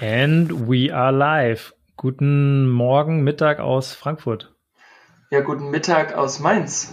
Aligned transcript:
And 0.00 0.68
we 0.68 0.92
are 0.92 1.12
live. 1.12 1.72
Guten 1.96 2.68
Morgen, 2.68 3.22
Mittag 3.22 3.60
aus 3.60 3.94
Frankfurt. 3.94 4.52
Ja, 5.30 5.40
guten 5.40 5.70
Mittag 5.70 6.14
aus 6.14 6.40
Mainz. 6.40 6.92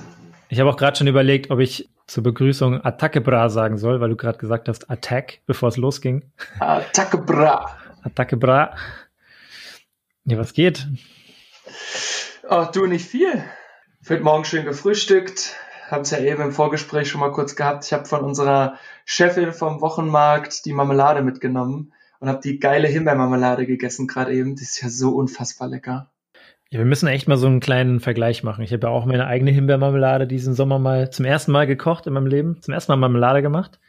Ich 0.49 0.59
habe 0.59 0.69
auch 0.69 0.77
gerade 0.77 0.97
schon 0.97 1.07
überlegt, 1.07 1.49
ob 1.49 1.59
ich 1.59 1.89
zur 2.05 2.21
Begrüßung 2.21 2.85
Attacke 2.85 3.19
Bra 3.19 3.49
sagen 3.49 3.79
soll, 3.79 4.01
weil 4.01 4.09
du 4.09 4.15
gerade 4.15 4.37
gesagt 4.37 4.67
hast 4.67 4.91
Attack, 4.91 5.39
bevor 5.47 5.69
es 5.69 5.77
losging. 5.77 6.31
Attacke 6.59 7.17
Bra. 7.17 7.75
Attacke 8.03 8.37
Bra. 8.37 8.75
Ja, 10.25 10.37
was 10.37 10.53
geht? 10.53 10.87
Oh, 12.47 12.67
du 12.71 12.85
nicht 12.85 13.07
viel. 13.07 13.43
Wird 14.01 14.21
morgen 14.21 14.45
schön 14.45 14.63
gefrühstückt. 14.63 15.55
Haben 15.89 16.03
es 16.03 16.11
ja 16.11 16.19
eben 16.19 16.43
im 16.43 16.51
Vorgespräch 16.51 17.09
schon 17.09 17.21
mal 17.21 17.31
kurz 17.31 17.55
gehabt. 17.55 17.83
Ich 17.83 17.93
habe 17.93 18.05
von 18.05 18.21
unserer 18.21 18.77
Chefin 19.05 19.53
vom 19.53 19.81
Wochenmarkt 19.81 20.65
die 20.65 20.73
Marmelade 20.73 21.23
mitgenommen 21.23 21.93
und 22.21 22.29
habe 22.29 22.39
die 22.41 22.59
geile 22.59 22.87
Himbeermarmelade 22.87 23.65
gegessen 23.65 24.07
gerade 24.07 24.33
eben. 24.33 24.55
Die 24.55 24.63
ist 24.63 24.81
ja 24.81 24.89
so 24.89 25.15
unfassbar 25.15 25.67
lecker. 25.67 26.11
Ja, 26.69 26.77
wir 26.77 26.85
müssen 26.85 27.07
echt 27.07 27.27
mal 27.27 27.35
so 27.35 27.47
einen 27.47 27.59
kleinen 27.59 27.99
Vergleich 27.99 28.43
machen. 28.43 28.63
Ich 28.63 28.71
habe 28.71 28.87
ja 28.87 28.93
auch 28.93 29.05
meine 29.05 29.25
eigene 29.25 29.51
Himbeermarmelade 29.51 30.27
diesen 30.27 30.53
Sommer 30.53 30.79
mal 30.79 31.09
zum 31.09 31.25
ersten 31.25 31.51
Mal 31.51 31.67
gekocht 31.67 32.07
in 32.07 32.13
meinem 32.13 32.27
Leben. 32.27 32.61
Zum 32.61 32.73
ersten 32.73 32.91
Mal 32.91 32.97
Marmelade 32.97 33.41
gemacht. 33.41 33.79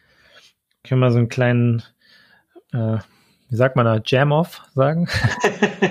Können 0.82 1.00
wir 1.00 1.06
mal 1.06 1.12
so 1.12 1.18
einen 1.18 1.28
kleinen, 1.28 1.82
äh, 2.72 2.98
wie 3.50 3.56
sagt 3.56 3.76
man 3.76 3.84
da, 3.84 4.00
Jam-Off 4.02 4.62
sagen? 4.74 5.08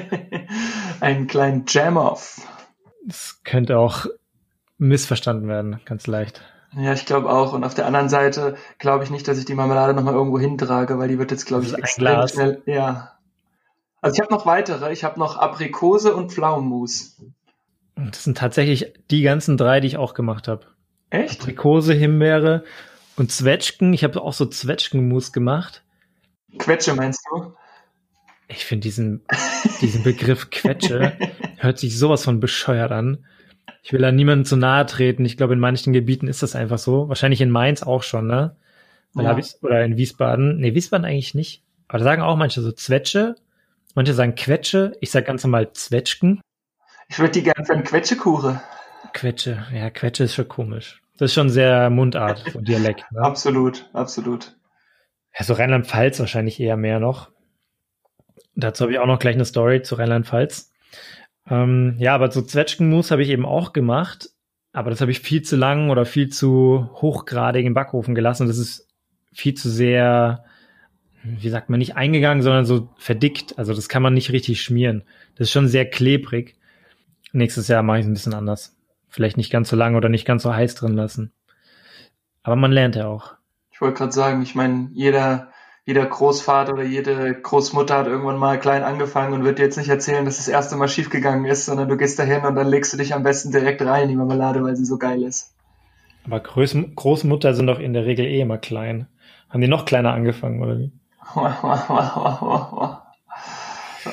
einen 1.00 1.28
kleinen 1.28 1.66
Jam-Off. 1.68 2.42
Das 3.06 3.40
könnte 3.44 3.78
auch 3.78 4.08
missverstanden 4.80 5.48
werden, 5.48 5.80
ganz 5.86 6.08
leicht. 6.08 6.42
Ja, 6.76 6.94
ich 6.94 7.06
glaube 7.06 7.30
auch. 7.30 7.54
Und 7.54 7.64
auf 7.64 7.74
der 7.74 7.86
anderen 7.86 8.10
Seite 8.10 8.56
glaube 8.80 9.04
ich 9.04 9.10
nicht, 9.10 9.28
dass 9.28 9.38
ich 9.38 9.46
die 9.46 9.56
Marmelade 9.56 9.94
nochmal 9.94 10.14
irgendwo 10.14 10.40
hintrage, 10.40 10.98
weil 10.98 11.10
die 11.10 11.20
wird 11.20 11.32
jetzt, 11.32 11.46
glaube 11.46 11.66
ich, 11.66 11.74
extrem 11.74 12.06
Glas. 12.06 12.32
schnell. 12.34 12.62
Ja. 12.66 13.18
Also 14.02 14.16
ich 14.16 14.22
habe 14.22 14.34
noch 14.34 14.46
weitere. 14.46 14.92
Ich 14.92 15.04
habe 15.04 15.20
noch 15.20 15.38
Aprikose 15.38 16.16
und 16.16 16.32
Pflaumenmus. 16.32 17.22
Das 17.96 18.24
sind 18.24 18.38
tatsächlich 18.38 18.94
die 19.12 19.22
ganzen 19.22 19.58
drei, 19.58 19.80
die 19.80 19.88
ich 19.88 19.98
auch 19.98 20.14
gemacht 20.14 20.48
habe. 20.48 20.66
Echt? 21.10 21.42
Aprikose, 21.42 21.94
Himbeere 21.94 22.64
und 23.18 23.32
Zwetschgen. 23.32 23.94
Ich 23.94 24.04
habe 24.04 24.22
auch 24.22 24.34
so 24.34 24.46
Zwetschgenmus 24.46 25.34
gemacht. 25.34 25.84
Quetsche 26.58 26.96
meinst 26.96 27.22
du? 27.30 27.54
Ich 28.48 28.66
finde 28.66 28.84
diesen, 28.84 29.24
diesen 29.82 30.04
Begriff 30.04 30.50
Quetsche 30.50 31.18
hört 31.58 31.80
sich 31.80 31.98
sowas 31.98 32.24
von 32.24 32.40
bescheuert 32.40 32.92
an. 32.92 33.26
Ich 33.84 33.94
will 33.94 34.02
da 34.02 34.12
niemandem 34.12 34.46
zu 34.46 34.58
nahe 34.58 34.86
treten. 34.86 35.26
Ich 35.26 35.38
glaube, 35.38 35.54
in 35.54 35.60
manchen 35.60 35.94
Gebieten 35.94 36.28
ist 36.28 36.44
das 36.44 36.56
einfach 36.56 36.78
so. 36.78 37.10
Wahrscheinlich 37.10 37.42
in 37.42 37.50
Mainz 37.50 37.84
auch 37.84 38.04
schon, 38.04 38.28
ne? 38.28 38.56
Ja. 39.16 39.38
ich, 39.38 39.56
oder 39.62 39.84
in 39.84 39.98
Wiesbaden. 39.98 40.58
Nee, 40.58 40.74
Wiesbaden 40.74 41.06
eigentlich 41.06 41.36
nicht. 41.36 41.64
Aber 41.88 42.00
da 42.00 42.04
sagen 42.06 42.22
auch 42.22 42.38
manche 42.38 42.62
so 42.62 42.72
Zwetsche. 42.72 43.36
Manche 43.96 44.14
sagen 44.14 44.36
Quetsche. 44.36 44.94
Ich 45.02 45.12
sag 45.12 45.26
ganz 45.26 45.44
normal 45.44 45.74
Zwetschgen. 45.74 46.42
Ich 47.10 47.20
würde 47.20 47.32
die 47.32 47.44
gerne 47.44 47.70
einen 47.70 47.84
Quetschekuche. 47.84 48.62
Quetsche. 49.14 49.66
Ja, 49.74 49.90
Quetsche 49.90 50.24
ist 50.24 50.36
schon 50.36 50.48
komisch. 50.48 51.02
Das 51.18 51.32
ist 51.32 51.36
schon 51.36 51.50
sehr 51.50 51.90
Mundart, 51.90 52.44
so 52.52 52.62
Dialekt. 52.62 53.12
Ne? 53.12 53.20
Absolut, 53.22 53.90
absolut. 53.94 54.56
Ja, 55.38 55.44
so 55.44 55.54
Rheinland-Pfalz 55.54 56.20
wahrscheinlich 56.20 56.60
eher 56.60 56.78
mehr 56.78 57.00
noch. 57.00 57.30
Dazu 58.56 58.84
habe 58.84 58.94
ich 58.94 59.00
auch 59.00 59.06
noch 59.06 59.20
gleich 59.20 59.36
eine 59.36 59.46
Story 59.46 59.82
zu 59.82 59.96
Rheinland-Pfalz. 59.96 60.71
Ähm, 61.50 61.96
ja, 61.98 62.16
aber 62.16 62.32
so 62.32 62.42
Zwetschgenmus 62.42 63.12
habe 63.12 63.24
ich 63.24 63.30
eben 63.30 63.46
auch 63.46 63.74
gemacht, 63.74 64.30
aber 64.74 64.90
das 64.90 65.02
habe 65.02 65.12
ich 65.12 65.20
viel 65.20 65.42
zu 65.42 65.56
lang 65.56 65.90
oder 65.90 66.06
viel 66.06 66.30
zu 66.30 66.90
hochgradig 66.94 67.66
im 67.66 67.74
Backofen 67.74 68.16
gelassen. 68.16 68.48
Das 68.48 68.58
ist 68.58 68.88
viel 69.34 69.54
zu 69.54 69.70
sehr, 69.70 70.46
wie 71.24 71.50
sagt 71.50 71.70
man, 71.70 71.80
nicht 71.80 71.96
eingegangen, 71.96 72.44
sondern 72.44 72.66
so 72.66 72.90
verdickt. 72.98 73.58
Also 73.58 73.74
das 73.74 73.90
kann 73.90 74.04
man 74.04 74.14
nicht 74.14 74.32
richtig 74.32 74.62
schmieren. 74.62 75.04
Das 75.36 75.48
ist 75.48 75.52
schon 75.52 75.68
sehr 75.68 75.90
klebrig. 75.90 76.56
Nächstes 77.34 77.68
Jahr 77.68 77.84
mache 77.84 78.00
ich 78.00 78.04
es 78.04 78.10
ein 78.10 78.14
bisschen 78.14 78.34
anders. 78.34 78.78
Vielleicht 79.10 79.38
nicht 79.38 79.52
ganz 79.52 79.70
so 79.70 79.76
lang 79.76 79.96
oder 79.96 80.10
nicht 80.10 80.26
ganz 80.26 80.44
so 80.44 80.54
heiß 80.54 80.76
drin 80.76 80.94
lassen. 80.94 81.34
Aber 82.44 82.56
man 82.56 82.72
lernt 82.72 82.96
ja 82.96 83.08
auch. 83.08 83.36
Ich 83.72 83.82
wollte 83.82 83.98
gerade 83.98 84.12
sagen, 84.12 84.42
ich 84.42 84.56
meine, 84.56 84.90
jeder, 84.94 85.51
jeder 85.92 86.06
Großvater 86.06 86.72
oder 86.72 86.84
jede 86.84 87.34
Großmutter 87.34 87.98
hat 87.98 88.08
irgendwann 88.08 88.38
mal 88.38 88.58
klein 88.58 88.82
angefangen 88.82 89.34
und 89.34 89.44
wird 89.44 89.60
dir 89.60 89.64
jetzt 89.64 89.78
nicht 89.78 89.90
erzählen, 89.90 90.24
dass 90.24 90.38
das 90.38 90.48
erste 90.48 90.78
Mal 90.78 90.88
schiefgegangen 90.88 91.44
ist, 91.44 91.66
sondern 91.66 91.90
du 91.90 91.98
gehst 91.98 92.18
dahin 92.18 92.46
und 92.46 92.56
dann 92.56 92.68
legst 92.68 92.94
du 92.94 92.98
dich 92.98 93.14
am 93.14 93.24
besten 93.24 93.52
direkt 93.52 93.82
rein 93.82 94.04
in 94.04 94.08
die 94.08 94.16
Marmelade, 94.16 94.64
weil 94.64 94.78
sie 94.78 94.86
so 94.86 94.98
geil 94.98 95.22
ist. 95.22 95.54
Aber 96.26 96.40
Groß 96.40 96.78
Großmutter 96.96 97.54
sind 97.54 97.68
doch 97.68 97.78
in 97.80 97.92
der 97.92 98.06
Regel 98.06 98.26
eh 98.26 98.40
immer 98.40 98.58
klein. 98.58 99.08
Haben 99.50 99.60
die 99.60 99.68
noch 99.68 99.84
kleiner 99.84 100.14
angefangen, 100.14 100.62
oder 100.62 100.80
wie? 100.80 100.92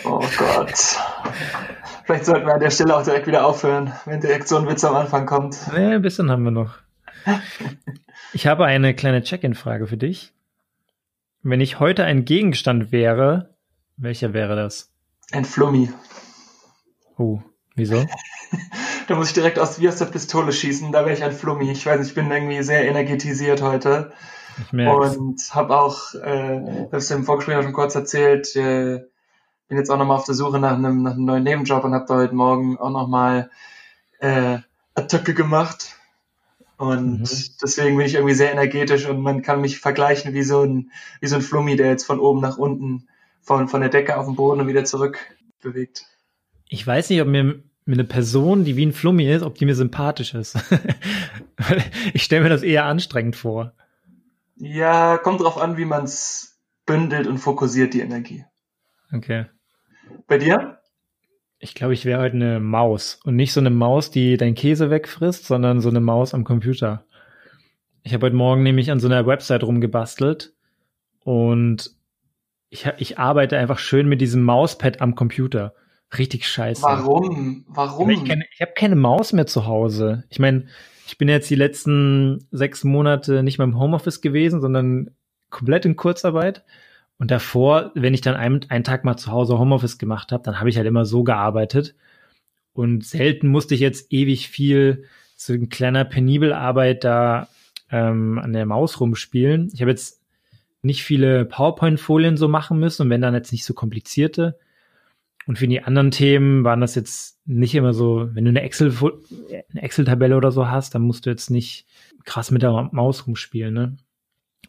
Oh 0.04 0.20
Gott. 0.36 0.98
Vielleicht 2.04 2.26
sollten 2.26 2.46
wir 2.46 2.54
an 2.54 2.60
der 2.60 2.70
Stelle 2.70 2.94
auch 2.94 3.04
direkt 3.04 3.26
wieder 3.26 3.46
aufhören, 3.46 3.94
wenn 4.04 4.20
direkt 4.20 4.46
so 4.46 4.58
ein 4.58 4.68
Witz 4.68 4.84
am 4.84 4.94
Anfang 4.94 5.24
kommt. 5.24 5.56
Nee, 5.72 5.94
ein 5.94 6.02
bisschen 6.02 6.30
haben 6.30 6.42
wir 6.42 6.50
noch. 6.50 6.74
Ich 8.34 8.46
habe 8.46 8.66
eine 8.66 8.92
kleine 8.92 9.22
Check-in-Frage 9.22 9.86
für 9.86 9.96
dich. 9.96 10.34
Wenn 11.42 11.60
ich 11.60 11.78
heute 11.78 12.04
ein 12.04 12.24
Gegenstand 12.24 12.90
wäre, 12.90 13.54
welcher 13.96 14.32
wäre 14.32 14.56
das? 14.56 14.90
Ein 15.30 15.44
Flummi. 15.44 15.90
Oh, 17.16 17.40
wieso? 17.74 18.04
Da 19.08 19.14
muss 19.14 19.28
ich 19.28 19.34
direkt 19.34 19.58
aus, 19.58 19.80
wie 19.80 19.88
aus 19.88 19.96
der 19.96 20.04
Pistole 20.04 20.52
schießen, 20.52 20.92
da 20.92 21.06
wäre 21.06 21.14
ich 21.14 21.24
ein 21.24 21.32
Flummi. 21.32 21.70
Ich 21.70 21.86
weiß 21.86 21.98
nicht, 21.98 22.10
ich 22.10 22.14
bin 22.14 22.30
irgendwie 22.30 22.62
sehr 22.62 22.86
energetisiert 22.86 23.62
heute. 23.62 24.12
Ich 24.58 24.70
merk's. 24.70 25.16
Und 25.16 25.54
habe 25.54 25.80
auch, 25.80 26.14
äh, 26.14 26.86
das 26.90 27.10
im 27.10 27.24
Vorgespräch 27.24 27.56
auch 27.56 27.62
schon 27.62 27.72
kurz 27.72 27.94
erzählt, 27.94 28.54
äh, 28.54 29.00
bin 29.66 29.78
jetzt 29.78 29.90
auch 29.90 29.96
nochmal 29.96 30.18
auf 30.18 30.26
der 30.26 30.34
Suche 30.34 30.58
nach 30.58 30.72
einem, 30.72 31.02
nach 31.02 31.12
einem 31.12 31.24
neuen 31.24 31.42
Nebenjob 31.42 31.84
und 31.84 31.94
habe 31.94 32.04
da 32.06 32.16
heute 32.16 32.34
Morgen 32.34 32.76
auch 32.76 32.90
nochmal 32.90 33.50
äh, 34.20 34.58
Attacke 34.94 35.32
gemacht. 35.32 35.97
Und 36.78 37.20
Mhm. 37.20 37.24
deswegen 37.60 37.96
bin 37.96 38.06
ich 38.06 38.14
irgendwie 38.14 38.34
sehr 38.34 38.52
energetisch 38.52 39.06
und 39.06 39.20
man 39.20 39.42
kann 39.42 39.60
mich 39.60 39.80
vergleichen 39.80 40.32
wie 40.32 40.44
so 40.44 40.62
ein, 40.62 40.92
wie 41.20 41.26
so 41.26 41.34
ein 41.34 41.42
Flummi, 41.42 41.74
der 41.76 41.88
jetzt 41.88 42.04
von 42.04 42.20
oben 42.20 42.40
nach 42.40 42.56
unten, 42.56 43.08
von, 43.42 43.68
von 43.68 43.80
der 43.80 43.90
Decke 43.90 44.16
auf 44.16 44.26
den 44.26 44.36
Boden 44.36 44.60
und 44.60 44.68
wieder 44.68 44.84
zurück 44.84 45.18
bewegt. 45.60 46.06
Ich 46.68 46.86
weiß 46.86 47.10
nicht, 47.10 47.20
ob 47.20 47.28
mir, 47.28 47.62
eine 47.86 48.04
Person, 48.04 48.64
die 48.64 48.76
wie 48.76 48.86
ein 48.86 48.92
Flummi 48.92 49.30
ist, 49.32 49.42
ob 49.42 49.54
die 49.56 49.64
mir 49.64 49.74
sympathisch 49.74 50.34
ist. 50.34 50.56
Ich 52.14 52.22
stelle 52.22 52.44
mir 52.44 52.48
das 52.48 52.62
eher 52.62 52.84
anstrengend 52.84 53.34
vor. 53.34 53.72
Ja, 54.56 55.18
kommt 55.18 55.40
drauf 55.40 55.58
an, 55.58 55.76
wie 55.76 55.84
man's 55.84 56.56
bündelt 56.86 57.26
und 57.26 57.38
fokussiert, 57.38 57.94
die 57.94 58.00
Energie. 58.00 58.44
Okay. 59.12 59.46
Bei 60.28 60.38
dir? 60.38 60.77
Ich 61.68 61.74
glaube, 61.74 61.92
ich 61.92 62.06
wäre 62.06 62.22
heute 62.22 62.34
eine 62.34 62.60
Maus. 62.60 63.20
Und 63.24 63.36
nicht 63.36 63.52
so 63.52 63.60
eine 63.60 63.70
Maus, 63.70 64.10
die 64.10 64.38
dein 64.38 64.54
Käse 64.54 64.88
wegfrisst, 64.90 65.46
sondern 65.46 65.82
so 65.82 65.90
eine 65.90 66.00
Maus 66.00 66.32
am 66.32 66.44
Computer. 66.44 67.04
Ich 68.02 68.14
habe 68.14 68.26
heute 68.26 68.36
Morgen 68.36 68.62
nämlich 68.62 68.90
an 68.90 69.00
so 69.00 69.06
einer 69.06 69.26
Website 69.26 69.62
rumgebastelt 69.62 70.54
und 71.24 71.90
ich, 72.70 72.86
ich 72.96 73.18
arbeite 73.18 73.58
einfach 73.58 73.78
schön 73.78 74.08
mit 74.08 74.22
diesem 74.22 74.44
Mauspad 74.44 75.02
am 75.02 75.14
Computer. 75.14 75.74
Richtig 76.16 76.48
scheiße. 76.48 76.82
Warum? 76.82 77.66
Warum? 77.68 78.08
Ich 78.08 78.22
ich 78.22 78.60
habe 78.62 78.72
keine 78.74 78.96
Maus 78.96 79.34
mehr 79.34 79.46
zu 79.46 79.66
Hause. 79.66 80.24
Ich 80.30 80.38
meine, 80.38 80.68
ich 81.06 81.18
bin 81.18 81.28
jetzt 81.28 81.50
die 81.50 81.54
letzten 81.54 82.46
sechs 82.50 82.82
Monate 82.82 83.42
nicht 83.42 83.58
mehr 83.58 83.66
im 83.66 83.78
Homeoffice 83.78 84.22
gewesen, 84.22 84.62
sondern 84.62 85.10
komplett 85.50 85.84
in 85.84 85.96
Kurzarbeit. 85.96 86.64
Und 87.18 87.30
davor, 87.30 87.90
wenn 87.94 88.14
ich 88.14 88.20
dann 88.20 88.36
einen, 88.36 88.60
einen 88.68 88.84
Tag 88.84 89.04
mal 89.04 89.16
zu 89.16 89.32
Hause 89.32 89.58
Homeoffice 89.58 89.98
gemacht 89.98 90.30
habe, 90.32 90.44
dann 90.44 90.60
habe 90.60 90.70
ich 90.70 90.76
halt 90.76 90.86
immer 90.86 91.04
so 91.04 91.24
gearbeitet. 91.24 91.94
Und 92.72 93.04
selten 93.04 93.48
musste 93.48 93.74
ich 93.74 93.80
jetzt 93.80 94.12
ewig 94.12 94.48
viel 94.48 95.04
so 95.36 95.52
ein 95.52 95.68
kleiner 95.68 96.04
Penibelarbeit 96.04 97.02
da 97.02 97.48
ähm, 97.90 98.38
an 98.38 98.52
der 98.52 98.66
Maus 98.66 99.00
rumspielen. 99.00 99.70
Ich 99.72 99.80
habe 99.80 99.90
jetzt 99.90 100.22
nicht 100.82 101.02
viele 101.02 101.44
PowerPoint-Folien 101.44 102.36
so 102.36 102.48
machen 102.48 102.78
müssen 102.78 103.02
und 103.02 103.10
wenn 103.10 103.20
dann 103.20 103.34
jetzt 103.34 103.52
nicht 103.52 103.64
so 103.64 103.74
komplizierte. 103.74 104.58
Und 105.46 105.58
für 105.58 105.66
die 105.66 105.82
anderen 105.82 106.10
Themen 106.10 106.62
waren 106.62 106.80
das 106.80 106.94
jetzt 106.94 107.40
nicht 107.46 107.74
immer 107.74 107.94
so, 107.94 108.28
wenn 108.34 108.44
du 108.44 108.50
eine 108.50 108.62
Excel, 108.62 108.94
Excel-Tabelle 109.74 110.36
oder 110.36 110.52
so 110.52 110.68
hast, 110.68 110.94
dann 110.94 111.02
musst 111.02 111.26
du 111.26 111.30
jetzt 111.30 111.50
nicht 111.50 111.86
krass 112.24 112.50
mit 112.50 112.62
der 112.62 112.90
Maus 112.92 113.26
rumspielen, 113.26 113.74
ne? 113.74 113.96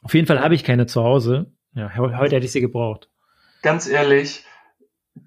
Auf 0.02 0.14
jeden 0.14 0.28
Fall 0.28 0.40
habe 0.40 0.56
ich 0.56 0.64
keine 0.64 0.86
zu 0.86 1.04
Hause. 1.04 1.52
Ja, 1.74 1.90
he- 1.90 2.16
heute 2.16 2.36
hätte 2.36 2.46
ich 2.46 2.52
sie 2.52 2.62
gebraucht. 2.62 3.10
Ganz 3.62 3.88
ehrlich, 3.88 4.46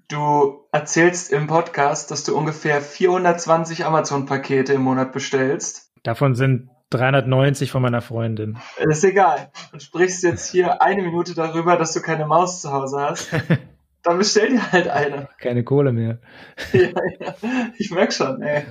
du 0.07 0.65
erzählst 0.71 1.31
im 1.31 1.47
Podcast, 1.47 2.11
dass 2.11 2.23
du 2.23 2.35
ungefähr 2.37 2.81
420 2.81 3.85
Amazon-Pakete 3.85 4.73
im 4.73 4.81
Monat 4.81 5.13
bestellst. 5.13 5.91
Davon 6.03 6.35
sind 6.35 6.69
390 6.89 7.71
von 7.71 7.81
meiner 7.81 8.01
Freundin. 8.01 8.57
Ist 8.77 9.03
egal. 9.03 9.51
Du 9.71 9.79
sprichst 9.79 10.23
jetzt 10.23 10.51
hier 10.51 10.81
eine 10.81 11.01
Minute 11.01 11.33
darüber, 11.33 11.77
dass 11.77 11.93
du 11.93 12.01
keine 12.01 12.25
Maus 12.27 12.61
zu 12.61 12.71
Hause 12.71 12.99
hast. 13.01 13.31
Dann 14.03 14.17
bestell 14.17 14.49
dir 14.49 14.71
halt 14.71 14.89
eine. 14.89 15.29
Keine 15.39 15.63
Kohle 15.63 15.93
mehr. 15.93 16.19
ja, 16.73 16.89
ja. 17.19 17.35
Ich 17.77 17.89
merk 17.89 18.11
schon, 18.13 18.41
ey. 18.41 18.63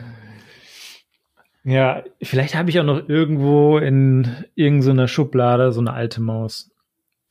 Ja, 1.65 2.03
vielleicht 2.21 2.55
habe 2.57 2.71
ich 2.71 2.81
auch 2.81 2.85
noch 2.85 3.09
irgendwo 3.09 3.79
in 3.79 4.45
irgendeiner 4.57 5.07
Schublade 5.09 5.73
so 5.73 5.81
eine 5.81 5.93
alte 5.93 6.21
Maus. 6.21 6.72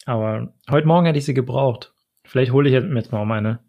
Aber 0.06 0.54
heute 0.70 0.88
Morgen 0.88 1.06
hätte 1.06 1.20
ich 1.20 1.26
sie 1.26 1.34
gebraucht. 1.34 1.94
Vielleicht 2.26 2.52
hole 2.52 2.70
ich 2.70 2.84
mir 2.84 2.96
jetzt 2.96 3.12
mal 3.12 3.20
auch 3.20 3.26
meine. 3.26 3.60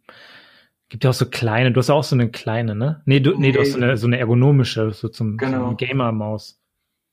Gibt 0.88 1.04
ja 1.04 1.10
auch 1.10 1.14
so 1.14 1.26
kleine, 1.26 1.72
du 1.72 1.78
hast 1.78 1.90
auch 1.90 2.04
so 2.04 2.14
eine 2.14 2.30
kleine, 2.30 2.74
ne? 2.74 3.02
Nee, 3.06 3.20
du, 3.20 3.30
nee, 3.32 3.38
nee 3.38 3.52
du 3.52 3.60
hast 3.60 3.72
so 3.72 3.78
eine, 3.78 3.96
so 3.96 4.06
eine 4.06 4.18
ergonomische, 4.18 4.92
so 4.92 5.08
zum, 5.08 5.38
genau. 5.38 5.68
zum 5.68 5.76
Gamer-Maus. 5.78 6.60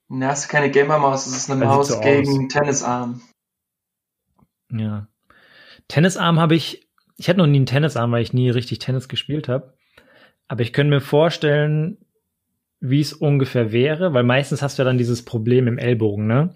Ne, 0.09 0.27
hast 0.27 0.45
du 0.45 0.51
keine 0.51 0.69
Gamer-Maus, 0.69 1.25
das 1.25 1.37
ist 1.37 1.49
eine 1.49 1.61
das 1.61 1.69
Maus 1.69 1.87
so 1.87 1.99
gegen 2.01 2.45
aus. 2.45 2.53
Tennisarm. 2.53 3.21
Ja. 4.71 5.07
Tennisarm 5.87 6.39
habe 6.39 6.55
ich, 6.55 6.89
ich 7.17 7.29
hatte 7.29 7.39
noch 7.39 7.47
nie 7.47 7.57
einen 7.57 7.65
Tennisarm, 7.65 8.11
weil 8.11 8.21
ich 8.21 8.33
nie 8.33 8.49
richtig 8.49 8.79
Tennis 8.79 9.07
gespielt 9.07 9.47
habe. 9.47 9.73
Aber 10.47 10.61
ich 10.61 10.73
könnte 10.73 10.89
mir 10.89 11.01
vorstellen, 11.01 11.97
wie 12.81 13.01
es 13.01 13.13
ungefähr 13.13 13.71
wäre, 13.71 14.13
weil 14.13 14.23
meistens 14.23 14.61
hast 14.61 14.77
du 14.77 14.81
ja 14.81 14.85
dann 14.85 14.97
dieses 14.97 15.23
Problem 15.23 15.67
im 15.67 15.77
Ellbogen, 15.77 16.27
ne? 16.27 16.53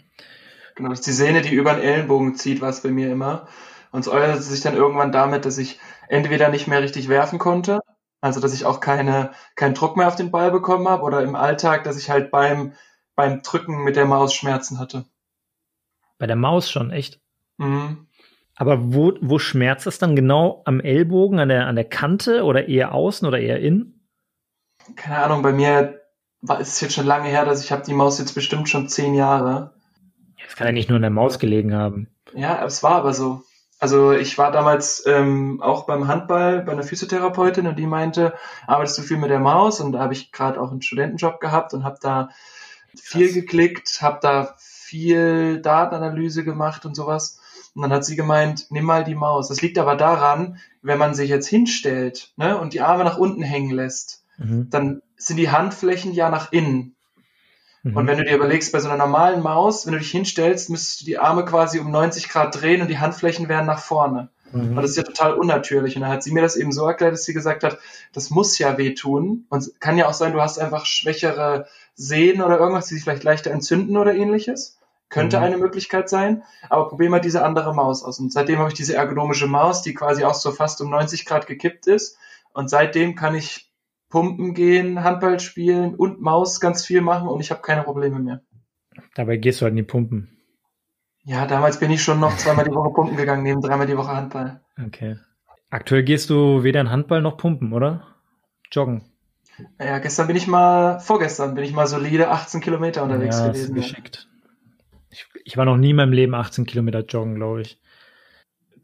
Genau, 0.76 0.90
das 0.90 1.00
ist 1.00 1.08
die 1.08 1.12
Sehne, 1.12 1.42
die 1.42 1.54
über 1.54 1.74
den 1.74 1.84
Ellenbogen 1.84 2.36
zieht, 2.36 2.62
was 2.62 2.82
bei 2.82 2.90
mir 2.90 3.12
immer. 3.12 3.48
Und 3.92 4.02
es 4.02 4.08
äußerte 4.08 4.42
sich 4.42 4.62
dann 4.62 4.76
irgendwann 4.76 5.12
damit, 5.12 5.46
dass 5.46 5.58
ich 5.58 5.80
entweder 6.08 6.50
nicht 6.50 6.68
mehr 6.68 6.82
richtig 6.82 7.10
werfen 7.10 7.38
konnte, 7.38 7.80
also 8.22 8.40
dass 8.40 8.54
ich 8.54 8.66
auch 8.66 8.80
keine, 8.80 9.32
keinen 9.56 9.76
Druck 9.76 9.98
mehr 9.98 10.08
auf 10.08 10.16
den 10.16 10.32
Ball 10.32 10.52
bekommen 10.52 10.88
habe, 10.88 11.04
oder 11.04 11.22
im 11.22 11.36
Alltag, 11.36 11.84
dass 11.84 11.98
ich 11.98 12.10
halt 12.10 12.32
beim, 12.32 12.74
beim 13.16 13.42
Drücken 13.44 13.84
mit 13.84 13.96
der 13.96 14.06
Maus 14.06 14.34
Schmerzen 14.34 14.80
hatte. 14.80 15.06
Bei 16.18 16.26
der 16.26 16.36
Maus 16.36 16.72
schon, 16.72 16.90
echt? 16.90 17.20
Mhm. 17.58 18.08
Aber 18.56 18.94
wo, 18.94 19.14
wo 19.22 19.40
schmerzt 19.40 19.88
es 19.88 20.00
dann 20.00 20.16
genau? 20.16 20.62
Am 20.66 20.80
Ellbogen, 20.80 21.40
an 21.40 21.50
der, 21.50 21.68
an 21.68 21.76
der 21.76 21.86
Kante 21.86 22.44
oder 22.44 22.68
eher 22.68 22.94
außen 22.94 23.28
oder 23.28 23.40
eher 23.40 23.60
innen? 23.60 24.08
Keine 24.96 25.24
Ahnung, 25.24 25.42
bei 25.42 25.54
mir 25.54 26.02
war 26.42 26.60
es 26.60 26.80
jetzt 26.82 26.94
schon 26.94 27.06
lange 27.06 27.30
her, 27.30 27.46
dass 27.46 27.64
ich 27.64 27.72
habe 27.72 27.84
die 27.84 27.94
Maus 27.94 28.20
jetzt 28.20 28.34
bestimmt 28.34 28.70
schon 28.70 28.90
zehn 28.90 29.14
Jahre. 29.16 29.74
Das 30.46 30.56
kann 30.56 30.68
ja 30.68 30.74
nicht 30.74 30.90
nur 30.90 30.98
an 30.98 31.02
der 31.04 31.12
Maus 31.12 31.40
gelegen 31.40 31.74
haben. 31.74 32.08
Ja, 32.34 32.64
es 32.66 32.84
war 32.84 32.96
aber 32.96 33.14
so. 33.14 33.44
Also 33.80 34.14
ich 34.14 34.38
war 34.38 34.52
damals 34.52 35.04
ähm, 35.08 35.62
auch 35.62 35.86
beim 35.86 36.08
Handball 36.08 36.62
bei 36.62 36.72
einer 36.72 36.84
Physiotherapeutin 36.84 37.68
und 37.68 37.78
die 37.78 37.86
meinte, 37.86 38.34
arbeitest 38.66 38.98
du 38.98 39.02
viel 39.02 39.18
mit 39.18 39.30
der 39.30 39.40
Maus? 39.40 39.82
Und 39.82 39.92
da 39.92 40.00
habe 40.00 40.14
ich 40.14 40.32
gerade 40.32 40.62
auch 40.62 40.72
einen 40.72 40.82
Studentenjob 40.82 41.42
gehabt 41.42 41.74
und 41.74 41.84
habe 41.84 41.98
da 42.02 42.30
viel 42.96 43.26
Krass. 43.26 43.36
geklickt, 43.36 44.02
habe 44.02 44.20
da 44.22 44.56
viel 44.58 45.62
Datenanalyse 45.62 46.44
gemacht 46.44 46.86
und 46.86 46.96
sowas. 46.96 47.40
Und 47.76 47.82
dann 47.82 47.92
hat 47.92 48.06
sie 48.06 48.16
gemeint, 48.16 48.68
nimm 48.70 48.86
mal 48.86 49.04
die 49.04 49.16
Maus. 49.16 49.50
Das 49.50 49.62
liegt 49.62 49.78
aber 49.78 49.96
daran, 49.96 50.60
wenn 50.82 51.00
man 51.00 51.14
sich 51.14 51.30
jetzt 51.30 51.48
hinstellt 51.48 52.32
ne, 52.38 52.58
und 52.58 52.74
die 52.74 52.82
Arme 52.82 53.04
nach 53.04 53.18
unten 53.18 53.42
hängen 53.42 53.72
lässt, 53.72 54.24
mhm. 54.38 54.70
dann 54.70 55.02
sind 55.18 55.38
die 55.38 55.50
Handflächen 55.50 56.14
ja 56.14 56.30
nach 56.30 56.52
innen. 56.52 56.96
Mhm. 57.84 57.98
Und 57.98 58.08
wenn 58.08 58.18
du 58.18 58.24
dir 58.24 58.36
überlegst, 58.36 58.72
bei 58.72 58.80
so 58.80 58.88
einer 58.88 58.98
normalen 58.98 59.44
Maus, 59.44 59.86
wenn 59.86 59.94
du 59.94 60.00
dich 60.00 60.12
hinstellst, 60.12 60.70
müsstest 60.70 61.02
du 61.02 61.06
die 61.06 61.20
Arme 61.20 61.46
quasi 61.46 61.80
um 61.80 61.92
90 61.92 62.30
Grad 62.30 62.60
drehen 62.60 62.82
und 62.82 62.88
die 62.88 63.00
Handflächen 63.00 63.50
wären 63.50 63.66
nach 63.66 63.80
vorne. 63.80 64.30
Mhm. 64.54 64.70
Und 64.70 64.76
das 64.78 64.92
ist 64.92 64.98
ja 64.98 65.04
total 65.04 65.34
unnatürlich. 65.34 65.96
Und 65.96 66.04
dann 66.04 66.12
hat 66.12 66.24
sie 66.24 66.32
mir 66.32 66.42
das 66.42 66.56
eben 66.56 66.72
so 66.72 66.88
erklärt, 66.88 67.14
dass 67.14 67.26
sie 67.26 67.34
gesagt 67.34 67.64
hat, 67.64 67.78
das 68.14 68.30
muss 68.30 68.58
ja 68.58 68.78
wehtun. 68.78 69.46
Und 69.50 69.80
kann 69.82 69.98
ja 69.98 70.08
auch 70.08 70.14
sein, 70.14 70.34
du 70.34 70.42
hast 70.42 70.60
einfach 70.60 70.86
schwächere 70.86 71.68
Sehnen 71.96 72.42
oder 72.42 72.58
irgendwas, 72.58 72.88
die 72.88 72.96
sich 72.96 73.04
vielleicht 73.04 73.24
leichter 73.24 73.52
entzünden 73.52 73.98
oder 73.98 74.16
ähnliches. 74.16 74.80
Könnte 75.10 75.38
mhm. 75.38 75.44
eine 75.44 75.58
Möglichkeit 75.58 76.10
sein, 76.10 76.44
aber 76.70 76.88
probier 76.88 77.10
mal 77.10 77.20
diese 77.20 77.44
andere 77.44 77.76
Maus 77.76 78.04
aus. 78.04 78.20
Und 78.20 78.32
seitdem 78.32 78.60
habe 78.60 78.70
ich 78.70 78.76
diese 78.76 78.96
ergonomische 78.96 79.46
Maus, 79.46 79.82
die 79.82 79.94
quasi 79.94 80.24
auch 80.24 80.34
so 80.34 80.52
fast 80.52 80.82
um 80.82 80.90
90 80.90 81.26
Grad 81.26 81.48
gekippt 81.48 81.86
ist. 81.88 82.18
Und 82.54 82.70
seitdem 82.70 83.16
kann 83.16 83.36
ich 83.36 83.70
pumpen 84.14 84.54
gehen, 84.54 85.04
Handball 85.04 85.40
spielen 85.40 85.96
und 85.96 86.22
Maus 86.22 86.60
ganz 86.60 86.86
viel 86.86 87.02
machen 87.02 87.28
und 87.28 87.40
ich 87.40 87.50
habe 87.50 87.64
keine 87.64 87.82
Probleme 87.82 88.20
mehr. 88.20 88.42
Dabei 89.16 89.38
gehst 89.38 89.60
du 89.60 89.64
halt 89.64 89.72
in 89.72 89.78
die 89.78 89.82
Pumpen. 89.82 90.38
Ja, 91.24 91.48
damals 91.48 91.80
bin 91.80 91.90
ich 91.90 92.04
schon 92.04 92.20
noch 92.20 92.38
zweimal 92.38 92.64
die 92.64 92.76
Woche 92.76 92.94
pumpen 92.94 93.18
gegangen, 93.18 93.42
neben 93.42 93.60
dreimal 93.60 93.88
die 93.88 93.98
Woche 93.98 94.16
Handball. 94.16 94.62
Okay. 94.86 95.18
Aktuell 95.72 96.04
gehst 96.04 96.30
du 96.30 96.62
weder 96.62 96.80
in 96.80 96.92
Handball 96.92 97.24
noch 97.24 97.38
pumpen, 97.38 97.74
oder? 97.74 98.06
Joggen. 98.72 99.02
Ja, 99.80 99.98
gestern 99.98 100.28
bin 100.28 100.36
ich 100.36 100.46
mal, 100.46 101.00
vorgestern 101.00 101.56
bin 101.56 101.64
ich 101.64 101.74
mal 101.74 101.88
solide 101.88 102.30
18 102.30 102.62
Kilometer 102.62 103.02
unterwegs 103.02 103.40
ja, 103.40 103.48
gewesen. 103.48 103.76
Ist 103.76 103.94
geschickt. 103.94 104.30
Ich, 105.10 105.26
ich 105.44 105.58
war 105.58 105.66
noch 105.66 105.78
nie 105.78 105.90
in 105.90 105.96
meinem 105.96 106.14
Leben 106.14 106.36
18 106.36 106.68
Kilometer 106.68 107.00
joggen, 107.00 107.34
glaube 107.34 107.62
ich. 107.62 107.82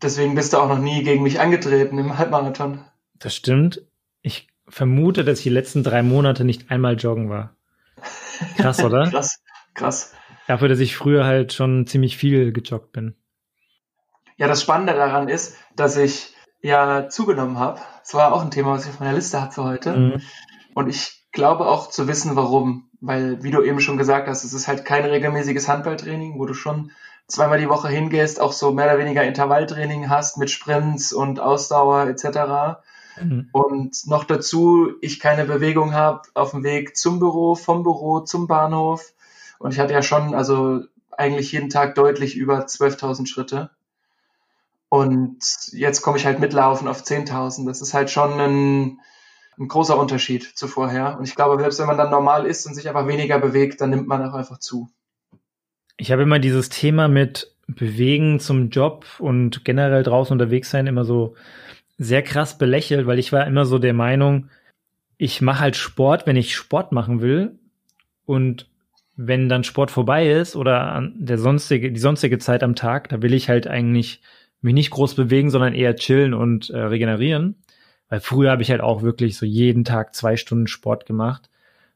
Deswegen 0.02 0.34
bist 0.34 0.54
du 0.54 0.58
auch 0.58 0.70
noch 0.70 0.80
nie 0.80 1.04
gegen 1.04 1.22
mich 1.22 1.40
angetreten 1.40 2.00
im 2.00 2.18
Halbmarathon. 2.18 2.84
Das 3.20 3.36
stimmt. 3.36 3.84
Ich 4.22 4.49
vermute, 4.70 5.24
dass 5.24 5.40
ich 5.40 5.44
die 5.44 5.50
letzten 5.50 5.84
drei 5.84 6.04
Monate 6.04 6.46
nicht 6.46 6.72
einmal 6.72 6.96
joggen 6.96 7.30
war. 7.30 7.56
Krass, 8.58 8.80
oder? 8.84 9.10
krass, 9.10 9.42
krass. 9.74 10.14
Dafür, 10.48 10.68
dass 10.68 10.80
ich 10.80 10.96
früher 10.96 11.26
halt 11.26 11.54
schon 11.54 11.86
ziemlich 11.86 12.18
viel 12.18 12.52
gejoggt 12.52 12.92
bin. 12.92 13.16
Ja, 14.38 14.48
das 14.48 14.62
Spannende 14.62 14.94
daran 14.94 15.28
ist, 15.28 15.58
dass 15.76 15.98
ich 15.98 16.34
ja 16.62 17.10
zugenommen 17.10 17.60
habe. 17.60 17.80
Das 18.02 18.14
war 18.14 18.34
auch 18.34 18.44
ein 18.44 18.52
Thema, 18.52 18.72
was 18.72 18.86
ich 18.86 18.92
auf 18.92 19.00
meiner 19.00 19.14
Liste 19.14 19.50
für 19.52 19.64
heute. 19.64 19.96
Mhm. 19.96 20.22
Und 20.74 20.90
ich 20.90 21.24
glaube 21.32 21.68
auch 21.68 21.90
zu 21.90 22.08
wissen, 22.08 22.36
warum 22.36 22.90
weil, 23.02 23.42
wie 23.44 23.52
du 23.52 23.62
eben 23.64 23.80
schon 23.80 23.98
gesagt 23.98 24.28
hast, 24.28 24.44
es 24.44 24.54
ist 24.54 24.68
halt 24.68 24.86
kein 24.86 25.06
regelmäßiges 25.06 25.68
Handballtraining, 25.68 26.38
wo 26.38 26.46
du 26.46 26.54
schon 26.54 26.92
zweimal 27.28 27.60
die 27.60 27.70
Woche 27.70 27.88
hingehst, 27.90 28.42
auch 28.42 28.52
so 28.52 28.72
mehr 28.72 28.86
oder 28.86 28.98
weniger 28.98 29.24
Intervalltraining 29.24 30.10
hast 30.10 30.38
mit 30.38 30.50
Sprints 30.50 31.14
und 31.14 31.40
Ausdauer 31.40 32.08
etc. 32.08 32.82
Mhm. 33.22 33.50
Und 33.52 34.08
noch 34.08 34.24
dazu, 34.24 34.94
ich 35.02 35.20
keine 35.20 35.46
Bewegung 35.46 35.94
habe 35.94 36.22
auf 36.34 36.52
dem 36.52 36.64
Weg 36.64 36.96
zum 36.96 37.20
Büro, 37.20 37.56
vom 37.56 37.84
Büro 37.84 38.22
zum 38.22 38.48
Bahnhof. 38.48 39.14
Und 39.60 39.74
ich 39.74 39.80
hatte 39.80 39.94
ja 39.94 40.02
schon, 40.02 40.34
also 40.34 40.82
eigentlich 41.12 41.52
jeden 41.52 41.70
Tag 41.70 41.96
deutlich 41.96 42.36
über 42.36 42.66
12.000 42.66 43.28
Schritte. 43.28 43.72
Und 44.88 45.38
jetzt 45.72 46.02
komme 46.02 46.18
ich 46.18 46.26
halt 46.26 46.40
mitlaufen 46.40 46.88
auf 46.88 47.04
10.000. 47.04 47.68
Das 47.68 47.82
ist 47.82 47.94
halt 47.94 48.10
schon 48.10 48.40
ein, 48.40 49.00
ein 49.60 49.68
großer 49.68 49.98
Unterschied 49.98 50.44
zu 50.44 50.68
vorher. 50.68 51.18
Und 51.20 51.28
ich 51.28 51.36
glaube, 51.36 51.60
selbst 51.62 51.80
wenn 51.80 51.88
man 51.88 51.98
dann 51.98 52.10
normal 52.10 52.46
ist 52.46 52.66
und 52.66 52.74
sich 52.74 52.88
einfach 52.88 53.08
weniger 53.08 53.38
bewegt, 53.40 53.82
dann 53.82 53.92
nimmt 53.92 54.08
man 54.08 54.28
auch 54.28 54.34
einfach 54.34 54.58
zu. 54.58 54.90
Ich 55.98 56.12
habe 56.12 56.24
immer 56.24 56.40
dieses 56.40 56.70
Thema 56.70 57.08
mit 57.08 57.54
Bewegen 57.68 58.40
zum 58.40 58.70
Job 58.70 59.06
und 59.20 59.64
generell 59.64 60.02
draußen 60.02 60.34
unterwegs 60.34 60.72
sein 60.72 60.88
immer 60.88 61.06
so 61.06 61.36
sehr 62.00 62.24
krass 62.24 62.58
belächelt, 62.58 63.06
weil 63.06 63.20
ich 63.20 63.32
war 63.32 63.46
immer 63.46 63.66
so 63.66 63.78
der 63.78 63.94
Meinung, 63.94 64.50
ich 65.18 65.42
mache 65.42 65.60
halt 65.60 65.76
Sport, 65.76 66.26
wenn 66.26 66.38
ich 66.38 66.56
Sport 66.56 66.94
machen 66.94 67.22
will. 67.22 67.60
Und 68.26 68.70
wenn 69.18 69.50
dann 69.50 69.66
Sport 69.66 69.92
vorbei 69.92 70.32
ist 70.32 70.56
oder 70.56 71.12
der 71.14 71.38
sonstige, 71.38 71.92
die 71.92 72.00
sonstige 72.00 72.40
Zeit 72.40 72.64
am 72.64 72.76
Tag, 72.76 73.10
da 73.10 73.22
will 73.22 73.34
ich 73.34 73.50
halt 73.50 73.68
eigentlich 73.68 74.22
mich 74.62 74.74
nicht 74.74 74.92
groß 74.92 75.16
bewegen, 75.16 75.50
sondern 75.50 75.74
eher 75.74 75.98
chillen 75.98 76.34
und 76.34 76.70
äh, 76.70 76.80
regenerieren. 76.80 77.56
Weil 78.08 78.22
früher 78.22 78.52
habe 78.52 78.62
ich 78.62 78.72
halt 78.72 78.82
auch 78.82 79.02
wirklich 79.02 79.38
so 79.38 79.46
jeden 79.46 79.84
Tag 79.84 80.16
zwei 80.16 80.38
Stunden 80.38 80.68
Sport 80.68 81.06
gemacht. 81.06 81.50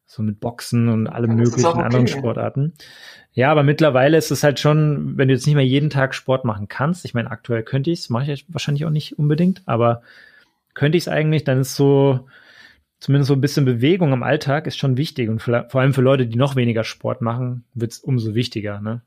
So 0.06 0.22
mit 0.22 0.40
Boxen 0.40 0.90
und 0.90 1.08
allem 1.08 1.32
ja, 1.32 1.38
möglichen 1.38 1.66
okay. 1.66 1.82
anderen 1.82 2.08
Sportarten. 2.08 2.74
Ja, 3.32 3.52
aber 3.52 3.64
mittlerweile 3.64 4.18
ist 4.18 4.32
es 4.32 4.44
halt 4.44 4.60
schon, 4.60 5.18
wenn 5.18 5.28
du 5.28 5.34
jetzt 5.34 5.48
nicht 5.48 5.56
mehr 5.56 5.66
jeden 5.66 5.90
Tag 5.90 6.14
Sport 6.14 6.46
machen 6.46 6.68
kannst, 6.68 7.04
ich 7.04 7.14
meine, 7.14 7.32
aktuell 7.32 7.64
könnte 7.64 7.90
ich 7.90 8.00
es, 8.02 8.10
mache 8.10 8.32
ich 8.32 8.46
wahrscheinlich 8.50 8.86
auch 8.86 8.92
nicht 8.92 9.18
unbedingt, 9.18 9.64
aber 9.66 10.04
könnte 10.76 10.98
ich 10.98 11.06
es 11.06 11.08
eigentlich, 11.08 11.44
dann 11.44 11.62
ist 11.62 11.76
so, 11.76 12.28
zumindest 13.00 13.28
so 13.28 13.34
ein 13.34 13.42
bisschen 13.42 13.66
Bewegung 13.66 14.14
im 14.14 14.24
Alltag 14.24 14.68
ist 14.68 14.78
schon 14.78 14.98
wichtig. 14.98 15.30
Und 15.30 15.42
vor 15.42 15.76
allem 15.76 15.94
für 15.94 16.02
Leute, 16.02 16.26
die 16.28 16.38
noch 16.38 16.56
weniger 16.56 16.84
Sport 16.84 17.22
machen, 17.22 17.66
wird 17.74 17.92
es 17.92 18.00
umso 18.00 18.34
wichtiger, 18.36 18.82
ne? 18.82 19.02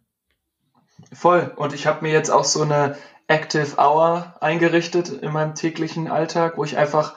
Voll. 1.13 1.53
Und 1.57 1.75
ich 1.75 1.87
habe 1.87 2.05
mir 2.05 2.13
jetzt 2.13 2.31
auch 2.31 2.45
so 2.45 2.63
eine 2.63 2.97
Active 3.29 3.77
Hour 3.79 4.35
eingerichtet 4.41 5.09
in 5.09 5.33
meinem 5.33 5.55
täglichen 5.55 6.09
Alltag, 6.09 6.59
wo 6.59 6.65
ich 6.65 6.77
einfach 6.77 7.17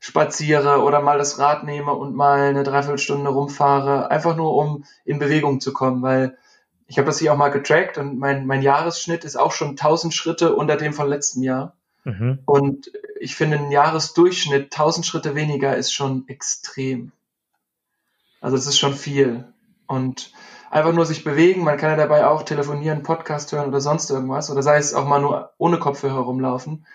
spaziere 0.00 0.82
oder 0.82 1.00
mal 1.00 1.18
das 1.18 1.38
Rad 1.38 1.64
nehme 1.64 1.92
und 1.92 2.14
mal 2.14 2.48
eine 2.48 2.62
Dreiviertelstunde 2.62 3.30
rumfahre, 3.30 4.10
einfach 4.10 4.36
nur 4.36 4.54
um 4.54 4.84
in 5.04 5.18
Bewegung 5.18 5.60
zu 5.60 5.72
kommen, 5.72 6.02
weil 6.02 6.38
ich 6.86 6.98
habe 6.98 7.06
das 7.06 7.18
hier 7.18 7.32
auch 7.32 7.36
mal 7.36 7.50
getrackt 7.50 7.98
und 7.98 8.18
mein, 8.18 8.46
mein 8.46 8.62
Jahresschnitt 8.62 9.24
ist 9.24 9.36
auch 9.36 9.52
schon 9.52 9.70
1000 9.70 10.14
Schritte 10.14 10.54
unter 10.54 10.76
dem 10.76 10.92
von 10.94 11.08
letztem 11.08 11.42
Jahr. 11.42 11.74
Mhm. 12.04 12.38
Und 12.46 12.90
ich 13.20 13.36
finde, 13.36 13.58
ein 13.58 13.70
Jahresdurchschnitt 13.70 14.72
1000 14.72 15.04
Schritte 15.04 15.34
weniger 15.34 15.76
ist 15.76 15.92
schon 15.92 16.26
extrem. 16.28 17.12
Also 18.40 18.56
es 18.56 18.66
ist 18.66 18.78
schon 18.78 18.94
viel. 18.94 19.52
Und 19.86 20.32
einfach 20.70 20.92
nur 20.92 21.04
sich 21.04 21.24
bewegen. 21.24 21.64
Man 21.64 21.76
kann 21.76 21.90
ja 21.90 21.96
dabei 21.96 22.26
auch 22.26 22.42
telefonieren, 22.42 23.02
Podcast 23.02 23.52
hören 23.52 23.68
oder 23.68 23.80
sonst 23.80 24.10
irgendwas. 24.10 24.50
Oder 24.50 24.62
sei 24.62 24.78
es 24.78 24.94
auch 24.94 25.06
mal 25.06 25.20
nur 25.20 25.52
ohne 25.58 25.78
Kopfhörer 25.78 26.20
rumlaufen. 26.20 26.86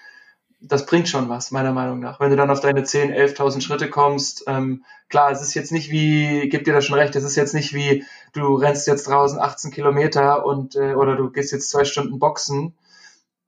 Das 0.66 0.86
bringt 0.86 1.10
schon 1.10 1.28
was, 1.30 1.52
meiner 1.52 1.74
Meinung 1.74 2.00
nach. 2.00 2.20
Wenn 2.20 2.30
du 2.30 2.38
dann 2.38 2.50
auf 2.50 2.62
deine 2.62 2.84
10, 2.84 3.12
11.000 3.12 3.62
Schritte 3.62 3.90
kommst, 3.90 4.46
ähm, 4.48 4.84
klar, 5.10 5.32
es 5.32 5.42
ist 5.42 5.54
jetzt 5.54 5.72
nicht 5.72 5.92
wie, 5.92 6.48
gib 6.50 6.64
dir 6.64 6.74
das 6.74 6.86
schon 6.86 6.98
recht, 6.98 7.16
es 7.16 7.24
ist 7.24 7.36
jetzt 7.36 7.54
nicht 7.54 7.74
wie, 7.74 8.06
du 8.32 8.56
rennst 8.56 8.88
jetzt 8.88 9.08
draußen 9.08 9.40
18 9.40 9.72
Kilometer 9.72 10.46
und, 10.46 10.76
äh, 10.76 10.94
oder 10.94 11.16
du 11.16 11.30
gehst 11.32 11.52
jetzt 11.52 11.70
zwei 11.70 11.84
Stunden 11.84 12.18
boxen. 12.18 12.76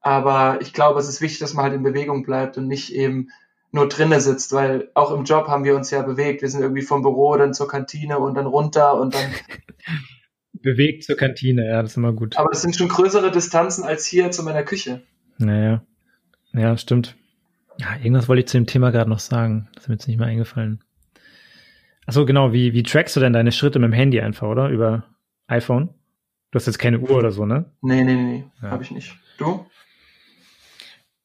Aber 0.02 0.60
ich 0.62 0.74
glaube, 0.74 1.00
es 1.00 1.08
ist 1.08 1.22
wichtig, 1.22 1.40
dass 1.40 1.54
man 1.54 1.64
halt 1.64 1.74
in 1.74 1.84
Bewegung 1.84 2.24
bleibt 2.24 2.58
und 2.58 2.68
nicht 2.68 2.94
eben 2.94 3.30
nur 3.72 3.90
drinne 3.90 4.22
sitzt, 4.22 4.54
weil 4.54 4.90
auch 4.94 5.12
im 5.12 5.24
Job 5.24 5.48
haben 5.48 5.64
wir 5.64 5.76
uns 5.76 5.92
ja 5.92 6.02
bewegt. 6.02 6.42
Wir 6.42 6.50
sind 6.50 6.62
irgendwie 6.62 6.82
vom 6.82 7.02
Büro 7.02 7.36
dann 7.38 7.54
zur 7.54 7.68
Kantine 7.68 8.20
und 8.20 8.36
dann 8.36 8.46
runter 8.46 9.00
und 9.00 9.16
dann 9.16 9.32
bewegt 10.54 11.04
zur 11.04 11.18
Kantine, 11.18 11.68
ja, 11.68 11.82
das 11.82 11.92
ist 11.92 11.98
immer 11.98 12.14
gut. 12.14 12.38
Aber 12.38 12.50
das 12.52 12.62
sind 12.62 12.76
schon 12.76 12.88
größere 12.88 13.32
Distanzen 13.32 13.84
als 13.84 14.06
hier 14.06 14.32
zu 14.32 14.44
meiner 14.44 14.64
Küche. 14.64 15.04
Naja. 15.38 15.84
Ja, 16.56 16.78
stimmt. 16.78 17.16
Ja, 17.78 17.96
irgendwas 17.98 18.30
wollte 18.30 18.42
ich 18.42 18.48
zu 18.48 18.58
dem 18.58 18.68
Thema 18.68 18.92
gerade 18.92 19.10
noch 19.10 19.20
sagen. 19.20 19.68
Das 19.74 19.84
ist 19.84 19.90
mir 19.90 19.96
jetzt 19.96 20.08
nicht 20.08 20.18
mehr 20.18 20.28
eingefallen. 20.28 20.84
Achso, 22.06 22.26
genau. 22.26 22.54
Wie, 22.54 22.74
wie 22.74 22.84
trackst 22.84 23.16
du 23.16 23.20
denn 23.20 23.34
deine 23.34 23.52
Schritte 23.52 23.80
mit 23.80 23.92
dem 23.92 23.94
Handy 23.94 24.22
einfach, 24.22 24.48
oder? 24.48 24.70
Über 24.70 25.04
iPhone? 25.48 25.90
Du 26.52 26.58
hast 26.58 26.68
jetzt 26.68 26.78
keine 26.78 27.00
Uhr 27.00 27.12
oder 27.12 27.32
so, 27.32 27.46
ne? 27.46 27.66
Nee, 27.82 28.04
nee, 28.04 28.16
nee, 28.16 28.46
ja. 28.62 28.72
habe 28.72 28.84
ich 28.84 28.92
nicht. 28.92 29.14
Du? 29.38 29.66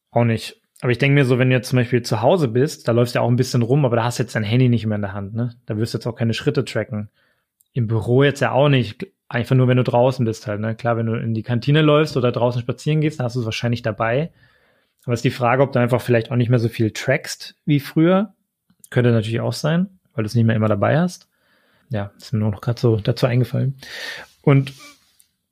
Auch 0.09 0.25
nicht. 0.25 0.59
Aber 0.81 0.91
ich 0.91 0.97
denke 0.97 1.13
mir 1.13 1.25
so, 1.25 1.39
wenn 1.39 1.49
du 1.49 1.55
jetzt 1.55 1.69
zum 1.69 1.77
Beispiel 1.77 2.01
zu 2.01 2.21
Hause 2.21 2.47
bist, 2.47 2.87
da 2.87 2.91
läufst 2.91 3.15
du 3.15 3.19
ja 3.19 3.23
auch 3.23 3.29
ein 3.29 3.35
bisschen 3.35 3.61
rum, 3.61 3.85
aber 3.85 3.95
da 3.95 4.03
hast 4.03 4.19
du 4.19 4.23
jetzt 4.23 4.35
dein 4.35 4.43
Handy 4.43 4.67
nicht 4.67 4.85
mehr 4.85 4.95
in 4.95 5.03
der 5.03 5.13
Hand, 5.13 5.33
ne? 5.33 5.55
Da 5.67 5.77
wirst 5.77 5.93
du 5.93 5.99
jetzt 5.99 6.07
auch 6.07 6.15
keine 6.15 6.33
Schritte 6.33 6.65
tracken. 6.65 7.09
Im 7.71 7.87
Büro 7.87 8.23
jetzt 8.23 8.41
ja 8.41 8.51
auch 8.51 8.67
nicht. 8.67 9.07
Einfach 9.29 9.55
nur, 9.55 9.69
wenn 9.69 9.77
du 9.77 9.83
draußen 9.83 10.25
bist 10.25 10.47
halt, 10.47 10.59
ne? 10.59 10.75
Klar, 10.75 10.97
wenn 10.97 11.05
du 11.05 11.13
in 11.13 11.33
die 11.33 11.43
Kantine 11.43 11.81
läufst 11.81 12.17
oder 12.17 12.33
draußen 12.33 12.61
spazieren 12.61 12.99
gehst, 12.99 13.19
dann 13.19 13.25
hast 13.25 13.35
du 13.35 13.39
es 13.39 13.45
wahrscheinlich 13.45 13.83
dabei. 13.83 14.31
Aber 15.03 15.13
es 15.13 15.19
ist 15.19 15.25
die 15.25 15.31
Frage, 15.31 15.63
ob 15.63 15.71
du 15.71 15.79
einfach 15.79 16.01
vielleicht 16.01 16.31
auch 16.31 16.35
nicht 16.35 16.49
mehr 16.49 16.59
so 16.59 16.69
viel 16.69 16.91
trackst 16.91 17.55
wie 17.65 17.79
früher. 17.79 18.33
Könnte 18.89 19.11
natürlich 19.11 19.41
auch 19.41 19.53
sein, 19.53 19.99
weil 20.13 20.23
du 20.23 20.27
es 20.27 20.35
nicht 20.35 20.45
mehr 20.45 20.55
immer 20.55 20.67
dabei 20.67 20.99
hast. 20.99 21.27
Ja, 21.89 22.11
ist 22.17 22.33
mir 22.33 22.39
nur 22.39 22.51
noch 22.51 22.61
gerade 22.61 22.79
so 22.79 22.97
dazu 22.97 23.25
eingefallen. 23.25 23.77
Und 24.41 24.73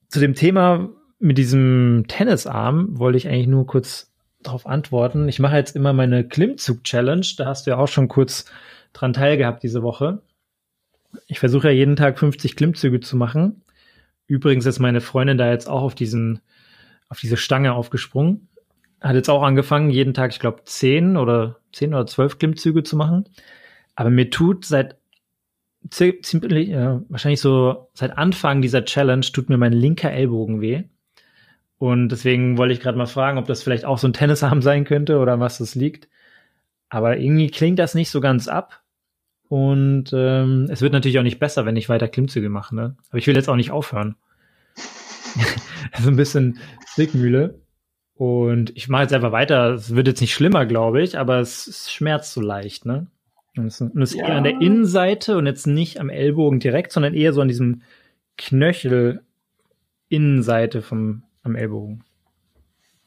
zu 0.08 0.20
dem 0.20 0.36
Thema 0.36 0.90
mit 1.20 1.38
diesem 1.38 2.06
Tennisarm 2.08 2.98
wollte 2.98 3.18
ich 3.18 3.28
eigentlich 3.28 3.48
nur 3.48 3.68
kurz 3.68 4.12
darauf 4.42 4.66
antworten. 4.66 5.28
Ich 5.28 5.40
mache 5.40 5.56
jetzt 5.56 5.76
immer 5.76 5.94
meine 5.94 6.28
Klimmzug-Challenge. 6.28 7.26
Da 7.38 7.46
hast 7.46 7.66
du 7.66 7.72
ja 7.72 7.78
auch 7.78 7.88
schon 7.88 8.08
kurz 8.08 8.46
dran 8.94 9.14
teilgehabt 9.14 9.64
diese 9.64 9.84
Woche. 9.84 10.22
Ich 11.28 11.40
versuche 11.40 11.68
ja 11.68 11.74
jeden 11.74 11.96
Tag 11.96 12.20
50 12.20 12.56
Klimmzüge 12.56 13.00
zu 13.00 13.18
machen. 13.18 13.64
Übrigens 14.28 14.66
ist 14.66 14.80
meine 14.80 15.02
Freundin 15.02 15.38
da 15.38 15.50
jetzt 15.52 15.68
auch 15.68 15.82
auf 15.82 15.96
diesen, 15.96 16.40
auf 17.10 17.20
diese 17.20 17.38
Stange 17.38 17.74
aufgesprungen. 17.74 18.48
Hat 19.02 19.16
jetzt 19.16 19.30
auch 19.30 19.44
angefangen, 19.44 19.90
jeden 19.90 20.14
Tag, 20.14 20.32
ich 20.32 20.40
glaube, 20.40 20.64
10 20.66 21.18
oder 21.18 21.58
10 21.74 21.94
oder 21.94 22.06
12 22.06 22.38
Klimmzüge 22.38 22.84
zu 22.84 22.96
machen. 22.96 23.26
Aber 23.96 24.10
mir 24.10 24.30
tut 24.30 24.66
seit 24.66 24.98
ziemlich, 25.90 26.70
äh, 26.70 27.00
wahrscheinlich 27.10 27.42
so 27.42 27.90
seit 27.94 28.18
Anfang 28.18 28.62
dieser 28.62 28.86
Challenge 28.86 29.26
tut 29.26 29.50
mir 29.50 29.58
mein 29.58 29.74
linker 29.74 30.12
Ellbogen 30.12 30.62
weh. 30.62 30.84
Und 31.78 32.10
deswegen 32.10 32.58
wollte 32.58 32.74
ich 32.74 32.82
gerade 32.82 32.98
mal 32.98 33.06
fragen, 33.06 33.38
ob 33.38 33.48
das 33.48 33.64
vielleicht 33.64 33.86
auch 33.86 33.98
so 33.98 34.08
ein 34.08 34.14
Tennisarm 34.14 34.62
sein 34.62 34.84
könnte 34.84 35.20
oder 35.20 35.40
was 35.40 35.60
das 35.60 35.76
liegt. 35.76 36.10
Aber 36.90 37.18
irgendwie 37.18 37.50
klingt 37.50 37.80
das 37.80 37.96
nicht 37.96 38.10
so 38.10 38.20
ganz 38.20 38.48
ab. 38.48 38.84
Und 39.48 40.12
ähm, 40.14 40.68
es 40.70 40.82
wird 40.82 40.94
natürlich 40.94 41.18
auch 41.18 41.24
nicht 41.24 41.40
besser, 41.40 41.66
wenn 41.66 41.76
ich 41.76 41.90
weiter 41.90 42.08
Klimmzüge 42.08 42.50
mache. 42.50 42.76
Ne? 42.76 42.96
Aber 43.10 43.18
ich 43.18 43.26
will 43.26 43.36
jetzt 43.36 43.50
auch 43.50 43.56
nicht 43.56 43.72
aufhören. 43.72 44.16
so 46.00 46.10
ein 46.10 46.18
bisschen 46.18 46.60
Zwickmühle. 46.94 47.60
Und 48.20 48.76
ich 48.76 48.90
mache 48.90 49.04
jetzt 49.04 49.14
einfach 49.14 49.32
weiter. 49.32 49.76
Es 49.76 49.96
wird 49.96 50.06
jetzt 50.08 50.20
nicht 50.20 50.34
schlimmer, 50.34 50.66
glaube 50.66 51.02
ich, 51.02 51.18
aber 51.18 51.40
es, 51.40 51.68
es 51.68 51.90
schmerzt 51.90 52.34
so 52.34 52.42
leicht. 52.42 52.86
Ne? 52.86 53.08
Und 53.56 53.68
es, 53.68 53.80
und 53.80 54.02
es 54.02 54.14
ja. 54.14 54.24
ist 54.24 54.28
eher 54.28 54.36
an 54.36 54.44
der 54.44 54.60
Innenseite 54.60 55.38
und 55.38 55.46
jetzt 55.46 55.68
nicht 55.68 56.02
am 56.02 56.10
Ellbogen 56.10 56.60
direkt, 56.60 56.92
sondern 56.92 57.14
eher 57.14 57.32
so 57.32 57.40
an 57.40 57.48
diesem 57.48 57.82
Knöchel 58.38 59.22
Innenseite 60.10 60.82
vom 60.82 61.24
am 61.44 61.56
Ellbogen. 61.56 62.04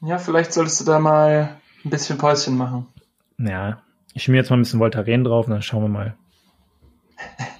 Ja, 0.01 0.17
vielleicht 0.17 0.51
solltest 0.51 0.81
du 0.81 0.85
da 0.85 0.97
mal 0.97 1.57
ein 1.85 1.91
bisschen 1.91 2.17
Päuschen 2.17 2.57
machen. 2.57 2.87
Ja, 3.37 3.83
ich 4.15 4.23
schmier 4.23 4.37
jetzt 4.37 4.49
mal 4.49 4.57
ein 4.57 4.63
bisschen 4.63 4.79
Voltaren 4.79 5.23
drauf 5.23 5.45
und 5.45 5.51
dann 5.51 5.61
schauen 5.61 5.83
wir 5.83 5.89
mal. 5.89 6.17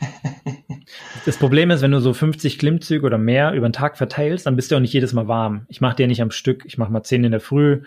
das 1.26 1.38
Problem 1.38 1.72
ist, 1.72 1.82
wenn 1.82 1.92
du 1.92 2.00
so 2.00 2.14
50 2.14 2.60
Klimmzüge 2.60 3.06
oder 3.06 3.18
mehr 3.18 3.54
über 3.54 3.68
den 3.68 3.74
Tag 3.74 3.98
verteilst, 3.98 4.46
dann 4.46 4.56
bist 4.56 4.72
du 4.72 4.76
auch 4.76 4.80
nicht 4.80 4.94
jedes 4.94 5.14
Mal 5.14 5.28
warm. 5.28 5.66
Ich 5.70 5.82
mache 5.82 5.96
dir 5.96 6.08
nicht 6.08 6.22
am 6.22 6.32
Stück. 6.32 6.64
Ich 6.66 6.78
mache 6.78 6.92
mal 6.92 7.04
10 7.04 7.24
in 7.24 7.32
der 7.32 7.40
Früh, 7.40 7.84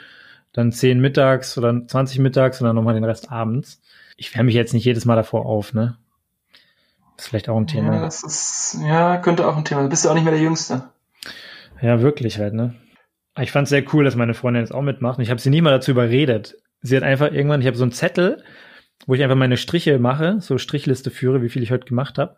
dann 0.53 0.73
10 0.73 1.01
mittags 1.01 1.57
oder 1.59 1.87
20 1.87 2.19
mittags 2.19 2.61
und 2.61 2.67
dann 2.67 2.77
nochmal 2.77 2.95
den 2.95 3.05
Rest 3.05 3.31
abends. 3.31 3.81
Ich 4.17 4.35
wärme 4.35 4.47
mich 4.47 4.55
jetzt 4.55 4.73
nicht 4.73 4.85
jedes 4.85 5.05
Mal 5.05 5.17
davor 5.17 5.47
auf, 5.47 5.75
ne? 5.75 5.97
Das 7.17 7.25
ist 7.25 7.29
vielleicht 7.31 7.49
auch 7.49 7.57
ein 7.57 7.67
Thema. 7.67 7.95
Ja, 7.95 8.01
das 8.03 8.23
ist, 8.23 8.79
ja, 8.83 9.17
könnte 9.19 9.47
auch 9.47 9.57
ein 9.57 9.65
Thema. 9.65 9.83
Du 9.83 9.89
bist 9.89 10.05
ja 10.05 10.11
auch 10.11 10.15
nicht 10.15 10.25
mehr 10.25 10.33
der 10.33 10.43
Jüngste. 10.43 10.85
Ja, 11.81 12.01
wirklich 12.01 12.39
halt, 12.39 12.55
ne? 12.55 12.75
Ich 13.39 13.53
fand 13.53 13.65
es 13.65 13.71
sehr 13.71 13.85
cool, 13.93 14.05
dass 14.05 14.17
meine 14.17 14.35
Freundin 14.35 14.63
jetzt 14.63 14.73
auch 14.73 14.83
mitmacht. 14.83 15.19
Und 15.19 15.25
ich 15.25 15.31
habe 15.31 15.41
sie 15.41 15.51
nie 15.51 15.61
mal 15.61 15.71
dazu 15.71 15.91
überredet. 15.91 16.57
Sie 16.81 16.97
hat 16.97 17.03
einfach 17.03 17.33
irgendwann, 17.33 17.61
ich 17.61 17.67
habe 17.67 17.77
so 17.77 17.85
einen 17.85 17.93
Zettel, 17.93 18.43
wo 19.07 19.15
ich 19.15 19.23
einfach 19.23 19.37
meine 19.37 19.57
Striche 19.57 19.99
mache, 19.99 20.41
so 20.41 20.57
Strichliste 20.57 21.11
führe, 21.11 21.43
wie 21.43 21.49
viel 21.49 21.63
ich 21.63 21.71
heute 21.71 21.87
gemacht 21.87 22.17
habe. 22.19 22.37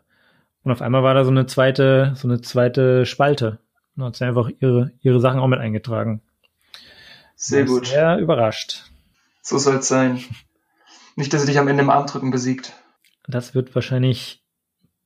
Und 0.63 0.71
auf 0.71 0.81
einmal 0.81 1.03
war 1.03 1.13
da 1.13 1.23
so 1.23 1.31
eine 1.31 1.45
zweite, 1.45 2.13
so 2.15 2.27
eine 2.27 2.41
zweite 2.41 3.05
Spalte. 3.05 3.59
Und 3.95 4.03
hat 4.03 4.15
sie 4.15 4.25
einfach 4.25 4.49
ihre, 4.59 4.91
ihre 5.01 5.19
Sachen 5.19 5.39
auch 5.39 5.47
mit 5.47 5.59
eingetragen. 5.59 6.21
Sehr 7.35 7.65
gut. 7.65 7.87
Sehr 7.87 8.17
überrascht. 8.17 8.83
So 9.41 9.57
soll 9.57 9.77
es 9.77 9.87
sein. 9.87 10.23
Nicht, 11.15 11.33
dass 11.33 11.41
sie 11.41 11.47
dich 11.47 11.59
am 11.59 11.67
Ende 11.67 11.83
im 11.83 11.89
Armdrücken 11.89 12.31
besiegt. 12.31 12.73
Das 13.27 13.55
wird 13.55 13.73
wahrscheinlich 13.75 14.43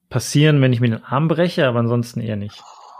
passieren, 0.10 0.62
wenn 0.62 0.74
ich 0.74 0.80
mir 0.80 0.90
den 0.90 1.04
Arm 1.04 1.28
breche, 1.28 1.68
aber 1.68 1.80
ansonsten 1.80 2.22
eher 2.22 2.36
nicht. 2.36 2.62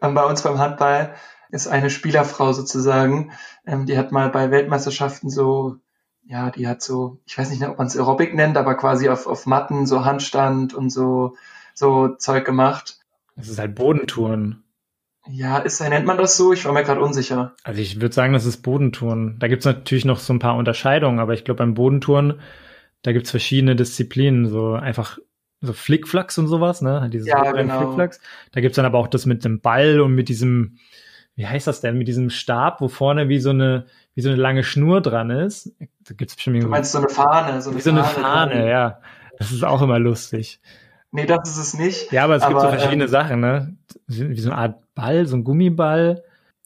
bei 0.00 0.24
uns 0.24 0.42
beim 0.42 0.58
Handball 0.58 1.14
ist 1.50 1.66
eine 1.66 1.90
Spielerfrau 1.90 2.52
sozusagen, 2.52 3.32
ähm, 3.66 3.86
die 3.86 3.98
hat 3.98 4.12
mal 4.12 4.30
bei 4.30 4.50
Weltmeisterschaften 4.50 5.28
so, 5.28 5.76
ja, 6.24 6.50
die 6.50 6.66
hat 6.66 6.82
so, 6.82 7.18
ich 7.26 7.36
weiß 7.36 7.50
nicht, 7.50 7.62
ob 7.66 7.78
man 7.78 7.86
es 7.86 7.96
Aerobic 7.96 8.34
nennt, 8.34 8.56
aber 8.56 8.74
quasi 8.76 9.08
auf, 9.08 9.26
auf 9.26 9.46
Matten 9.46 9.86
so 9.86 10.04
Handstand 10.04 10.74
und 10.74 10.90
so, 10.90 11.36
so 11.74 12.08
Zeug 12.16 12.44
gemacht. 12.44 12.98
Das 13.36 13.48
ist 13.48 13.58
halt 13.58 13.74
Bodentouren. 13.74 14.62
Ja, 15.28 15.58
ist, 15.58 15.80
nennt 15.80 16.06
man 16.06 16.18
das 16.18 16.36
so? 16.36 16.52
Ich 16.52 16.64
war 16.64 16.72
mir 16.72 16.82
gerade 16.82 17.00
unsicher. 17.00 17.54
Also 17.62 17.80
ich 17.80 18.00
würde 18.00 18.14
sagen, 18.14 18.32
das 18.32 18.44
ist 18.44 18.58
Bodentouren. 18.58 19.36
Da 19.38 19.48
gibt's 19.48 19.64
natürlich 19.64 20.04
noch 20.04 20.18
so 20.18 20.32
ein 20.32 20.40
paar 20.40 20.56
Unterscheidungen, 20.56 21.20
aber 21.20 21.34
ich 21.34 21.44
glaube 21.44 21.58
beim 21.58 21.74
Bodentouren, 21.74 22.40
da 23.02 23.12
gibt's 23.12 23.30
verschiedene 23.30 23.76
Disziplinen, 23.76 24.48
so 24.48 24.74
einfach 24.74 25.18
so 25.60 25.72
Flickflacks 25.72 26.38
und 26.38 26.48
sowas, 26.48 26.82
ne? 26.82 27.08
Dieses 27.12 27.28
ja, 27.28 27.52
genau. 27.52 27.78
Flickflacks. 27.78 28.20
Da 28.50 28.60
gibt's 28.60 28.76
dann 28.76 28.84
aber 28.84 28.98
auch 28.98 29.06
das 29.06 29.26
mit 29.26 29.44
dem 29.44 29.60
Ball 29.60 30.00
und 30.00 30.12
mit 30.12 30.28
diesem, 30.28 30.78
wie 31.34 31.46
heißt 31.46 31.66
das 31.66 31.80
denn, 31.80 31.98
mit 31.98 32.08
diesem 32.08 32.30
Stab, 32.30 32.80
wo 32.80 32.88
vorne 32.88 33.28
wie 33.28 33.38
so 33.38 33.50
eine, 33.50 33.86
wie 34.14 34.20
so 34.20 34.28
eine 34.28 34.40
lange 34.40 34.64
Schnur 34.64 35.00
dran 35.00 35.30
ist. 35.30 35.74
Da 36.00 36.14
gibt's 36.14 36.34
bestimmt 36.34 36.62
Du 36.62 36.68
meinst 36.68 36.92
so 36.92 36.98
eine 36.98 37.08
Fahne, 37.08 37.62
so 37.62 37.70
eine 37.70 37.78
wie 37.78 37.82
so 37.82 37.90
eine 37.90 38.04
Fahne, 38.04 38.52
Fahne 38.52 38.68
ja. 38.68 39.00
Das 39.38 39.50
ist 39.50 39.64
auch 39.64 39.82
immer 39.82 39.98
lustig. 39.98 40.60
Nee, 41.10 41.26
das 41.26 41.48
ist 41.48 41.58
es 41.58 41.74
nicht. 41.74 42.12
Ja, 42.12 42.24
aber 42.24 42.36
es 42.36 42.42
aber, 42.42 42.54
gibt 42.54 42.62
so 42.62 42.68
verschiedene 42.68 43.04
ähm, 43.04 43.10
Sachen, 43.10 43.40
ne? 43.40 43.76
Wie 44.06 44.40
so 44.40 44.50
eine 44.50 44.58
Art 44.58 44.94
Ball, 44.94 45.26
so 45.26 45.36
ein 45.36 45.44
Gummiball. 45.44 46.24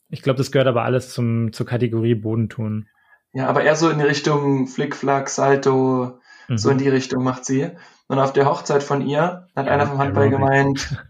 Ich 0.09 0.21
glaube, 0.21 0.37
das 0.37 0.51
gehört 0.51 0.67
aber 0.67 0.83
alles 0.83 1.09
zum, 1.11 1.51
zur 1.51 1.65
Kategorie 1.65 2.15
Bodentun. 2.15 2.87
Ja, 3.33 3.47
aber 3.47 3.63
eher 3.63 3.75
so 3.75 3.89
in 3.89 3.99
die 3.99 4.05
Richtung 4.05 4.67
Flickflack, 4.67 5.29
Salto, 5.29 6.19
mhm. 6.47 6.57
so 6.57 6.69
in 6.69 6.77
die 6.77 6.89
Richtung 6.89 7.23
macht 7.23 7.45
sie. 7.45 7.71
Und 8.07 8.19
auf 8.19 8.31
der 8.31 8.45
Hochzeit 8.45 8.83
von 8.83 9.05
ihr 9.05 9.47
hat 9.55 9.65
ja, 9.65 9.71
einer 9.71 9.85
vom 9.85 9.97
Handball 9.97 10.29
gemeint, 10.29 10.97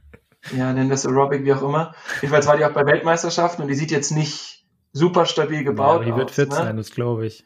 ja, 0.55 0.73
nennen 0.73 0.89
wir 0.89 0.95
es 0.95 1.05
Aerobic, 1.05 1.43
wie 1.43 1.53
auch 1.53 1.61
immer. 1.61 1.93
Jedenfalls 2.21 2.47
war 2.47 2.57
die 2.57 2.65
auch 2.65 2.71
bei 2.71 2.85
Weltmeisterschaften 2.85 3.63
und 3.63 3.67
die 3.67 3.75
sieht 3.75 3.91
jetzt 3.91 4.11
nicht 4.11 4.65
super 4.93 5.25
stabil 5.25 5.63
gebaut 5.63 5.87
ja, 5.87 5.95
aber 5.95 6.05
die 6.05 6.15
wird 6.15 6.31
fit 6.31 6.49
ne? 6.49 6.55
sein, 6.55 6.77
das 6.77 6.91
glaube 6.91 7.25
ich. 7.25 7.45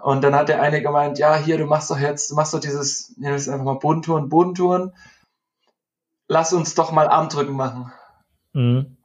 Und 0.00 0.24
dann 0.24 0.34
hat 0.34 0.48
der 0.48 0.60
eine 0.60 0.82
gemeint, 0.82 1.18
ja, 1.18 1.36
hier, 1.36 1.58
du 1.58 1.66
machst 1.66 1.90
doch 1.90 1.98
jetzt, 1.98 2.30
du 2.30 2.34
machst 2.34 2.52
doch 2.54 2.60
dieses, 2.60 3.16
nennen 3.16 3.34
wir 3.34 3.36
es 3.36 3.48
einfach 3.48 3.64
mal 3.64 3.78
Bodentouren, 3.78 4.28
Bodentouren. 4.28 4.92
Lass 6.28 6.52
uns 6.52 6.74
doch 6.74 6.92
mal 6.92 7.08
Armdrücken 7.08 7.54
machen. 7.54 7.92
Mhm. 8.52 8.96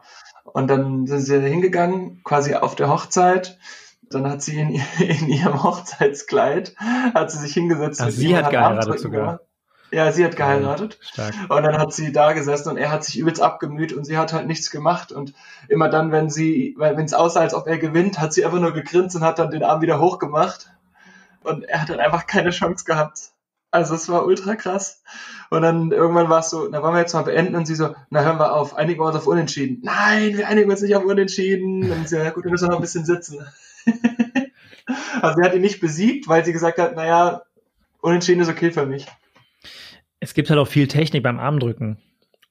Und 0.44 0.68
dann 0.68 1.06
sind 1.06 1.22
sie 1.22 1.40
hingegangen, 1.40 2.24
quasi 2.24 2.56
auf 2.56 2.76
der 2.76 2.90
Hochzeit. 2.90 3.60
Dann 4.10 4.30
hat 4.30 4.42
sie 4.42 4.60
in, 4.60 4.70
in 5.00 5.28
ihrem 5.28 5.62
Hochzeitskleid, 5.64 6.76
hat 7.14 7.32
sie 7.32 7.38
sich 7.40 7.54
hingesetzt. 7.54 8.02
Ach, 8.02 8.10
sie 8.10 8.36
hat 8.36 8.50
geheiratet 8.50 9.00
sogar. 9.00 9.22
Gemacht. 9.22 9.47
Ja, 9.92 10.12
sie 10.12 10.26
hat 10.26 10.36
geheiratet. 10.36 10.98
Stark. 11.02 11.34
Und 11.48 11.64
dann 11.64 11.78
hat 11.78 11.94
sie 11.94 12.12
da 12.12 12.34
gesessen 12.34 12.70
und 12.70 12.78
er 12.78 12.92
hat 12.92 13.06
sich 13.06 13.18
übelst 13.18 13.42
abgemüht 13.42 13.94
und 13.94 14.06
sie 14.06 14.18
hat 14.18 14.34
halt 14.34 14.48
nichts 14.48 14.70
gemacht. 14.70 15.12
Und 15.12 15.34
immer 15.70 15.90
dann, 15.90 16.12
wenn 16.12 16.30
sie, 16.30 16.76
wenn 16.78 17.06
es 17.06 17.14
aussah, 17.14 17.42
als 17.42 17.54
ob 17.54 17.68
er 17.68 17.78
gewinnt, 17.78 18.20
hat 18.20 18.34
sie 18.34 18.44
einfach 18.44 18.60
nur 18.60 18.74
gegrinst 18.74 19.16
und 19.16 19.24
hat 19.24 19.40
dann 19.40 19.52
den 19.52 19.64
Arm 19.64 19.82
wieder 19.82 20.00
hochgemacht. 20.00 20.72
Und 21.44 21.64
er 21.64 21.82
hat 21.82 21.90
dann 21.90 22.00
einfach 22.00 22.28
keine 22.28 22.50
Chance 22.50 22.84
gehabt. 22.84 23.32
Also 23.72 23.96
es 23.96 24.10
war 24.10 24.26
ultra 24.26 24.56
krass. 24.56 25.04
Und 25.50 25.62
dann 25.62 25.92
irgendwann 25.92 26.30
war 26.30 26.40
es 26.40 26.50
so, 26.50 26.68
na 26.70 26.82
wollen 26.82 26.96
wir 26.96 27.02
jetzt 27.02 27.14
mal 27.14 27.22
beenden 27.22 27.56
und 27.56 27.66
sie 27.66 27.76
so, 27.76 27.96
na 28.10 28.22
hören 28.22 28.40
wir 28.40 28.54
auf, 28.54 28.76
einigen 28.76 29.00
wir 29.00 29.06
uns 29.06 29.16
auf 29.16 29.28
Unentschieden. 29.28 29.80
Nein, 29.84 30.38
wir 30.38 30.48
einigen 30.50 30.70
uns 30.70 30.82
nicht 30.82 30.96
auf 30.96 31.06
Unentschieden. 31.06 31.90
Und 31.90 32.10
sie, 32.10 32.18
ja 32.18 32.32
gut, 32.32 32.44
wir 32.44 32.52
müssen 32.52 32.68
noch 32.68 32.76
ein 32.76 32.82
bisschen 32.82 33.06
sitzen. 33.06 33.46
also 35.22 35.40
sie 35.40 35.46
hat 35.46 35.54
ihn 35.54 35.62
nicht 35.62 35.80
besiegt, 35.80 36.28
weil 36.28 36.44
sie 36.44 36.52
gesagt 36.52 36.78
hat, 36.78 36.96
naja, 36.98 37.44
Unentschieden 38.02 38.42
ist 38.42 38.50
okay 38.50 38.72
für 38.72 38.86
mich 38.86 39.08
es 40.28 40.34
gibt 40.34 40.50
halt 40.50 40.60
auch 40.60 40.68
viel 40.68 40.90
Technik 40.90 41.24
beim 41.24 41.40
Armdrücken. 41.40 42.00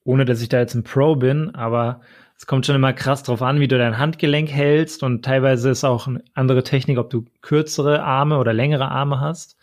Ohne 0.03 0.25
dass 0.25 0.41
ich 0.41 0.49
da 0.49 0.59
jetzt 0.59 0.73
ein 0.73 0.83
Pro 0.83 1.15
bin, 1.15 1.53
aber 1.53 2.01
es 2.35 2.47
kommt 2.47 2.65
schon 2.65 2.75
immer 2.75 2.91
krass 2.91 3.21
drauf 3.21 3.43
an, 3.43 3.59
wie 3.59 3.67
du 3.67 3.77
dein 3.77 3.99
Handgelenk 3.99 4.49
hältst 4.49 5.03
und 5.03 5.23
teilweise 5.23 5.69
ist 5.69 5.83
auch 5.83 6.07
eine 6.07 6.23
andere 6.33 6.63
Technik, 6.63 6.97
ob 6.97 7.11
du 7.11 7.25
kürzere 7.41 8.01
Arme 8.01 8.39
oder 8.39 8.51
längere 8.51 8.89
Arme 8.89 9.19
hast. 9.19 9.57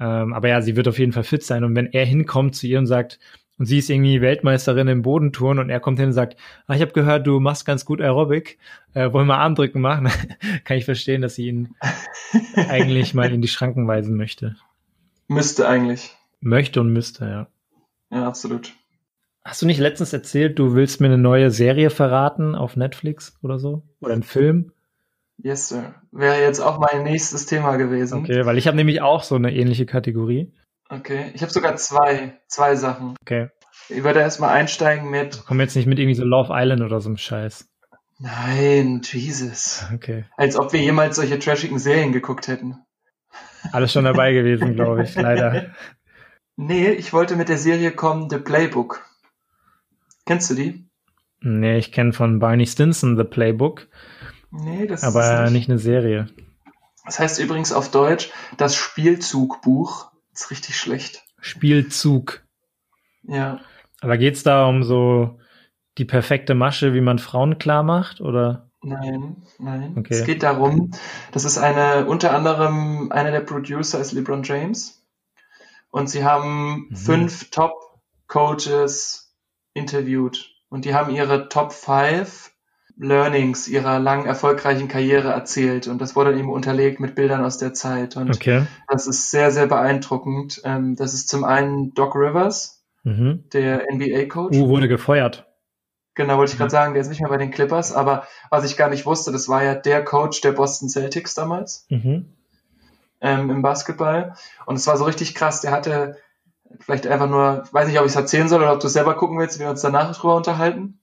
Ähm, 0.00 0.34
aber 0.34 0.48
ja, 0.48 0.60
sie 0.60 0.74
wird 0.74 0.88
auf 0.88 0.98
jeden 0.98 1.12
Fall 1.12 1.22
fit 1.22 1.44
sein 1.44 1.62
und 1.62 1.76
wenn 1.76 1.86
er 1.86 2.04
hinkommt 2.04 2.56
zu 2.56 2.66
ihr 2.66 2.80
und 2.80 2.86
sagt, 2.86 3.20
und 3.58 3.66
sie 3.66 3.78
ist 3.78 3.90
irgendwie 3.90 4.20
Weltmeisterin 4.20 4.88
im 4.88 5.02
Bodentouren 5.02 5.60
und 5.60 5.70
er 5.70 5.78
kommt 5.78 6.00
hin 6.00 6.08
und 6.08 6.14
sagt, 6.14 6.36
ah, 6.66 6.74
ich 6.74 6.80
habe 6.80 6.92
gehört, 6.92 7.28
du 7.28 7.38
machst 7.38 7.64
ganz 7.64 7.84
gut 7.84 8.00
Aerobic, 8.00 8.58
äh, 8.94 9.12
wollen 9.12 9.28
wir 9.28 9.38
Armdrücken 9.38 9.80
machen? 9.80 10.08
Kann 10.64 10.78
ich 10.78 10.84
verstehen, 10.84 11.22
dass 11.22 11.36
sie 11.36 11.46
ihn 11.46 11.76
eigentlich 12.56 13.14
mal 13.14 13.32
in 13.32 13.40
die 13.40 13.46
Schranken 13.48 13.86
weisen 13.86 14.16
möchte. 14.16 14.56
Müsste 15.28 15.68
eigentlich. 15.68 16.16
Möchte 16.40 16.80
und 16.80 16.92
müsste, 16.92 17.24
ja. 17.26 17.46
Ja, 18.10 18.26
absolut. 18.26 18.72
Hast 19.44 19.62
du 19.62 19.66
nicht 19.66 19.80
letztens 19.80 20.12
erzählt, 20.12 20.58
du 20.58 20.74
willst 20.74 21.00
mir 21.00 21.06
eine 21.06 21.18
neue 21.18 21.50
Serie 21.50 21.90
verraten 21.90 22.54
auf 22.54 22.76
Netflix 22.76 23.38
oder 23.42 23.58
so? 23.58 23.82
Oder 24.00 24.14
einen 24.14 24.22
Film? 24.22 24.72
Yes, 25.38 25.68
sir. 25.68 25.94
Wäre 26.12 26.42
jetzt 26.42 26.60
auch 26.60 26.78
mein 26.78 27.02
nächstes 27.02 27.46
Thema 27.46 27.76
gewesen. 27.76 28.20
Okay, 28.20 28.44
weil 28.44 28.58
ich 28.58 28.66
habe 28.66 28.76
nämlich 28.76 29.00
auch 29.00 29.22
so 29.22 29.36
eine 29.36 29.54
ähnliche 29.54 29.86
Kategorie. 29.86 30.52
Okay, 30.90 31.30
ich 31.34 31.42
habe 31.42 31.52
sogar 31.52 31.76
zwei, 31.76 32.38
zwei 32.46 32.76
Sachen. 32.76 33.14
Okay. 33.22 33.48
Ich 33.88 34.04
würde 34.04 34.20
erstmal 34.20 34.50
einsteigen 34.50 35.10
mit. 35.10 35.42
Komm 35.46 35.60
jetzt 35.60 35.76
nicht 35.76 35.86
mit 35.86 35.98
irgendwie 35.98 36.14
so 36.14 36.24
Love 36.24 36.52
Island 36.52 36.82
oder 36.82 37.00
so 37.00 37.08
einem 37.08 37.16
Scheiß. 37.16 37.68
Nein, 38.18 39.00
Jesus. 39.02 39.86
Okay. 39.94 40.26
Als 40.36 40.56
ob 40.56 40.72
wir 40.72 40.80
jemals 40.80 41.16
solche 41.16 41.38
trashigen 41.38 41.78
Serien 41.78 42.12
geguckt 42.12 42.48
hätten. 42.48 42.76
Alles 43.72 43.92
schon 43.92 44.04
dabei 44.04 44.32
gewesen, 44.32 44.74
glaube 44.74 45.04
ich, 45.04 45.14
leider. 45.16 45.74
Nee, 46.56 46.90
ich 46.90 47.12
wollte 47.12 47.36
mit 47.36 47.48
der 47.48 47.58
Serie 47.58 47.92
kommen, 47.92 48.28
The 48.28 48.38
Playbook. 48.38 49.04
Kennst 50.26 50.50
du 50.50 50.54
die? 50.54 50.86
Nee, 51.40 51.78
ich 51.78 51.92
kenne 51.92 52.12
von 52.12 52.38
Barney 52.38 52.66
Stinson 52.66 53.16
The 53.16 53.24
Playbook. 53.24 53.88
Nee, 54.50 54.86
das 54.86 55.04
aber 55.04 55.44
ist 55.44 55.52
nicht. 55.52 55.52
nicht 55.52 55.70
eine 55.70 55.78
Serie. 55.78 56.28
Das 57.04 57.18
heißt 57.18 57.40
übrigens 57.40 57.72
auf 57.72 57.90
Deutsch 57.90 58.30
das 58.56 58.76
Spielzugbuch. 58.76 60.10
Das 60.32 60.42
ist 60.42 60.50
richtig 60.50 60.76
schlecht. 60.76 61.24
Spielzug. 61.40 62.42
Ja. 63.22 63.60
Aber 64.00 64.18
geht's 64.18 64.42
da 64.42 64.66
um 64.66 64.82
so 64.82 65.38
die 65.98 66.04
perfekte 66.04 66.54
Masche, 66.54 66.94
wie 66.94 67.00
man 67.00 67.18
Frauen 67.18 67.58
klar 67.58 67.82
macht, 67.82 68.20
oder? 68.20 68.70
Nein, 68.82 69.36
nein. 69.58 69.94
Okay. 69.98 70.14
Es 70.14 70.24
geht 70.24 70.42
darum, 70.42 70.92
das 71.32 71.44
ist 71.44 71.58
eine, 71.58 72.06
unter 72.06 72.34
anderem, 72.34 73.12
einer 73.12 73.30
der 73.30 73.40
Producer 73.40 74.00
ist 74.00 74.12
LeBron 74.12 74.42
James. 74.42 74.99
Und 75.90 76.08
sie 76.08 76.24
haben 76.24 76.86
Mhm. 76.90 76.96
fünf 76.96 77.50
Top-Coaches 77.50 79.34
interviewt. 79.74 80.50
Und 80.68 80.84
die 80.84 80.94
haben 80.94 81.14
ihre 81.14 81.48
Top 81.48 81.72
5 81.72 82.52
Learnings 82.96 83.66
ihrer 83.66 83.98
lang 83.98 84.26
erfolgreichen 84.26 84.86
Karriere 84.88 85.30
erzählt. 85.32 85.88
Und 85.88 86.00
das 86.00 86.14
wurde 86.14 86.38
eben 86.38 86.50
unterlegt 86.52 87.00
mit 87.00 87.14
Bildern 87.14 87.44
aus 87.44 87.56
der 87.58 87.72
Zeit. 87.74 88.16
Und 88.16 88.30
Okay. 88.36 88.66
das 88.88 89.06
ist 89.06 89.30
sehr, 89.30 89.50
sehr 89.50 89.66
beeindruckend. 89.66 90.60
Ähm, 90.64 90.96
das 90.96 91.14
ist 91.14 91.28
zum 91.28 91.44
einen 91.44 91.94
Doc 91.94 92.14
Rivers, 92.14 92.84
Mhm. 93.02 93.44
der 93.52 93.90
NBA-Coach. 93.90 94.56
U 94.58 94.68
wurde 94.68 94.86
gefeuert. 94.86 95.46
Genau, 96.14 96.36
wollte 96.36 96.52
ich 96.52 96.58
gerade 96.58 96.70
sagen, 96.70 96.92
der 96.92 97.00
ist 97.00 97.08
nicht 97.08 97.20
mehr 97.20 97.30
bei 97.30 97.38
den 97.38 97.50
Clippers, 97.50 97.92
aber 97.94 98.26
was 98.50 98.64
ich 98.64 98.76
gar 98.76 98.90
nicht 98.90 99.06
wusste, 99.06 99.32
das 99.32 99.48
war 99.48 99.64
ja 99.64 99.74
der 99.74 100.04
Coach 100.04 100.40
der 100.42 100.52
Boston 100.52 100.88
Celtics 100.90 101.34
damals 101.34 101.86
Mhm. 101.88 102.34
Ähm, 103.20 103.50
im 103.50 103.62
Basketball. 103.62 104.34
Und 104.66 104.76
es 104.76 104.86
war 104.86 104.96
so 104.96 105.04
richtig 105.04 105.34
krass, 105.34 105.60
der 105.60 105.72
hatte 105.72 106.16
vielleicht 106.78 107.06
einfach 107.06 107.28
nur, 107.28 107.64
weiß 107.72 107.88
nicht, 107.88 107.98
ob 107.98 108.06
ich 108.06 108.12
es 108.12 108.16
erzählen 108.16 108.48
soll 108.48 108.62
oder 108.62 108.72
ob 108.72 108.80
du 108.80 108.86
es 108.86 108.92
selber 108.92 109.14
gucken 109.14 109.38
willst, 109.38 109.58
wie 109.58 109.64
wir 109.64 109.70
uns 109.70 109.82
danach 109.82 110.16
drüber 110.16 110.36
unterhalten. 110.36 111.00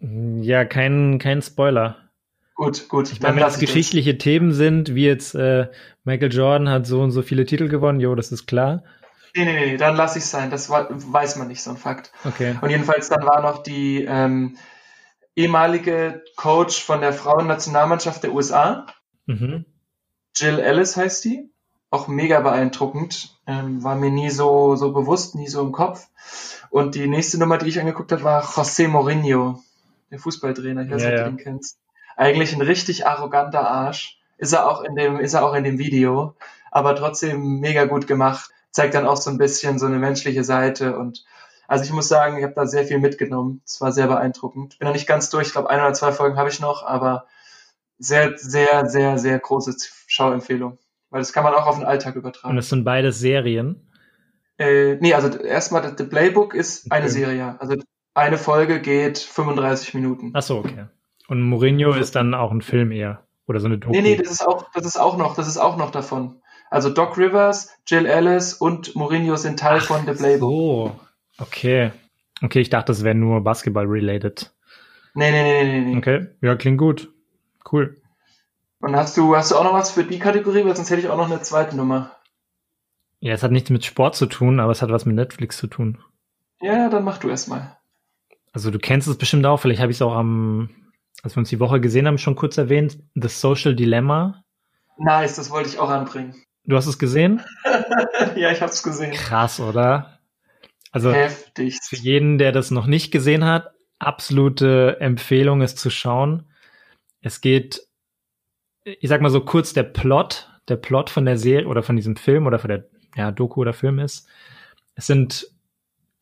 Ja, 0.00 0.64
kein, 0.64 1.18
kein 1.18 1.42
Spoiler. 1.42 1.96
Gut, 2.54 2.88
gut. 2.88 3.10
Ich 3.12 3.20
meine, 3.20 3.36
wenn 3.36 3.42
das. 3.42 3.58
geschichtliche 3.58 4.18
Themen 4.18 4.52
sind, 4.52 4.94
wie 4.94 5.06
jetzt 5.06 5.34
äh, 5.34 5.68
Michael 6.04 6.32
Jordan 6.32 6.68
hat 6.68 6.86
so 6.86 7.00
und 7.00 7.10
so 7.10 7.22
viele 7.22 7.44
Titel 7.44 7.68
gewonnen, 7.68 8.00
jo, 8.00 8.14
das 8.14 8.32
ist 8.32 8.46
klar. 8.46 8.82
Nee, 9.34 9.44
nee, 9.44 9.52
nee, 9.52 9.76
dann 9.76 9.96
lass 9.96 10.16
ich 10.16 10.24
es 10.24 10.30
sein. 10.30 10.50
Das 10.50 10.68
war, 10.70 10.88
weiß 10.90 11.36
man 11.36 11.48
nicht, 11.48 11.62
so 11.62 11.70
ein 11.70 11.76
Fakt. 11.76 12.12
Okay. 12.24 12.56
Und 12.60 12.70
jedenfalls 12.70 13.08
dann 13.08 13.24
war 13.24 13.42
noch 13.42 13.62
die 13.62 14.04
ähm, 14.04 14.56
ehemalige 15.36 16.22
Coach 16.36 16.82
von 16.82 17.00
der 17.00 17.12
Frauennationalmannschaft 17.12 18.22
der 18.22 18.32
USA, 18.34 18.86
Mhm. 19.30 19.64
Jill 20.40 20.58
Ellis 20.58 20.96
heißt 20.96 21.24
die. 21.24 21.50
Auch 21.90 22.06
mega 22.08 22.40
beeindruckend. 22.40 23.36
Ähm, 23.46 23.82
war 23.82 23.96
mir 23.96 24.10
nie 24.10 24.30
so, 24.30 24.76
so 24.76 24.92
bewusst, 24.92 25.34
nie 25.34 25.48
so 25.48 25.60
im 25.60 25.72
Kopf. 25.72 26.08
Und 26.70 26.94
die 26.94 27.08
nächste 27.08 27.38
Nummer, 27.38 27.58
die 27.58 27.68
ich 27.68 27.80
angeguckt 27.80 28.12
habe, 28.12 28.22
war 28.22 28.44
José 28.44 28.86
Mourinho, 28.86 29.60
der 30.10 30.18
Fußballtrainer. 30.20 30.82
Ich 30.82 30.90
weiß 30.90 31.02
Ja, 31.02 31.08
nicht, 31.08 31.18
ob 31.18 31.24
ja. 31.24 31.30
du 31.30 31.36
den 31.36 31.44
kennst. 31.44 31.78
Eigentlich 32.16 32.54
ein 32.54 32.62
richtig 32.62 33.06
arroganter 33.06 33.68
Arsch. 33.68 34.18
Ist 34.38 34.52
er 34.52 34.68
auch 34.68 34.82
in 34.82 34.94
dem, 34.94 35.18
ist 35.18 35.34
er 35.34 35.44
auch 35.44 35.54
in 35.54 35.64
dem 35.64 35.78
Video. 35.78 36.36
Aber 36.70 36.94
trotzdem 36.94 37.58
mega 37.60 37.84
gut 37.86 38.06
gemacht. 38.06 38.50
Zeigt 38.70 38.94
dann 38.94 39.06
auch 39.06 39.16
so 39.16 39.30
ein 39.30 39.38
bisschen 39.38 39.78
so 39.80 39.86
eine 39.86 39.98
menschliche 39.98 40.44
Seite. 40.44 40.96
Und 40.96 41.24
also 41.66 41.84
ich 41.84 41.92
muss 41.92 42.08
sagen, 42.08 42.38
ich 42.38 42.44
habe 42.44 42.54
da 42.54 42.66
sehr 42.66 42.84
viel 42.84 43.00
mitgenommen. 43.00 43.62
Es 43.66 43.80
war 43.80 43.90
sehr 43.90 44.06
beeindruckend. 44.06 44.78
Bin 44.78 44.86
noch 44.86 44.94
nicht 44.94 45.08
ganz 45.08 45.28
durch. 45.30 45.48
Ich 45.48 45.52
glaube, 45.52 45.70
ein 45.70 45.80
oder 45.80 45.92
zwei 45.92 46.12
Folgen 46.12 46.36
habe 46.38 46.48
ich 46.48 46.60
noch, 46.60 46.84
aber 46.84 47.26
sehr, 48.00 48.36
sehr, 48.36 48.86
sehr, 48.86 49.18
sehr 49.18 49.38
große 49.38 49.76
Schauempfehlung. 50.08 50.78
Weil 51.10 51.20
das 51.20 51.32
kann 51.32 51.44
man 51.44 51.54
auch 51.54 51.66
auf 51.66 51.76
den 51.78 51.86
Alltag 51.86 52.14
Und 52.16 52.20
übertragen. 52.20 52.58
es 52.58 52.68
sind 52.68 52.82
beides 52.84 53.18
Serien. 53.20 53.86
Äh, 54.58 54.96
nee, 54.96 55.14
also 55.14 55.38
erstmal, 55.38 55.94
The 55.96 56.04
Playbook 56.04 56.54
ist 56.54 56.90
eine 56.90 57.04
Okay. 57.04 57.12
Serie. 57.12 57.56
Also 57.60 57.76
eine 58.14 58.38
Folge 58.38 58.80
geht 58.80 59.18
35 59.18 59.94
Minuten. 59.94 60.30
Ach 60.34 60.42
so, 60.42 60.58
okay. 60.58 60.86
Und 61.28 61.42
Mourinho 61.42 61.92
ist 61.92 62.16
dann 62.16 62.34
auch 62.34 62.50
ein 62.50 62.60
Film 62.62 62.90
eher. 62.90 63.26
Oder 63.46 63.60
so 63.60 63.66
eine 63.66 63.78
Doku. 63.78 63.92
Nee, 63.92 64.02
nee, 64.02 64.16
das 64.16 64.30
ist 64.30 64.46
auch, 64.46 64.70
das 64.72 64.84
ist 64.86 64.96
auch 64.98 65.16
noch, 65.16 65.34
das 65.36 65.48
ist 65.48 65.58
auch 65.58 65.76
noch 65.76 65.90
davon. 65.90 66.40
Also 66.70 66.88
Doc 66.90 67.18
Rivers, 67.18 67.70
Jill 67.86 68.06
Ellis 68.06 68.54
und 68.54 68.94
Mourinho 68.94 69.36
sind 69.36 69.58
Teil 69.58 69.80
von 69.80 70.06
The 70.06 70.12
Playbook. 70.12 70.50
So, 70.50 71.00
okay. 71.38 71.90
Okay, 72.42 72.60
ich 72.60 72.70
dachte, 72.70 72.92
das 72.92 73.02
wäre 73.02 73.14
nur 73.16 73.42
Basketball-related. 73.42 74.52
Nee, 75.14 75.30
nee, 75.32 75.42
nee, 75.42 75.64
nee, 75.64 75.80
nee. 75.92 75.98
Okay, 75.98 76.26
ja, 76.42 76.54
klingt 76.54 76.78
gut. 76.78 77.12
Cool. 77.70 78.00
Und 78.80 78.96
hast 78.96 79.16
du, 79.16 79.36
hast 79.36 79.50
du 79.50 79.56
auch 79.56 79.64
noch 79.64 79.74
was 79.74 79.90
für 79.90 80.04
die 80.04 80.18
Kategorie? 80.18 80.64
Weil 80.64 80.76
sonst 80.76 80.90
hätte 80.90 81.02
ich 81.02 81.08
auch 81.08 81.16
noch 81.16 81.30
eine 81.30 81.42
zweite 81.42 81.76
Nummer. 81.76 82.16
Ja, 83.20 83.34
es 83.34 83.42
hat 83.42 83.52
nichts 83.52 83.68
mit 83.70 83.84
Sport 83.84 84.16
zu 84.16 84.26
tun, 84.26 84.60
aber 84.60 84.72
es 84.72 84.80
hat 84.80 84.90
was 84.90 85.04
mit 85.04 85.14
Netflix 85.14 85.58
zu 85.58 85.66
tun. 85.66 85.98
Ja, 86.62 86.88
dann 86.88 87.04
mach 87.04 87.18
du 87.18 87.28
erstmal. 87.28 87.76
Also 88.52 88.70
du 88.70 88.78
kennst 88.78 89.06
es 89.08 89.18
bestimmt 89.18 89.46
auch, 89.46 89.58
vielleicht 89.58 89.80
habe 89.80 89.92
ich 89.92 89.98
es 89.98 90.02
auch 90.02 90.14
am, 90.14 90.70
als 91.22 91.36
wir 91.36 91.40
uns 91.40 91.50
die 91.50 91.60
Woche 91.60 91.80
gesehen 91.80 92.06
haben, 92.06 92.18
schon 92.18 92.34
kurz 92.34 92.56
erwähnt. 92.56 92.98
The 93.14 93.28
Social 93.28 93.76
Dilemma. 93.76 94.42
Nice, 94.98 95.36
das 95.36 95.50
wollte 95.50 95.68
ich 95.68 95.78
auch 95.78 95.90
anbringen. 95.90 96.34
Du 96.64 96.76
hast 96.76 96.86
es 96.86 96.98
gesehen? 96.98 97.42
ja, 98.36 98.50
ich 98.50 98.62
hab's 98.62 98.82
gesehen. 98.82 99.12
Krass, 99.12 99.60
oder? 99.60 100.18
Also 100.92 101.12
Heftig. 101.12 101.78
für 101.82 101.96
jeden, 101.96 102.38
der 102.38 102.52
das 102.52 102.70
noch 102.70 102.86
nicht 102.86 103.10
gesehen 103.10 103.44
hat, 103.44 103.72
absolute 103.98 104.96
Empfehlung, 105.00 105.62
es 105.62 105.76
zu 105.76 105.90
schauen. 105.90 106.49
Es 107.20 107.40
geht, 107.40 107.86
ich 108.84 109.08
sag 109.08 109.20
mal 109.20 109.30
so 109.30 109.40
kurz, 109.40 109.72
der 109.72 109.82
Plot, 109.82 110.48
der 110.68 110.76
Plot 110.76 111.10
von 111.10 111.24
der 111.24 111.36
Serie 111.36 111.66
oder 111.66 111.82
von 111.82 111.96
diesem 111.96 112.16
Film 112.16 112.46
oder 112.46 112.58
von 112.58 112.68
der 112.68 112.88
ja, 113.16 113.32
Doku 113.32 113.60
oder 113.60 113.72
Film 113.72 113.98
ist, 113.98 114.28
es 114.94 115.06
sind 115.06 115.48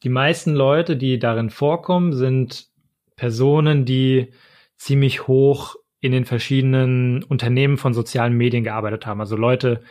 die 0.03 0.09
meisten 0.09 0.55
Leute, 0.55 0.97
die 0.97 1.19
darin 1.19 1.51
vorkommen, 1.51 2.13
sind 2.13 2.69
Personen, 3.17 3.85
die 3.85 4.33
ziemlich 4.77 5.27
hoch 5.27 5.77
in 6.01 6.13
den 6.13 6.25
verschiedenen 6.25 7.25
Unternehmen 7.25 7.77
von 7.77 7.93
sozialen 7.93 8.35
Medien 8.35 8.63
gearbeitet 8.63 9.07
haben. 9.07 9.21
Also 9.21 9.37
Leute, 9.37 9.83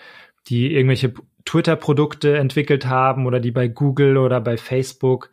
die 0.47 0.73
irgendwelche 0.73 1.13
Twitter-Produkte 1.43 2.37
entwickelt 2.37 2.85
haben 2.85 3.25
oder 3.25 3.39
die 3.39 3.51
bei 3.51 3.67
Google 3.67 4.17
oder 4.17 4.39
bei 4.39 4.57
Facebook. 4.57 5.29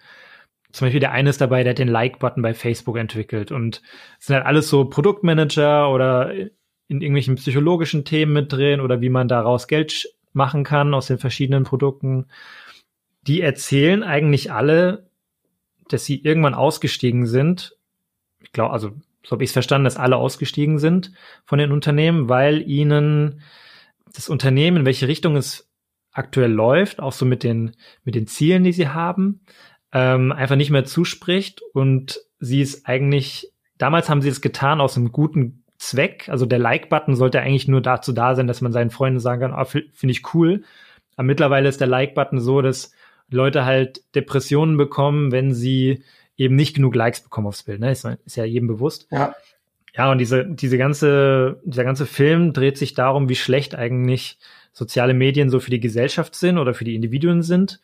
Zum 0.75 0.87
Beispiel 0.87 0.99
der 0.99 1.13
eine 1.13 1.31
ist 1.31 1.41
dabei, 1.41 1.63
der 1.63 1.71
hat 1.71 1.79
den 1.79 1.87
Like-Button 1.87 2.43
bei 2.43 2.53
Facebook 2.53 2.97
entwickelt 2.97 3.53
und 3.53 3.81
es 4.19 4.27
sind 4.27 4.35
halt 4.35 4.45
alles 4.45 4.69
so 4.69 4.87
Produktmanager 4.87 5.89
oder 5.89 6.35
in 6.35 7.01
irgendwelchen 7.01 7.37
psychologischen 7.37 8.05
Themen 8.05 8.33
mit 8.33 8.53
drin 8.53 8.81
oder 8.81 9.01
wie 9.01 9.09
man 9.09 9.29
daraus 9.29 9.69
Geld 9.69 10.09
machen 10.33 10.65
kann 10.65 10.93
aus 10.93 11.07
den 11.07 11.19
verschiedenen 11.19 11.63
Produkten. 11.63 12.27
Die 13.23 13.41
erzählen 13.41 14.03
eigentlich 14.03 14.51
alle, 14.51 15.09
dass 15.91 16.07
sie 16.07 16.21
irgendwann 16.21 16.55
ausgestiegen 16.55 17.29
sind. 17.29 17.77
Ich 18.43 18.51
glaube, 18.51 18.73
also 18.73 18.91
so 19.25 19.31
habe 19.31 19.45
ich 19.45 19.51
es 19.51 19.55
verstanden, 19.55 19.85
dass 19.85 19.97
alle 19.97 20.17
ausgestiegen 20.17 20.81
sind 20.81 21.13
von 21.45 21.61
den 21.61 21.71
Unternehmen, 21.71 22.29
weil 22.29 22.69
ihnen 22.69 23.43
das 24.13 24.29
Unternehmen, 24.29 24.79
in 24.79 24.87
welche 24.87 25.07
Richtung 25.07 25.37
es 25.37 25.71
aktuell 26.11 26.51
läuft, 26.51 26.99
auch 26.99 27.13
so 27.13 27.25
mit 27.25 27.45
den, 27.45 27.77
mit 28.03 28.17
den 28.17 28.27
Zielen, 28.27 28.65
die 28.65 28.73
sie 28.73 28.89
haben, 28.89 29.41
ähm, 29.95 30.33
einfach 30.33 30.57
nicht 30.57 30.71
mehr 30.71 30.85
zuspricht 30.85 31.63
und 31.73 32.21
sie 32.41 32.61
ist 32.61 32.87
eigentlich, 32.87 33.53
damals 33.79 34.11
haben 34.11 34.21
sie 34.21 34.29
es 34.29 34.41
getan 34.41 34.81
aus 34.81 34.97
einem 34.97 35.13
guten 35.13 35.63
Zweck, 35.79 36.29
also 36.29 36.47
der 36.47 36.59
Like-Button 36.59 37.15
sollte 37.15 37.41
eigentlich 37.41 37.69
nur 37.69 37.81
dazu 37.81 38.13
da 38.13 38.35
sein, 38.35 38.49
dass 38.49 38.61
man 38.61 38.73
seinen 38.73 38.91
Freunden 38.91 39.21
sagen 39.21 39.41
kann, 39.41 39.53
ah, 39.53 39.65
finde 39.65 40.11
ich 40.11 40.35
cool, 40.35 40.65
aber 41.17 41.27
mittlerweile 41.27 41.69
ist 41.69 41.81
der 41.81 41.87
Like-Button 41.87 42.41
so, 42.41 42.61
dass 42.61 42.93
Leute 43.31 43.65
halt 43.65 44.03
Depressionen 44.15 44.77
bekommen, 44.77 45.31
wenn 45.31 45.55
sie 45.55 46.03
eben 46.37 46.57
nicht 46.57 46.75
genug 46.75 46.97
Likes 46.97 47.21
bekommen 47.21 47.47
aufs 47.47 47.63
Bild, 47.63 47.81
ne? 47.81 47.93
ist, 47.93 48.05
ist 48.27 48.37
ja 48.37 48.45
jedem 48.45 48.69
bewusst. 48.69 49.07
Ja. 49.11 49.35
Ja, 49.97 50.11
und 50.11 50.19
diese, 50.19 50.45
diese 50.45 50.77
ganze, 50.77 51.61
dieser 51.65 51.85
ganze 51.85 52.05
Film 52.05 52.53
dreht 52.53 52.79
sich 52.79 52.95
darum, 52.95 53.29
wie 53.29 53.37
schlecht 53.37 53.77
eigentlich 53.77 54.39
soziale 54.73 55.15
Medien 55.15 55.51
so 55.51 55.61
für 55.61 55.71
die 55.71 55.79
Gesellschaft 55.79 56.35
sind 56.35 56.59
oder 56.59 56.75
für 56.75 56.83
die 56.83 56.97
Individuen 56.97 57.43
sind 57.43 57.81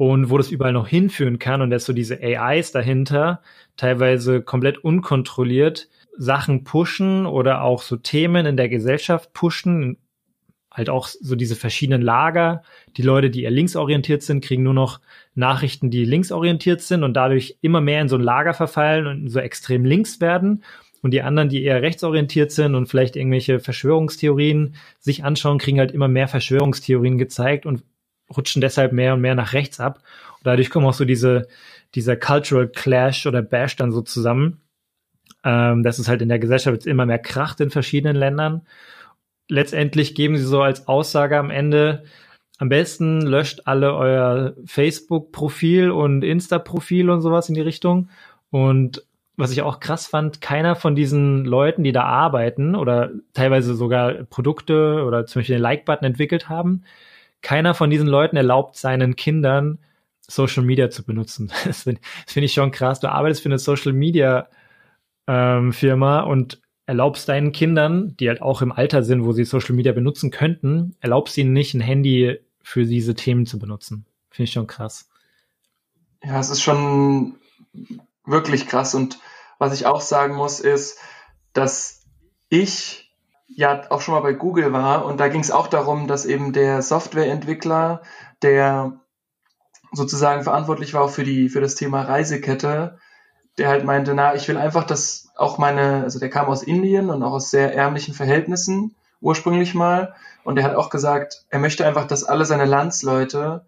und 0.00 0.30
wo 0.30 0.38
das 0.38 0.50
überall 0.50 0.72
noch 0.72 0.88
hinführen 0.88 1.38
kann 1.38 1.60
und 1.60 1.68
dass 1.68 1.84
so 1.84 1.92
diese 1.92 2.22
AIs 2.22 2.72
dahinter 2.72 3.42
teilweise 3.76 4.40
komplett 4.40 4.78
unkontrolliert 4.78 5.90
Sachen 6.16 6.64
pushen 6.64 7.26
oder 7.26 7.60
auch 7.64 7.82
so 7.82 7.96
Themen 7.96 8.46
in 8.46 8.56
der 8.56 8.70
Gesellschaft 8.70 9.34
pushen, 9.34 9.98
halt 10.72 10.88
auch 10.88 11.06
so 11.06 11.36
diese 11.36 11.54
verschiedenen 11.54 12.00
Lager. 12.00 12.62
Die 12.96 13.02
Leute, 13.02 13.28
die 13.28 13.42
eher 13.42 13.50
linksorientiert 13.50 14.22
sind, 14.22 14.42
kriegen 14.42 14.62
nur 14.62 14.72
noch 14.72 15.00
Nachrichten, 15.34 15.90
die 15.90 16.06
linksorientiert 16.06 16.80
sind 16.80 17.04
und 17.04 17.12
dadurch 17.12 17.58
immer 17.60 17.82
mehr 17.82 18.00
in 18.00 18.08
so 18.08 18.16
ein 18.16 18.22
Lager 18.22 18.54
verfallen 18.54 19.06
und 19.06 19.28
so 19.28 19.38
extrem 19.38 19.84
links 19.84 20.18
werden. 20.22 20.64
Und 21.02 21.10
die 21.10 21.20
anderen, 21.20 21.50
die 21.50 21.62
eher 21.62 21.82
rechtsorientiert 21.82 22.52
sind 22.52 22.74
und 22.74 22.86
vielleicht 22.86 23.16
irgendwelche 23.16 23.60
Verschwörungstheorien 23.60 24.76
sich 24.98 25.24
anschauen, 25.24 25.58
kriegen 25.58 25.78
halt 25.78 25.92
immer 25.92 26.08
mehr 26.08 26.26
Verschwörungstheorien 26.26 27.18
gezeigt 27.18 27.66
und 27.66 27.82
rutschen 28.34 28.60
deshalb 28.60 28.92
mehr 28.92 29.14
und 29.14 29.20
mehr 29.20 29.34
nach 29.34 29.52
rechts 29.52 29.80
ab. 29.80 30.00
Und 30.38 30.46
dadurch 30.46 30.70
kommen 30.70 30.86
auch 30.86 30.94
so 30.94 31.04
diese, 31.04 31.48
dieser 31.94 32.16
Cultural 32.16 32.68
Clash 32.68 33.26
oder 33.26 33.42
Bash 33.42 33.76
dann 33.76 33.92
so 33.92 34.02
zusammen. 34.02 34.60
Ähm, 35.42 35.82
dass 35.82 35.98
es 35.98 36.08
halt 36.08 36.20
in 36.20 36.28
der 36.28 36.38
Gesellschaft 36.38 36.74
jetzt 36.74 36.86
immer 36.86 37.06
mehr 37.06 37.18
kracht 37.18 37.60
in 37.60 37.70
verschiedenen 37.70 38.16
Ländern. 38.16 38.66
Letztendlich 39.48 40.14
geben 40.14 40.36
sie 40.36 40.44
so 40.44 40.60
als 40.60 40.86
Aussage 40.86 41.38
am 41.38 41.50
Ende, 41.50 42.04
am 42.58 42.68
besten 42.68 43.22
löscht 43.22 43.62
alle 43.64 43.94
euer 43.94 44.54
Facebook-Profil 44.66 45.90
und 45.90 46.22
Insta-Profil 46.22 47.08
und 47.08 47.22
sowas 47.22 47.48
in 47.48 47.54
die 47.54 47.62
Richtung. 47.62 48.10
Und 48.50 49.02
was 49.38 49.50
ich 49.50 49.62
auch 49.62 49.80
krass 49.80 50.06
fand, 50.06 50.42
keiner 50.42 50.76
von 50.76 50.94
diesen 50.94 51.46
Leuten, 51.46 51.82
die 51.84 51.92
da 51.92 52.04
arbeiten 52.04 52.74
oder 52.74 53.10
teilweise 53.32 53.74
sogar 53.74 54.12
Produkte 54.24 55.04
oder 55.06 55.24
zum 55.24 55.40
Beispiel 55.40 55.56
den 55.56 55.62
Like-Button 55.62 56.04
entwickelt 56.04 56.50
haben, 56.50 56.84
keiner 57.42 57.74
von 57.74 57.90
diesen 57.90 58.06
Leuten 58.06 58.36
erlaubt 58.36 58.76
seinen 58.76 59.16
Kindern 59.16 59.78
Social 60.20 60.62
Media 60.62 60.90
zu 60.90 61.04
benutzen. 61.04 61.52
Das 61.64 61.82
finde 61.82 62.00
find 62.26 62.44
ich 62.44 62.52
schon 62.52 62.70
krass. 62.70 63.00
Du 63.00 63.10
arbeitest 63.10 63.42
für 63.42 63.48
eine 63.48 63.58
Social 63.58 63.92
Media 63.92 64.48
ähm, 65.26 65.72
Firma 65.72 66.20
und 66.20 66.60
erlaubst 66.86 67.28
deinen 67.28 67.52
Kindern, 67.52 68.16
die 68.18 68.28
halt 68.28 68.42
auch 68.42 68.62
im 68.62 68.72
Alter 68.72 69.02
sind, 69.02 69.24
wo 69.24 69.32
sie 69.32 69.44
Social 69.44 69.74
Media 69.74 69.92
benutzen 69.92 70.30
könnten, 70.30 70.96
erlaubst 71.00 71.36
ihnen 71.38 71.52
nicht, 71.52 71.74
ein 71.74 71.80
Handy 71.80 72.38
für 72.62 72.84
diese 72.84 73.14
Themen 73.14 73.46
zu 73.46 73.58
benutzen. 73.58 74.06
Finde 74.30 74.48
ich 74.48 74.52
schon 74.52 74.66
krass. 74.66 75.08
Ja, 76.24 76.38
es 76.40 76.50
ist 76.50 76.62
schon 76.62 77.36
wirklich 78.24 78.66
krass. 78.66 78.94
Und 78.94 79.18
was 79.58 79.72
ich 79.72 79.86
auch 79.86 80.00
sagen 80.00 80.34
muss, 80.34 80.60
ist, 80.60 80.98
dass 81.52 82.02
ich 82.48 83.09
ja 83.54 83.82
auch 83.90 84.00
schon 84.00 84.14
mal 84.14 84.20
bei 84.20 84.32
Google 84.32 84.72
war. 84.72 85.04
Und 85.04 85.20
da 85.20 85.28
ging 85.28 85.40
es 85.40 85.50
auch 85.50 85.66
darum, 85.66 86.06
dass 86.06 86.24
eben 86.24 86.52
der 86.52 86.82
Softwareentwickler, 86.82 88.02
der 88.42 89.00
sozusagen 89.92 90.42
verantwortlich 90.42 90.94
war 90.94 91.02
auch 91.02 91.10
für 91.10 91.24
die 91.24 91.48
für 91.48 91.60
das 91.60 91.74
Thema 91.74 92.02
Reisekette, 92.02 92.98
der 93.58 93.68
halt 93.68 93.84
meinte, 93.84 94.14
na, 94.14 94.34
ich 94.34 94.48
will 94.48 94.56
einfach, 94.56 94.84
dass 94.84 95.30
auch 95.36 95.58
meine, 95.58 96.02
also 96.02 96.18
der 96.18 96.30
kam 96.30 96.46
aus 96.46 96.62
Indien 96.62 97.10
und 97.10 97.22
auch 97.22 97.32
aus 97.32 97.50
sehr 97.50 97.74
ärmlichen 97.74 98.14
Verhältnissen 98.14 98.94
ursprünglich 99.20 99.74
mal. 99.74 100.14
Und 100.44 100.56
der 100.56 100.64
hat 100.64 100.74
auch 100.74 100.90
gesagt, 100.90 101.44
er 101.50 101.58
möchte 101.58 101.86
einfach, 101.86 102.06
dass 102.06 102.24
alle 102.24 102.44
seine 102.44 102.64
Landsleute 102.64 103.66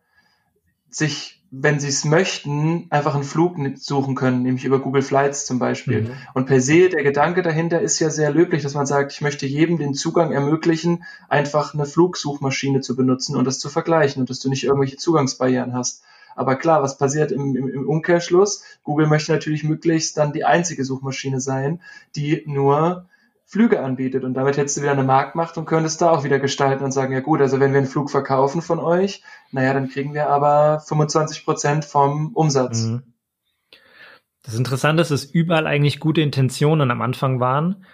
sich, 0.89 1.42
wenn 1.55 1.79
sie 1.79 1.89
es 1.89 2.07
möchten, 2.07 2.87
einfach 2.89 3.15
einen 3.15 3.25
Flug 3.25 3.59
suchen 3.77 4.15
können, 4.15 4.43
nämlich 4.43 4.65
über 4.65 4.81
Google 4.81 5.03
Flights 5.03 5.45
zum 5.45 5.59
Beispiel. 5.59 6.03
Mhm. 6.03 6.11
Und 6.33 6.47
per 6.47 6.63
se, 6.63 6.89
der 6.89 7.03
Gedanke 7.03 7.43
dahinter 7.43 7.83
ist 7.83 7.99
ja 7.99 8.09
sehr 8.09 8.31
löblich, 8.31 8.63
dass 8.63 8.73
man 8.73 8.87
sagt, 8.87 9.13
ich 9.13 9.21
möchte 9.21 9.45
jedem 9.45 9.77
den 9.77 9.93
Zugang 9.93 10.33
ermöglichen, 10.33 11.05
einfach 11.29 11.75
eine 11.75 11.85
Flugsuchmaschine 11.85 12.81
zu 12.81 12.97
benutzen 12.97 13.37
und 13.37 13.45
das 13.45 13.59
zu 13.59 13.69
vergleichen 13.69 14.23
und 14.23 14.31
dass 14.31 14.41
du 14.41 14.49
nicht 14.49 14.65
irgendwelche 14.65 14.97
Zugangsbarrieren 14.97 15.75
hast. 15.75 16.03
Aber 16.35 16.57
klar, 16.57 16.83
was 16.83 16.97
passiert 16.97 17.33
im, 17.33 17.55
im, 17.55 17.69
im 17.69 17.87
Umkehrschluss? 17.87 18.65
Google 18.83 19.07
möchte 19.07 19.33
natürlich 19.33 19.63
möglichst 19.63 20.17
dann 20.17 20.33
die 20.33 20.47
einzige 20.47 20.87
Suchmaschine 20.87 21.39
sein, 21.39 21.83
die 22.17 22.45
nur 22.47 23.05
Flüge 23.53 23.83
anbietet. 23.83 24.25
Und 24.25 24.33
damit 24.33 24.57
hättest 24.57 24.79
du 24.79 24.81
wieder 24.81 24.93
eine 24.93 25.03
Marktmacht 25.03 25.59
und 25.59 25.67
könntest 25.67 26.01
da 26.01 26.09
auch 26.09 26.25
wieder 26.25 26.39
gestalten 26.39 26.85
und 26.85 26.93
sagen, 26.93 27.13
ja 27.13 27.21
gut, 27.21 27.43
also 27.43 27.61
wenn 27.61 27.73
wir 27.73 27.79
einen 27.79 27.87
Flug 27.87 28.11
verkaufen 28.11 28.63
von 28.63 28.79
euch, 28.79 29.23
naja, 29.51 29.75
dann 29.75 29.91
kriegen 29.91 30.15
wir 30.15 30.31
aber 30.31 30.81
25 30.81 31.45
Prozent 31.45 31.85
vom 31.85 32.33
Umsatz. 32.33 32.85
Mhm. 32.85 33.03
Das 34.43 34.55
Interessante 34.55 35.03
ist, 35.03 35.11
dass 35.11 35.25
überall 35.25 35.67
eigentlich 35.67 36.01
gute 36.01 36.23
Intentionen 36.23 36.91
am 36.91 37.03
Anfang 37.03 37.41
waren. 37.41 37.85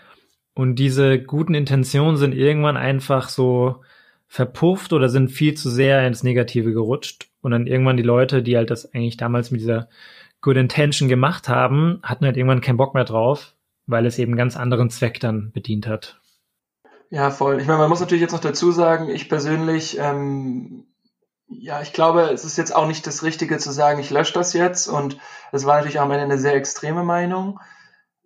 Und 0.55 0.77
diese 0.77 1.21
guten 1.21 1.55
Intentionen 1.55 2.17
sind 2.17 2.35
irgendwann 2.35 2.77
einfach 2.77 3.29
so 3.29 3.83
verpufft 4.29 4.93
oder 4.93 5.09
sind 5.09 5.29
viel 5.29 5.55
zu 5.55 5.71
sehr 5.71 6.07
ins 6.07 6.23
Negative 6.23 6.73
gerutscht. 6.73 7.31
Und 7.41 7.51
dann 7.51 7.67
irgendwann 7.67 7.97
die 7.97 8.05
Leute, 8.05 8.45
die 8.45 8.57
halt 8.57 8.71
das 8.71 8.95
eigentlich 8.95 9.17
damals 9.17 9.51
mit 9.51 9.61
dieser 9.61 9.89
Good 10.41 10.57
Intention 10.57 11.09
gemacht 11.09 11.49
haben, 11.49 11.99
hatten 12.05 12.27
halt 12.27 12.37
irgendwann 12.37 12.61
keinen 12.61 12.77
Bock 12.77 12.95
mehr 12.95 13.05
drauf, 13.05 13.57
weil 13.89 14.07
es 14.07 14.19
eben 14.19 14.37
ganz 14.37 14.57
anderen 14.57 14.91
Zweck 14.91 15.19
dann 15.19 15.51
bedient 15.51 15.89
hat. 15.89 16.21
Ja, 17.11 17.31
voll. 17.31 17.61
Ich 17.61 17.67
meine, 17.67 17.81
man 17.81 17.89
muss 17.89 18.01
natürlich 18.01 18.23
jetzt 18.23 18.33
noch 18.33 18.41
dazu 18.41 18.71
sagen, 18.71 19.09
ich 19.09 19.29
persönlich, 19.29 19.99
ähm, 19.99 20.85
ja, 21.49 21.83
ich 21.83 21.93
glaube, 21.93 22.31
es 22.31 22.45
ist 22.45 22.59
jetzt 22.59 22.77
auch 22.77 22.87
nicht 22.87 23.07
das 23.07 23.25
Richtige 23.25 23.59
zu 23.59 23.73
sagen, 23.73 23.99
ich 23.99 24.11
lösche 24.11 24.35
das 24.35 24.53
jetzt. 24.53 24.87
Und 24.87 25.19
es 25.51 25.65
war 25.65 25.77
natürlich 25.77 25.99
auch 25.99 26.05
am 26.05 26.13
Ende 26.13 26.25
eine 26.25 26.39
sehr 26.39 26.55
extreme 26.55 27.03
Meinung 27.03 27.59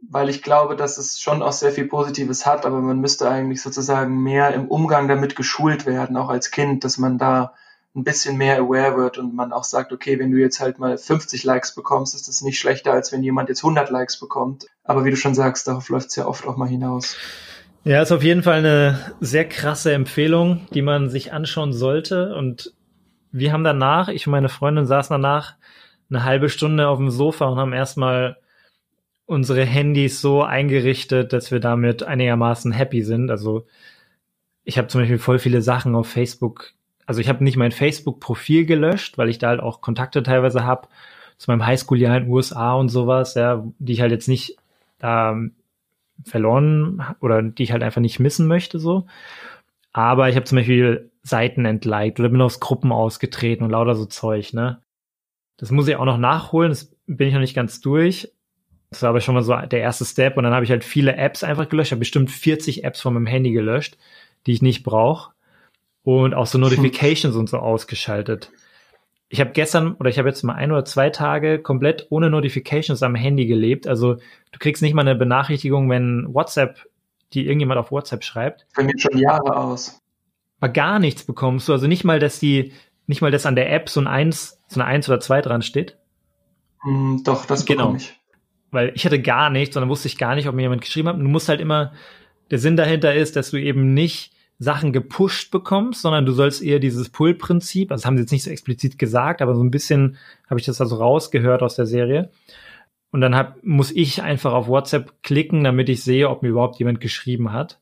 weil 0.08 0.28
ich 0.28 0.42
glaube, 0.42 0.76
dass 0.76 0.98
es 0.98 1.20
schon 1.20 1.42
auch 1.42 1.52
sehr 1.52 1.72
viel 1.72 1.86
Positives 1.86 2.44
hat, 2.44 2.66
aber 2.66 2.80
man 2.80 3.00
müsste 3.00 3.30
eigentlich 3.30 3.62
sozusagen 3.62 4.22
mehr 4.22 4.52
im 4.52 4.68
Umgang 4.68 5.08
damit 5.08 5.36
geschult 5.36 5.86
werden, 5.86 6.16
auch 6.16 6.28
als 6.28 6.50
Kind, 6.50 6.84
dass 6.84 6.98
man 6.98 7.18
da 7.18 7.54
ein 7.94 8.04
bisschen 8.04 8.38
mehr 8.38 8.58
aware 8.58 8.96
wird 8.96 9.18
und 9.18 9.34
man 9.34 9.52
auch 9.52 9.64
sagt, 9.64 9.92
okay, 9.92 10.18
wenn 10.18 10.30
du 10.30 10.38
jetzt 10.38 10.60
halt 10.60 10.78
mal 10.78 10.96
50 10.96 11.44
Likes 11.44 11.74
bekommst, 11.74 12.14
ist 12.14 12.26
das 12.26 12.40
nicht 12.40 12.58
schlechter, 12.58 12.92
als 12.92 13.12
wenn 13.12 13.22
jemand 13.22 13.50
jetzt 13.50 13.62
100 13.62 13.90
Likes 13.90 14.18
bekommt. 14.18 14.66
Aber 14.82 15.04
wie 15.04 15.10
du 15.10 15.16
schon 15.16 15.34
sagst, 15.34 15.68
darauf 15.68 15.88
läuft 15.88 16.08
es 16.08 16.16
ja 16.16 16.26
oft 16.26 16.46
auch 16.46 16.56
mal 16.56 16.68
hinaus. 16.68 17.16
Ja, 17.84 18.00
ist 18.00 18.12
auf 18.12 18.22
jeden 18.22 18.42
Fall 18.42 18.58
eine 18.58 19.14
sehr 19.20 19.46
krasse 19.46 19.92
Empfehlung, 19.92 20.66
die 20.72 20.82
man 20.82 21.10
sich 21.10 21.32
anschauen 21.32 21.72
sollte. 21.72 22.34
Und 22.34 22.72
wir 23.30 23.52
haben 23.52 23.64
danach, 23.64 24.08
ich 24.08 24.26
und 24.26 24.30
meine 24.30 24.48
Freundin 24.48 24.86
saßen 24.86 25.12
danach 25.12 25.56
eine 26.08 26.24
halbe 26.24 26.48
Stunde 26.48 26.88
auf 26.88 26.98
dem 26.98 27.10
Sofa 27.10 27.46
und 27.46 27.58
haben 27.58 27.72
erstmal 27.72 28.38
unsere 29.26 29.64
Handys 29.64 30.20
so 30.20 30.42
eingerichtet, 30.42 31.32
dass 31.32 31.50
wir 31.50 31.60
damit 31.60 32.02
einigermaßen 32.02 32.72
happy 32.72 33.02
sind. 33.02 33.30
Also 33.30 33.66
ich 34.64 34.78
habe 34.78 34.88
zum 34.88 35.00
Beispiel 35.00 35.18
voll 35.18 35.38
viele 35.38 35.62
Sachen 35.62 35.94
auf 35.94 36.08
Facebook. 36.08 36.72
Also 37.06 37.20
ich 37.20 37.28
habe 37.28 37.44
nicht 37.44 37.56
mein 37.56 37.72
Facebook-Profil 37.72 38.66
gelöscht, 38.66 39.18
weil 39.18 39.28
ich 39.28 39.38
da 39.38 39.48
halt 39.48 39.60
auch 39.60 39.80
Kontakte 39.80 40.22
teilweise 40.22 40.64
habe 40.64 40.88
zu 41.36 41.50
meinem 41.50 41.66
Highschool-Jahr 41.66 42.16
in 42.16 42.24
den 42.24 42.32
USA 42.32 42.74
und 42.74 42.88
sowas, 42.88 43.34
ja, 43.34 43.64
die 43.78 43.92
ich 43.92 44.00
halt 44.00 44.12
jetzt 44.12 44.28
nicht 44.28 44.56
ähm, 45.00 45.54
verloren 46.24 47.04
oder 47.20 47.42
die 47.42 47.64
ich 47.64 47.72
halt 47.72 47.82
einfach 47.82 48.00
nicht 48.00 48.20
missen 48.20 48.46
möchte 48.46 48.78
so. 48.78 49.06
Aber 49.92 50.28
ich 50.28 50.36
habe 50.36 50.44
zum 50.44 50.56
Beispiel 50.56 51.10
Seiten 51.22 51.64
entliked 51.64 52.20
oder 52.20 52.28
bin 52.28 52.40
aus 52.40 52.60
Gruppen 52.60 52.92
ausgetreten 52.92 53.64
und 53.64 53.70
lauter 53.70 53.94
so 53.94 54.06
Zeug, 54.06 54.52
ne? 54.54 54.80
Das 55.56 55.70
muss 55.70 55.86
ich 55.86 55.96
auch 55.96 56.04
noch 56.04 56.18
nachholen, 56.18 56.70
das 56.70 56.94
bin 57.06 57.28
ich 57.28 57.34
noch 57.34 57.40
nicht 57.40 57.54
ganz 57.54 57.80
durch. 57.80 58.32
Das 58.90 59.02
war 59.02 59.10
aber 59.10 59.20
schon 59.20 59.34
mal 59.34 59.42
so 59.42 59.54
der 59.56 59.80
erste 59.80 60.04
Step 60.04 60.36
und 60.36 60.44
dann 60.44 60.54
habe 60.54 60.64
ich 60.64 60.70
halt 60.70 60.84
viele 60.84 61.16
Apps 61.16 61.44
einfach 61.44 61.68
gelöscht. 61.68 61.92
Habe 61.92 62.00
bestimmt 62.00 62.30
40 62.30 62.84
Apps 62.84 63.00
von 63.00 63.14
meinem 63.14 63.26
Handy 63.26 63.52
gelöscht, 63.52 63.96
die 64.46 64.52
ich 64.52 64.62
nicht 64.62 64.82
brauche 64.82 65.31
und 66.04 66.34
auch 66.34 66.46
so 66.46 66.58
Notifications 66.58 67.36
und 67.36 67.48
so 67.48 67.58
ausgeschaltet. 67.58 68.50
Ich 69.28 69.40
habe 69.40 69.52
gestern 69.52 69.94
oder 69.94 70.10
ich 70.10 70.18
habe 70.18 70.28
jetzt 70.28 70.42
mal 70.42 70.54
ein 70.54 70.72
oder 70.72 70.84
zwei 70.84 71.10
Tage 71.10 71.58
komplett 71.58 72.06
ohne 72.10 72.28
Notifications 72.28 73.02
am 73.02 73.14
Handy 73.14 73.46
gelebt. 73.46 73.86
Also 73.86 74.16
du 74.16 74.58
kriegst 74.58 74.82
nicht 74.82 74.94
mal 74.94 75.02
eine 75.02 75.14
Benachrichtigung, 75.14 75.88
wenn 75.88 76.26
WhatsApp, 76.34 76.86
die 77.32 77.46
irgendjemand 77.46 77.80
auf 77.80 77.90
WhatsApp 77.90 78.24
schreibt. 78.24 78.66
Bei 78.76 78.82
mir 78.82 78.98
schon 78.98 79.16
Jahre 79.16 79.56
aus. 79.56 80.00
Aber 80.60 80.70
gar 80.70 80.98
nichts 80.98 81.24
bekommst 81.24 81.68
du. 81.68 81.72
Also 81.72 81.86
nicht 81.86 82.04
mal, 82.04 82.18
dass 82.18 82.38
die, 82.38 82.72
nicht 83.06 83.22
mal, 83.22 83.30
dass 83.30 83.46
an 83.46 83.56
der 83.56 83.72
App 83.72 83.88
so 83.88 84.00
ein 84.00 84.06
Eins, 84.06 84.60
so 84.68 84.80
eine 84.80 84.88
Eins 84.88 85.08
oder 85.08 85.18
zwei 85.18 85.40
dran 85.40 85.62
steht. 85.62 85.96
Mm, 86.84 87.22
doch, 87.24 87.46
das 87.46 87.64
genau. 87.64 87.94
ich 87.94 88.14
weil 88.72 88.90
ich 88.94 89.04
hatte 89.04 89.20
gar 89.20 89.50
nichts, 89.50 89.74
sondern 89.74 89.90
wusste 89.90 90.08
ich 90.08 90.18
gar 90.18 90.34
nicht, 90.34 90.48
ob 90.48 90.54
mir 90.54 90.62
jemand 90.62 90.80
geschrieben 90.80 91.08
hat. 91.08 91.16
Und 91.16 91.22
du 91.22 91.28
musst 91.28 91.48
halt 91.48 91.60
immer, 91.60 91.92
der 92.50 92.58
Sinn 92.58 92.76
dahinter 92.76 93.14
ist, 93.14 93.36
dass 93.36 93.50
du 93.50 93.58
eben 93.58 93.94
nicht 93.94 94.32
Sachen 94.58 94.92
gepusht 94.92 95.50
bekommst, 95.50 96.02
sondern 96.02 96.26
du 96.26 96.32
sollst 96.32 96.62
eher 96.62 96.78
dieses 96.78 97.08
Pull-Prinzip, 97.08 97.90
also 97.90 98.02
das 98.02 98.06
haben 98.06 98.16
sie 98.16 98.22
jetzt 98.22 98.32
nicht 98.32 98.44
so 98.44 98.50
explizit 98.50 98.98
gesagt, 98.98 99.42
aber 99.42 99.54
so 99.54 99.62
ein 99.62 99.70
bisschen 99.70 100.16
habe 100.48 100.60
ich 100.60 100.66
das 100.66 100.80
also 100.80 100.96
rausgehört 100.96 101.62
aus 101.62 101.74
der 101.74 101.86
Serie. 101.86 102.30
Und 103.10 103.20
dann 103.20 103.34
hab, 103.34 103.62
muss 103.62 103.90
ich 103.90 104.22
einfach 104.22 104.52
auf 104.52 104.68
WhatsApp 104.68 105.22
klicken, 105.22 105.64
damit 105.64 105.88
ich 105.88 106.02
sehe, 106.02 106.30
ob 106.30 106.42
mir 106.42 106.48
überhaupt 106.48 106.78
jemand 106.78 107.00
geschrieben 107.00 107.52
hat. 107.52 107.78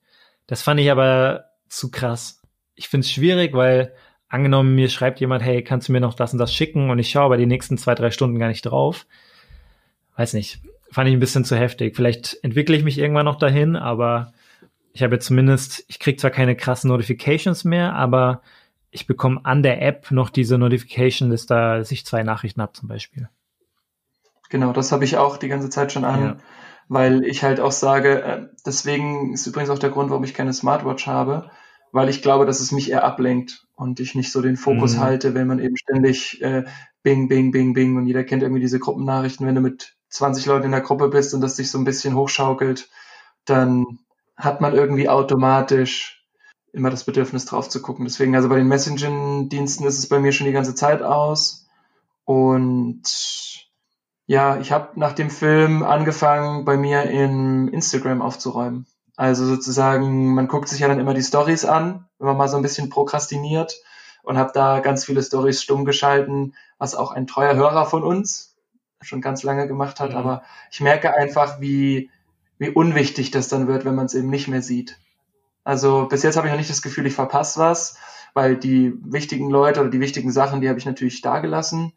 Das 0.46 0.62
fand 0.62 0.80
ich 0.80 0.90
aber 0.90 1.44
zu 1.68 1.90
krass. 1.90 2.42
Ich 2.74 2.88
finde 2.88 3.04
es 3.04 3.12
schwierig, 3.12 3.52
weil 3.54 3.92
angenommen, 4.28 4.74
mir 4.74 4.88
schreibt 4.88 5.20
jemand, 5.20 5.42
hey, 5.44 5.62
kannst 5.62 5.88
du 5.88 5.92
mir 5.92 6.00
noch 6.00 6.14
das 6.14 6.32
und 6.32 6.38
das 6.38 6.52
schicken? 6.52 6.90
Und 6.90 6.98
ich 6.98 7.10
schaue 7.10 7.24
aber 7.24 7.36
die 7.36 7.46
nächsten 7.46 7.78
zwei, 7.78 7.94
drei 7.94 8.10
Stunden 8.10 8.38
gar 8.38 8.48
nicht 8.48 8.62
drauf. 8.62 9.06
Weiß 10.16 10.34
nicht 10.34 10.60
fand 10.90 11.08
ich 11.08 11.14
ein 11.14 11.20
bisschen 11.20 11.44
zu 11.44 11.56
heftig. 11.56 11.96
Vielleicht 11.96 12.38
entwickle 12.42 12.76
ich 12.76 12.84
mich 12.84 12.98
irgendwann 12.98 13.24
noch 13.24 13.38
dahin, 13.38 13.76
aber 13.76 14.32
ich 14.92 15.02
habe 15.02 15.14
jetzt 15.14 15.26
zumindest, 15.26 15.84
ich 15.88 15.98
kriege 15.98 16.18
zwar 16.18 16.30
keine 16.30 16.56
krassen 16.56 16.88
Notifications 16.88 17.64
mehr, 17.64 17.94
aber 17.94 18.42
ich 18.90 19.06
bekomme 19.06 19.40
an 19.44 19.62
der 19.62 19.82
App 19.82 20.10
noch 20.10 20.30
diese 20.30 20.58
Notification, 20.58 21.30
dass, 21.30 21.46
da, 21.46 21.78
dass 21.78 21.92
ich 21.92 22.04
zwei 22.04 22.22
Nachrichten 22.22 22.60
habe 22.60 22.72
zum 22.72 22.88
Beispiel. 22.88 23.28
Genau, 24.48 24.72
das 24.72 24.90
habe 24.90 25.04
ich 25.04 25.16
auch 25.16 25.36
die 25.36 25.48
ganze 25.48 25.70
Zeit 25.70 25.92
schon 25.92 26.04
an, 26.04 26.22
ja. 26.22 26.36
weil 26.88 27.24
ich 27.24 27.44
halt 27.44 27.60
auch 27.60 27.70
sage, 27.70 28.22
äh, 28.22 28.46
deswegen 28.66 29.32
ist 29.32 29.46
übrigens 29.46 29.70
auch 29.70 29.78
der 29.78 29.90
Grund, 29.90 30.10
warum 30.10 30.24
ich 30.24 30.34
keine 30.34 30.52
Smartwatch 30.52 31.06
habe, 31.06 31.50
weil 31.92 32.08
ich 32.08 32.20
glaube, 32.20 32.46
dass 32.46 32.60
es 32.60 32.72
mich 32.72 32.90
eher 32.90 33.04
ablenkt 33.04 33.66
und 33.76 34.00
ich 34.00 34.16
nicht 34.16 34.32
so 34.32 34.42
den 34.42 34.56
Fokus 34.56 34.96
mhm. 34.96 35.00
halte, 35.00 35.34
wenn 35.34 35.46
man 35.46 35.60
eben 35.60 35.76
ständig 35.76 36.42
äh, 36.42 36.64
Bing, 37.04 37.28
Bing, 37.28 37.52
Bing, 37.52 37.74
Bing 37.74 37.96
und 37.96 38.06
jeder 38.06 38.24
kennt 38.24 38.42
irgendwie 38.42 38.60
diese 38.60 38.80
Gruppennachrichten, 38.80 39.46
wenn 39.46 39.54
du 39.54 39.60
mit 39.60 39.94
20 40.08 40.46
Leuten 40.46 40.66
in 40.66 40.72
der 40.72 40.80
Gruppe 40.80 41.08
bist 41.08 41.32
und 41.32 41.40
das 41.40 41.56
sich 41.56 41.70
so 41.70 41.78
ein 41.78 41.84
bisschen 41.84 42.16
hochschaukelt, 42.16 42.90
dann 43.44 44.00
hat 44.40 44.60
man 44.60 44.74
irgendwie 44.74 45.08
automatisch 45.08 46.26
immer 46.72 46.90
das 46.90 47.04
Bedürfnis 47.04 47.46
drauf 47.46 47.68
zu 47.68 47.82
gucken. 47.82 48.04
Deswegen, 48.04 48.34
also 48.36 48.48
bei 48.48 48.56
den 48.56 48.68
Messaging-Diensten 48.68 49.86
ist 49.86 49.98
es 49.98 50.08
bei 50.08 50.18
mir 50.18 50.32
schon 50.32 50.46
die 50.46 50.52
ganze 50.52 50.74
Zeit 50.74 51.02
aus. 51.02 51.66
Und 52.24 53.02
ja, 54.26 54.58
ich 54.58 54.70
habe 54.70 54.98
nach 54.98 55.12
dem 55.12 55.30
Film 55.30 55.82
angefangen, 55.82 56.64
bei 56.64 56.76
mir 56.76 57.04
in 57.04 57.68
Instagram 57.68 58.22
aufzuräumen. 58.22 58.86
Also 59.16 59.44
sozusagen, 59.44 60.34
man 60.34 60.48
guckt 60.48 60.68
sich 60.68 60.80
ja 60.80 60.88
dann 60.88 61.00
immer 61.00 61.14
die 61.14 61.22
Stories 61.22 61.64
an, 61.64 62.06
wenn 62.18 62.28
man 62.28 62.36
mal 62.36 62.48
so 62.48 62.56
ein 62.56 62.62
bisschen 62.62 62.88
prokrastiniert 62.88 63.82
und 64.22 64.38
habe 64.38 64.52
da 64.54 64.80
ganz 64.80 65.04
viele 65.04 65.22
Stories 65.22 65.62
stumm 65.62 65.84
geschalten, 65.84 66.54
was 66.78 66.94
auch 66.94 67.10
ein 67.10 67.26
treuer 67.26 67.54
Hörer 67.54 67.86
von 67.86 68.04
uns 68.04 68.56
schon 69.02 69.20
ganz 69.20 69.42
lange 69.42 69.66
gemacht 69.66 70.00
hat. 70.00 70.10
Mhm. 70.10 70.16
Aber 70.16 70.42
ich 70.70 70.80
merke 70.80 71.14
einfach, 71.14 71.60
wie, 71.60 72.10
wie 72.60 72.68
unwichtig 72.68 73.30
das 73.30 73.48
dann 73.48 73.66
wird, 73.66 73.84
wenn 73.86 73.94
man 73.94 74.06
es 74.06 74.14
eben 74.14 74.28
nicht 74.28 74.46
mehr 74.46 74.60
sieht. 74.60 74.98
Also 75.64 76.06
bis 76.06 76.22
jetzt 76.22 76.36
habe 76.36 76.46
ich 76.46 76.52
noch 76.52 76.58
nicht 76.58 76.70
das 76.70 76.82
Gefühl, 76.82 77.06
ich 77.06 77.14
verpasse 77.14 77.58
was, 77.58 77.96
weil 78.34 78.56
die 78.56 78.92
wichtigen 79.02 79.48
Leute 79.48 79.80
oder 79.80 79.88
die 79.88 79.98
wichtigen 79.98 80.30
Sachen, 80.30 80.60
die 80.60 80.68
habe 80.68 80.78
ich 80.78 80.84
natürlich 80.84 81.22
da 81.22 81.40
gelassen. 81.40 81.94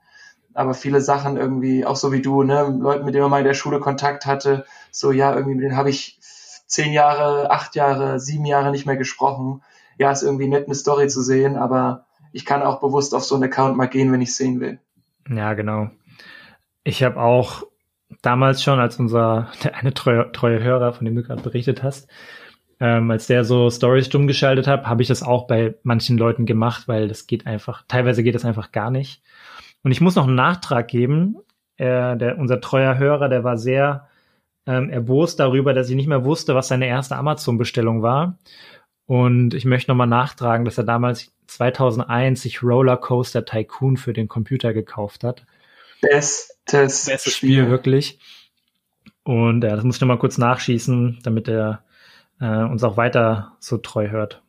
Aber 0.54 0.73
viele 0.73 1.02
Sachen 1.02 1.36
irgendwie, 1.36 1.86
auch 1.86 1.97
so 1.97 2.13
wie 2.13 2.21
du, 2.21 2.43
ne, 2.43 2.76
Leuten, 2.80 3.04
mit 3.04 3.13
denen 3.13 3.23
man 3.23 3.32
mal 3.32 3.39
in 3.39 3.45
der 3.45 3.56
Schule 3.56 3.82
Kontakt 3.82 4.26
hatte, 4.26 4.65
so 4.89 5.12
ja, 5.12 5.34
irgendwie 5.34 5.56
mit 5.56 5.65
denen 5.65 5.78
habe 5.78 5.89
ich 5.89 6.17
zehn 6.65 6.93
Jahre, 6.93 7.52
acht 7.52 7.76
Jahre, 7.76 8.21
sieben 8.21 8.45
Jahre 8.45 8.71
nicht 8.71 8.86
mehr 8.86 8.97
gesprochen. 8.97 9.62
Ja, 9.97 10.12
ist 10.12 10.23
irgendwie 10.23 10.47
nett, 10.47 10.67
eine 10.67 10.76
Story 10.76 11.08
zu 11.10 11.21
sehen, 11.21 11.58
aber 11.58 12.06
ich 12.32 12.45
kann 12.45 12.63
auch 12.63 12.80
bewusst 12.80 13.13
auf 13.13 13.26
so 13.26 13.36
einen 13.36 13.43
Account 13.43 13.76
mal 13.76 13.88
gehen, 13.88 14.13
wenn 14.13 14.21
ich 14.21 14.34
sehen 14.34 14.62
will. 14.62 14.80
Ja, 15.30 15.56
genau. 15.56 15.89
Ich 16.86 17.04
habe 17.04 17.19
auch 17.19 17.63
damals 18.21 18.63
schon, 18.63 18.80
als 18.80 18.99
unser 18.99 19.49
der 19.63 19.76
eine 19.76 19.93
treue, 19.93 20.32
treue 20.32 20.62
Hörer, 20.63 20.93
von 20.93 21.06
dem 21.06 21.15
du 21.15 21.23
gerade 21.23 21.41
berichtet 21.41 21.84
hast, 21.84 22.10
ähm, 22.80 23.12
als 23.12 23.28
der 23.28 23.45
so 23.45 23.69
Stories 23.69 24.08
stumm 24.08 24.28
geschaltet 24.28 24.67
hat, 24.67 24.86
habe 24.86 25.02
ich 25.02 25.08
das 25.08 25.23
auch 25.23 25.47
bei 25.47 25.76
manchen 25.84 26.17
Leuten 26.17 26.45
gemacht, 26.45 26.88
weil 26.88 27.08
das 27.08 27.28
geht 27.28 27.47
einfach, 27.47 27.84
teilweise 27.88 28.23
geht 28.23 28.36
das 28.36 28.45
einfach 28.45 28.71
gar 28.71 28.91
nicht. 28.91 29.21
Und 29.84 29.91
ich 29.91 30.02
muss 30.02 30.15
noch 30.15 30.28
einen 30.28 30.36
Nachtrag 30.36 30.88
geben. 30.88 31.38
Äh, 31.78 32.17
der, 32.17 32.38
unser 32.38 32.62
treuer 32.62 32.97
Hörer, 32.97 33.30
der 33.30 33.43
war 33.43 33.58
sehr 33.58 34.08
ähm, 34.65 34.89
erbost 34.89 35.39
darüber, 35.39 35.73
dass 35.73 35.89
ich 35.89 35.95
nicht 35.95 36.08
mehr 36.08 36.26
wusste, 36.26 36.56
was 36.56 36.67
seine 36.67 36.88
erste 36.88 37.15
Amazon-Bestellung 37.15 38.02
war. 38.02 38.38
Und 39.06 39.54
ich 39.54 39.65
möchte 39.65 39.91
nochmal 39.91 40.08
nachtragen, 40.08 40.65
dass 40.65 40.78
er 40.78 40.86
damals 40.86 41.34
2001 41.47 42.41
sich 42.41 42.63
Roller 42.63 42.97
Coaster 42.97 43.45
Tycoon 43.45 43.97
für 43.97 44.13
den 44.13 44.28
Computer 44.28 44.73
gekauft 44.73 45.23
hat. 45.23 45.45
Bestes, 46.10 47.06
Bestes 47.06 47.34
Spiel, 47.34 47.62
Spiel 47.62 47.70
wirklich. 47.70 48.20
Und 49.24 49.63
ja, 49.63 49.76
das 49.76 49.84
muss 49.84 49.96
ich 49.96 50.02
nochmal 50.02 50.20
kurz 50.20 50.38
nachschießen, 50.38 51.20
damit 51.24 51.48
er 51.48 51.84
äh, 52.39 52.63
uns 52.63 52.84
auch 52.84 52.98
weiter 52.98 53.56
so 53.60 53.78
treu 53.78 54.10
hört. 54.10 54.44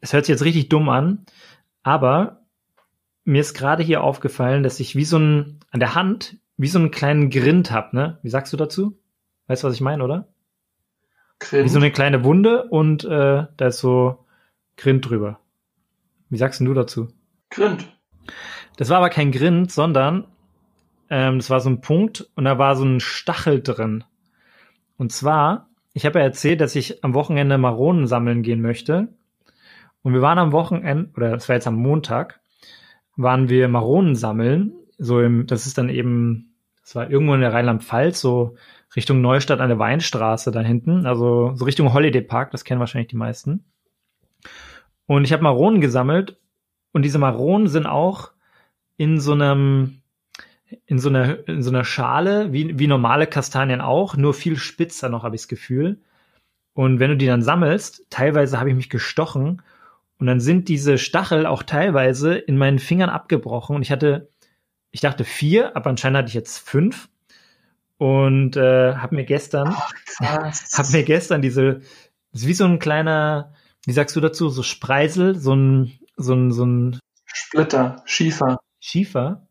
Es 0.00 0.12
hört 0.12 0.24
sich 0.24 0.32
jetzt 0.32 0.44
richtig 0.44 0.68
dumm 0.68 0.88
an, 0.88 1.26
aber 1.82 2.40
mir 3.24 3.40
ist 3.40 3.54
gerade 3.54 3.82
hier 3.82 4.02
aufgefallen, 4.02 4.62
dass 4.62 4.80
ich 4.80 4.96
wie 4.96 5.04
so 5.04 5.18
ein, 5.18 5.60
an 5.70 5.80
der 5.80 5.94
Hand, 5.94 6.38
wie 6.56 6.68
so 6.68 6.78
einen 6.78 6.90
kleinen 6.90 7.30
Grind 7.30 7.70
hab, 7.70 7.92
ne? 7.92 8.18
Wie 8.22 8.30
sagst 8.30 8.52
du 8.52 8.56
dazu? 8.56 8.98
Weißt 9.48 9.62
du, 9.62 9.68
was 9.68 9.74
ich 9.74 9.80
meine, 9.80 10.02
oder? 10.02 10.28
Grind. 11.38 11.64
Wie 11.64 11.68
so 11.68 11.78
eine 11.78 11.92
kleine 11.92 12.24
Wunde 12.24 12.64
und 12.64 13.04
äh, 13.04 13.46
da 13.56 13.66
ist 13.66 13.78
so 13.78 14.24
Grind 14.76 15.08
drüber. 15.08 15.40
Wie 16.30 16.38
sagst 16.38 16.60
du 16.60 16.74
dazu? 16.74 17.08
Grind. 17.50 17.86
Das 18.76 18.88
war 18.88 18.98
aber 18.98 19.10
kein 19.10 19.32
Grind, 19.32 19.72
sondern 19.72 20.26
ähm, 21.10 21.38
das 21.38 21.50
war 21.50 21.60
so 21.60 21.70
ein 21.70 21.80
Punkt 21.80 22.28
und 22.34 22.44
da 22.44 22.58
war 22.58 22.76
so 22.76 22.84
ein 22.84 23.00
Stachel 23.00 23.62
drin. 23.62 24.04
Und 24.96 25.12
zwar 25.12 25.68
ich 25.98 26.06
habe 26.06 26.20
ja 26.20 26.24
erzählt, 26.24 26.60
dass 26.60 26.76
ich 26.76 27.02
am 27.02 27.12
Wochenende 27.14 27.58
Maronen 27.58 28.06
sammeln 28.06 28.42
gehen 28.42 28.60
möchte. 28.60 29.08
Und 30.02 30.14
wir 30.14 30.22
waren 30.22 30.38
am 30.38 30.52
Wochenende, 30.52 31.10
oder 31.16 31.30
das 31.30 31.48
war 31.48 31.56
jetzt 31.56 31.66
am 31.66 31.74
Montag, 31.74 32.40
waren 33.16 33.48
wir 33.48 33.66
Maronen 33.66 34.14
sammeln. 34.14 34.74
So 34.96 35.20
im, 35.20 35.48
das 35.48 35.66
ist 35.66 35.76
dann 35.76 35.88
eben, 35.88 36.54
das 36.82 36.94
war 36.94 37.10
irgendwo 37.10 37.34
in 37.34 37.40
der 37.40 37.52
Rheinland-Pfalz, 37.52 38.20
so 38.20 38.54
Richtung 38.94 39.20
Neustadt 39.20 39.58
an 39.58 39.68
der 39.68 39.80
Weinstraße 39.80 40.52
da 40.52 40.60
hinten, 40.60 41.04
also 41.04 41.52
so 41.56 41.64
Richtung 41.64 41.92
Holiday 41.92 42.22
Park, 42.22 42.52
das 42.52 42.64
kennen 42.64 42.78
wahrscheinlich 42.78 43.08
die 43.08 43.16
meisten. 43.16 43.64
Und 45.06 45.24
ich 45.24 45.32
habe 45.32 45.42
Maronen 45.42 45.80
gesammelt 45.80 46.38
und 46.92 47.02
diese 47.02 47.18
Maronen 47.18 47.66
sind 47.66 47.86
auch 47.86 48.30
in 48.96 49.18
so 49.18 49.32
einem 49.32 49.97
in 50.86 50.98
so 50.98 51.08
einer, 51.08 51.48
in 51.48 51.62
so 51.62 51.70
einer 51.70 51.84
Schale, 51.84 52.52
wie, 52.52 52.78
wie 52.78 52.86
normale 52.86 53.26
Kastanien 53.26 53.80
auch, 53.80 54.16
nur 54.16 54.34
viel 54.34 54.56
spitzer 54.56 55.08
noch, 55.08 55.22
habe 55.22 55.36
ich 55.36 55.42
das 55.42 55.48
Gefühl. 55.48 56.00
Und 56.74 57.00
wenn 57.00 57.10
du 57.10 57.16
die 57.16 57.26
dann 57.26 57.42
sammelst, 57.42 58.06
teilweise 58.10 58.60
habe 58.60 58.70
ich 58.70 58.76
mich 58.76 58.90
gestochen 58.90 59.62
und 60.18 60.26
dann 60.26 60.40
sind 60.40 60.68
diese 60.68 60.98
Stachel 60.98 61.46
auch 61.46 61.62
teilweise 61.62 62.36
in 62.36 62.58
meinen 62.58 62.78
Fingern 62.78 63.10
abgebrochen. 63.10 63.76
Und 63.76 63.82
ich 63.82 63.90
hatte, 63.90 64.28
ich 64.90 65.00
dachte 65.00 65.24
vier, 65.24 65.76
aber 65.76 65.90
anscheinend 65.90 66.18
hatte 66.18 66.28
ich 66.28 66.34
jetzt 66.34 66.58
fünf. 66.58 67.08
Und 67.96 68.56
äh, 68.56 68.94
habe 68.94 69.16
mir 69.16 69.24
gestern, 69.24 69.74
habe 70.20 70.92
mir 70.92 71.02
gestern 71.02 71.42
diese, 71.42 71.80
wie 72.32 72.54
so 72.54 72.64
ein 72.64 72.78
kleiner, 72.78 73.54
wie 73.84 73.92
sagst 73.92 74.14
du 74.14 74.20
dazu, 74.20 74.48
so 74.50 74.62
Spreisel, 74.62 75.34
so 75.34 75.54
ein, 75.54 75.98
so 76.16 76.34
ein, 76.34 76.52
so 76.52 76.64
ein 76.64 77.00
Splitter, 77.24 78.02
Schiefer. 78.04 78.60
Schiefer? 78.78 79.47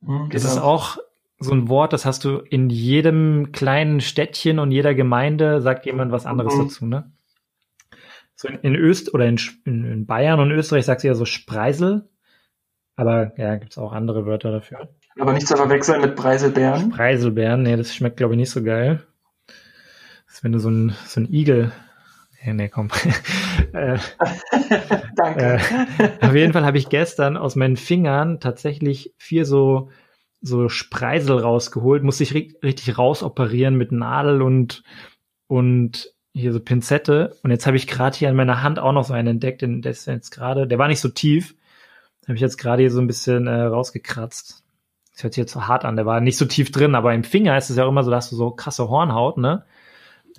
Mhm, 0.00 0.30
das 0.30 0.44
ist 0.44 0.58
auch 0.58 0.98
so 1.38 1.52
ein 1.52 1.68
Wort, 1.68 1.92
das 1.92 2.04
hast 2.04 2.24
du 2.24 2.38
in 2.38 2.68
jedem 2.68 3.52
kleinen 3.52 4.00
Städtchen 4.00 4.58
und 4.58 4.70
jeder 4.70 4.94
Gemeinde, 4.94 5.62
sagt 5.62 5.86
jemand 5.86 6.12
was 6.12 6.26
anderes 6.26 6.54
mhm. 6.54 6.62
dazu, 6.62 6.86
ne? 6.86 7.10
So 8.34 8.48
in, 8.48 8.56
in 8.60 8.74
Öst 8.74 9.12
oder 9.12 9.26
in, 9.26 9.38
in, 9.64 10.06
Bayern 10.06 10.40
und 10.40 10.50
Österreich 10.50 10.84
sagt 10.86 11.02
sie 11.02 11.08
ja 11.08 11.14
so 11.14 11.24
Spreisel, 11.24 12.08
aber 12.96 13.32
ja, 13.38 13.56
gibt's 13.56 13.78
auch 13.78 13.92
andere 13.92 14.26
Wörter 14.26 14.50
dafür. 14.50 14.88
Aber 15.18 15.32
nicht 15.32 15.46
zu 15.46 15.56
verwechseln 15.56 16.00
mit 16.00 16.16
Preiselbeeren. 16.16 16.90
Preiselbeeren, 16.90 17.62
nee, 17.62 17.76
das 17.76 17.94
schmeckt 17.94 18.18
glaube 18.18 18.34
ich 18.34 18.38
nicht 18.38 18.50
so 18.50 18.62
geil. 18.62 19.02
Das 20.26 20.36
ist, 20.36 20.44
wenn 20.44 20.52
du 20.52 20.58
so 20.58 20.70
ein, 20.70 20.94
so 21.06 21.20
ein 21.20 21.32
Igel 21.32 21.72
nee, 22.46 22.68
komm. 22.68 22.88
äh, 23.72 23.98
Danke. 25.16 25.60
Äh, 25.98 26.26
auf 26.26 26.34
jeden 26.34 26.52
Fall 26.52 26.64
habe 26.64 26.78
ich 26.78 26.88
gestern 26.88 27.36
aus 27.36 27.56
meinen 27.56 27.76
Fingern 27.76 28.40
tatsächlich 28.40 29.14
vier 29.18 29.44
so, 29.44 29.90
so 30.40 30.68
Spreisel 30.68 31.38
rausgeholt, 31.38 32.02
musste 32.02 32.22
ich 32.22 32.34
richtig 32.34 32.96
rausoperieren 32.96 33.76
mit 33.76 33.92
Nadel 33.92 34.42
und, 34.42 34.82
und 35.46 36.14
hier 36.32 36.52
so 36.52 36.60
Pinzette. 36.60 37.36
Und 37.42 37.50
jetzt 37.50 37.66
habe 37.66 37.76
ich 37.76 37.86
gerade 37.86 38.16
hier 38.16 38.30
an 38.30 38.36
meiner 38.36 38.62
Hand 38.62 38.78
auch 38.78 38.92
noch 38.92 39.04
so 39.04 39.12
einen 39.12 39.28
entdeckt, 39.28 39.62
den, 39.62 39.82
der 39.82 39.92
ist 39.92 40.06
jetzt 40.06 40.30
gerade, 40.30 40.66
der 40.66 40.78
war 40.78 40.88
nicht 40.88 41.00
so 41.00 41.08
tief. 41.08 41.54
Habe 42.24 42.36
ich 42.36 42.40
jetzt 42.40 42.58
gerade 42.58 42.82
hier 42.82 42.90
so 42.90 43.00
ein 43.00 43.06
bisschen 43.06 43.46
äh, 43.46 43.62
rausgekratzt. 43.62 44.64
Das 45.12 45.24
hört 45.24 45.34
sich 45.34 45.42
jetzt 45.42 45.52
so 45.52 45.66
hart 45.66 45.84
an, 45.84 45.96
der 45.96 46.06
war 46.06 46.20
nicht 46.20 46.38
so 46.38 46.46
tief 46.46 46.70
drin, 46.70 46.94
aber 46.94 47.12
im 47.12 47.24
Finger 47.24 47.58
ist 47.58 47.68
es 47.68 47.76
ja 47.76 47.84
auch 47.84 47.90
immer 47.90 48.04
so, 48.04 48.10
dass 48.10 48.30
du 48.30 48.36
so 48.36 48.50
krasse 48.52 48.88
Hornhaut, 48.88 49.36
ne? 49.36 49.64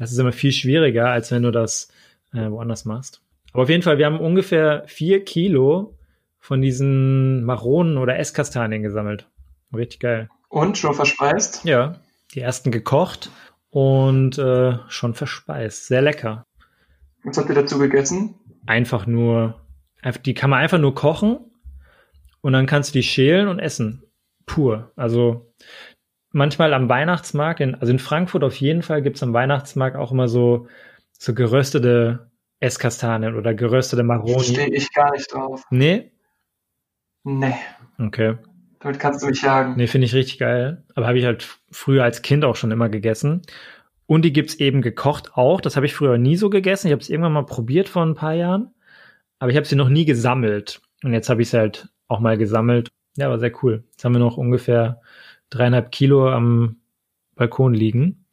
Das 0.01 0.11
ist 0.11 0.17
immer 0.17 0.31
viel 0.31 0.51
schwieriger, 0.51 1.11
als 1.11 1.29
wenn 1.29 1.43
du 1.43 1.51
das 1.51 1.87
äh, 2.33 2.49
woanders 2.49 2.85
machst. 2.85 3.21
Aber 3.53 3.61
auf 3.61 3.69
jeden 3.69 3.83
Fall, 3.83 3.99
wir 3.99 4.07
haben 4.07 4.19
ungefähr 4.19 4.81
vier 4.87 5.23
Kilo 5.23 5.95
von 6.39 6.59
diesen 6.59 7.43
Maronen 7.43 7.99
oder 7.99 8.17
Esskastanien 8.17 8.81
gesammelt. 8.81 9.29
Richtig 9.71 9.99
geil. 9.99 10.27
Und 10.49 10.79
schon 10.79 10.95
verspeist? 10.95 11.63
Ja, 11.65 11.99
die 12.33 12.39
ersten 12.39 12.71
gekocht 12.71 13.29
und 13.69 14.39
äh, 14.39 14.79
schon 14.87 15.13
verspeist. 15.13 15.85
Sehr 15.85 16.01
lecker. 16.01 16.47
Was 17.23 17.37
habt 17.37 17.49
ihr 17.49 17.55
dazu 17.55 17.77
gegessen? 17.77 18.33
Einfach 18.65 19.05
nur, 19.05 19.61
die 20.25 20.33
kann 20.33 20.49
man 20.49 20.61
einfach 20.61 20.79
nur 20.79 20.95
kochen 20.95 21.37
und 22.41 22.53
dann 22.53 22.65
kannst 22.65 22.89
du 22.89 22.93
die 22.93 23.03
schälen 23.03 23.47
und 23.47 23.59
essen. 23.59 24.01
Pur. 24.47 24.91
Also 24.95 25.53
manchmal 26.31 26.73
am 26.73 26.89
Weihnachtsmarkt, 26.89 27.59
in, 27.59 27.75
also 27.75 27.91
in 27.91 27.99
Frankfurt 27.99 28.43
auf 28.43 28.55
jeden 28.55 28.81
Fall 28.81 29.01
gibt's 29.01 29.23
am 29.23 29.33
Weihnachtsmarkt 29.33 29.97
auch 29.97 30.11
immer 30.11 30.27
so, 30.27 30.67
so 31.11 31.33
geröstete 31.33 32.31
Esskastanien 32.59 33.35
oder 33.35 33.53
geröstete 33.53 34.03
Maroni. 34.03 34.43
Stehe 34.43 34.73
ich 34.73 34.93
gar 34.93 35.11
nicht 35.11 35.33
drauf. 35.33 35.63
Nee? 35.69 36.11
Nee. 37.23 37.55
Okay. 37.99 38.37
Damit 38.79 38.99
kannst 38.99 39.21
du 39.21 39.27
mich 39.27 39.41
jagen. 39.41 39.75
Nee, 39.77 39.87
finde 39.87 40.05
ich 40.05 40.15
richtig 40.15 40.39
geil. 40.39 40.83
Aber 40.95 41.07
habe 41.07 41.19
ich 41.19 41.25
halt 41.25 41.59
früher 41.71 42.03
als 42.03 42.21
Kind 42.21 42.43
auch 42.45 42.55
schon 42.55 42.71
immer 42.71 42.89
gegessen. 42.89 43.43
Und 44.07 44.23
die 44.23 44.33
gibt's 44.33 44.55
eben 44.55 44.81
gekocht 44.81 45.35
auch. 45.35 45.61
Das 45.61 45.75
habe 45.75 45.85
ich 45.85 45.93
früher 45.93 46.17
nie 46.17 46.35
so 46.35 46.49
gegessen. 46.49 46.87
Ich 46.87 46.93
habe 46.93 47.01
es 47.01 47.09
irgendwann 47.09 47.33
mal 47.33 47.45
probiert 47.45 47.89
vor 47.89 48.03
ein 48.03 48.15
paar 48.15 48.33
Jahren. 48.33 48.73
aber 49.39 49.49
ich 49.51 49.57
habe 49.57 49.65
sie 49.65 49.75
noch 49.75 49.89
nie 49.89 50.05
gesammelt. 50.05 50.81
Und 51.03 51.13
jetzt 51.13 51.29
habe 51.29 51.41
ich 51.41 51.49
sie 51.49 51.57
halt 51.57 51.89
auch 52.07 52.19
mal 52.19 52.37
gesammelt. 52.37 52.89
Ja, 53.17 53.29
war 53.29 53.39
sehr 53.39 53.51
cool. 53.63 53.83
Jetzt 53.91 54.05
haben 54.05 54.13
wir 54.13 54.19
noch 54.19 54.37
ungefähr 54.37 55.01
dreieinhalb 55.51 55.91
Kilo 55.91 56.29
am 56.29 56.77
Balkon 57.35 57.75
liegen. 57.75 58.25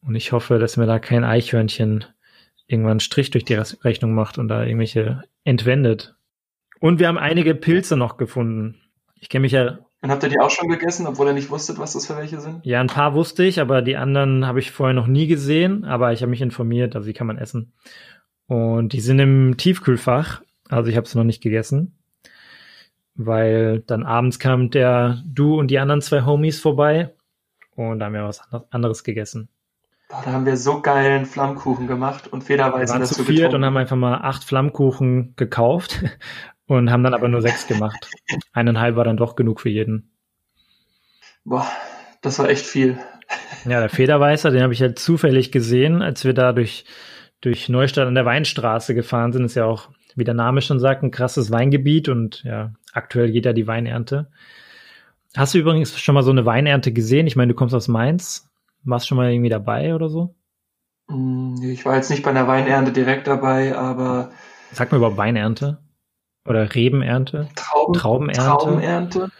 Und 0.00 0.14
ich 0.14 0.30
hoffe, 0.30 0.60
dass 0.60 0.76
mir 0.76 0.86
da 0.86 1.00
kein 1.00 1.24
Eichhörnchen 1.24 2.04
irgendwann 2.68 2.92
einen 2.92 3.00
Strich 3.00 3.30
durch 3.30 3.44
die 3.44 3.54
Rechnung 3.54 4.14
macht 4.14 4.38
und 4.38 4.48
da 4.48 4.64
irgendwelche 4.64 5.24
entwendet. 5.44 6.14
Und 6.80 7.00
wir 7.00 7.08
haben 7.08 7.18
einige 7.18 7.54
Pilze 7.54 7.96
noch 7.96 8.16
gefunden. 8.16 8.76
Ich 9.20 9.28
kenne 9.28 9.42
mich 9.42 9.52
ja. 9.52 9.78
Und 10.02 10.10
habt 10.10 10.22
ihr 10.22 10.28
die 10.28 10.38
auch 10.38 10.50
schon 10.50 10.68
gegessen, 10.68 11.06
obwohl 11.06 11.26
ihr 11.26 11.32
nicht 11.32 11.50
wusstet, 11.50 11.78
was 11.78 11.94
das 11.94 12.06
für 12.06 12.16
welche 12.16 12.40
sind? 12.40 12.64
Ja, 12.64 12.80
ein 12.80 12.86
paar 12.86 13.14
wusste 13.14 13.44
ich, 13.44 13.60
aber 13.60 13.82
die 13.82 13.96
anderen 13.96 14.46
habe 14.46 14.60
ich 14.60 14.70
vorher 14.70 14.94
noch 14.94 15.06
nie 15.06 15.26
gesehen. 15.26 15.84
Aber 15.84 16.12
ich 16.12 16.22
habe 16.22 16.30
mich 16.30 16.42
informiert, 16.42 16.94
also 16.94 17.06
die 17.06 17.14
kann 17.14 17.26
man 17.26 17.38
essen. 17.38 17.72
Und 18.46 18.92
die 18.92 19.00
sind 19.00 19.18
im 19.18 19.56
Tiefkühlfach. 19.56 20.42
Also 20.68 20.90
ich 20.90 20.96
habe 20.96 21.06
es 21.06 21.14
noch 21.14 21.24
nicht 21.24 21.42
gegessen. 21.42 21.95
Weil 23.16 23.80
dann 23.80 24.02
abends 24.02 24.38
kam 24.38 24.70
der 24.70 25.22
du 25.26 25.58
und 25.58 25.70
die 25.70 25.78
anderen 25.78 26.02
zwei 26.02 26.24
Homies 26.24 26.60
vorbei 26.60 27.14
und 27.74 27.98
da 27.98 28.06
haben 28.06 28.14
wir 28.14 28.24
was 28.24 28.42
anderes 28.70 29.04
gegessen. 29.04 29.48
Boah, 30.08 30.22
da 30.24 30.32
haben 30.32 30.46
wir 30.46 30.56
so 30.56 30.80
geilen 30.82 31.26
Flammkuchen 31.26 31.86
gemacht 31.86 32.28
und 32.28 32.44
federweise 32.44 32.94
wir 32.94 33.00
waren 33.00 33.06
zu 33.06 33.24
viert 33.24 33.28
getrunken. 33.28 33.56
und 33.56 33.64
haben 33.64 33.76
einfach 33.76 33.96
mal 33.96 34.18
acht 34.18 34.44
Flammkuchen 34.44 35.34
gekauft 35.36 36.04
und 36.66 36.90
haben 36.90 37.02
dann 37.02 37.14
aber 37.14 37.28
nur 37.28 37.42
sechs 37.42 37.66
gemacht. 37.66 38.10
Eineinhalb 38.52 38.96
war 38.96 39.04
dann 39.04 39.16
doch 39.16 39.34
genug 39.34 39.60
für 39.60 39.68
jeden. 39.68 40.12
Boah, 41.44 41.66
das 42.22 42.38
war 42.38 42.48
echt 42.48 42.66
viel. 42.66 42.98
Ja, 43.64 43.80
der 43.80 43.88
Federweißer, 43.88 44.50
den 44.50 44.62
habe 44.62 44.72
ich 44.72 44.80
halt 44.80 44.98
zufällig 44.98 45.50
gesehen, 45.50 46.02
als 46.02 46.24
wir 46.24 46.34
da 46.34 46.52
durch, 46.52 46.84
durch 47.40 47.68
Neustadt 47.68 48.06
an 48.06 48.14
der 48.14 48.24
Weinstraße 48.24 48.94
gefahren 48.94 49.32
sind. 49.32 49.44
Ist 49.44 49.56
ja 49.56 49.64
auch, 49.64 49.90
wie 50.16 50.24
der 50.24 50.34
Name 50.34 50.62
schon 50.62 50.80
sagt, 50.80 51.02
ein 51.02 51.10
krasses 51.10 51.50
Weingebiet 51.50 52.08
und 52.08 52.42
ja, 52.42 52.72
aktuell 52.92 53.30
geht 53.30 53.44
ja 53.44 53.52
die 53.52 53.66
Weinernte. 53.66 54.28
Hast 55.36 55.54
du 55.54 55.58
übrigens 55.58 55.98
schon 56.00 56.14
mal 56.14 56.22
so 56.22 56.30
eine 56.30 56.46
Weinernte 56.46 56.92
gesehen? 56.92 57.26
Ich 57.26 57.36
meine, 57.36 57.52
du 57.52 57.54
kommst 57.54 57.74
aus 57.74 57.88
Mainz. 57.88 58.50
Warst 58.84 59.06
schon 59.06 59.16
mal 59.16 59.30
irgendwie 59.30 59.50
dabei 59.50 59.94
oder 59.94 60.08
so? 60.08 60.34
Mm, 61.08 61.56
ich 61.62 61.84
war 61.84 61.96
jetzt 61.96 62.10
nicht 62.10 62.22
bei 62.22 62.30
einer 62.30 62.48
Weinernte 62.48 62.92
direkt 62.92 63.26
dabei, 63.26 63.76
aber. 63.76 64.30
Sag 64.72 64.90
mal 64.90 64.98
überhaupt 64.98 65.18
Weinernte? 65.18 65.78
Oder 66.46 66.74
Rebenernte? 66.74 67.48
Trauben, 67.54 67.92
Traubenernte? 67.92 68.40
Traubenernte. 68.40 69.30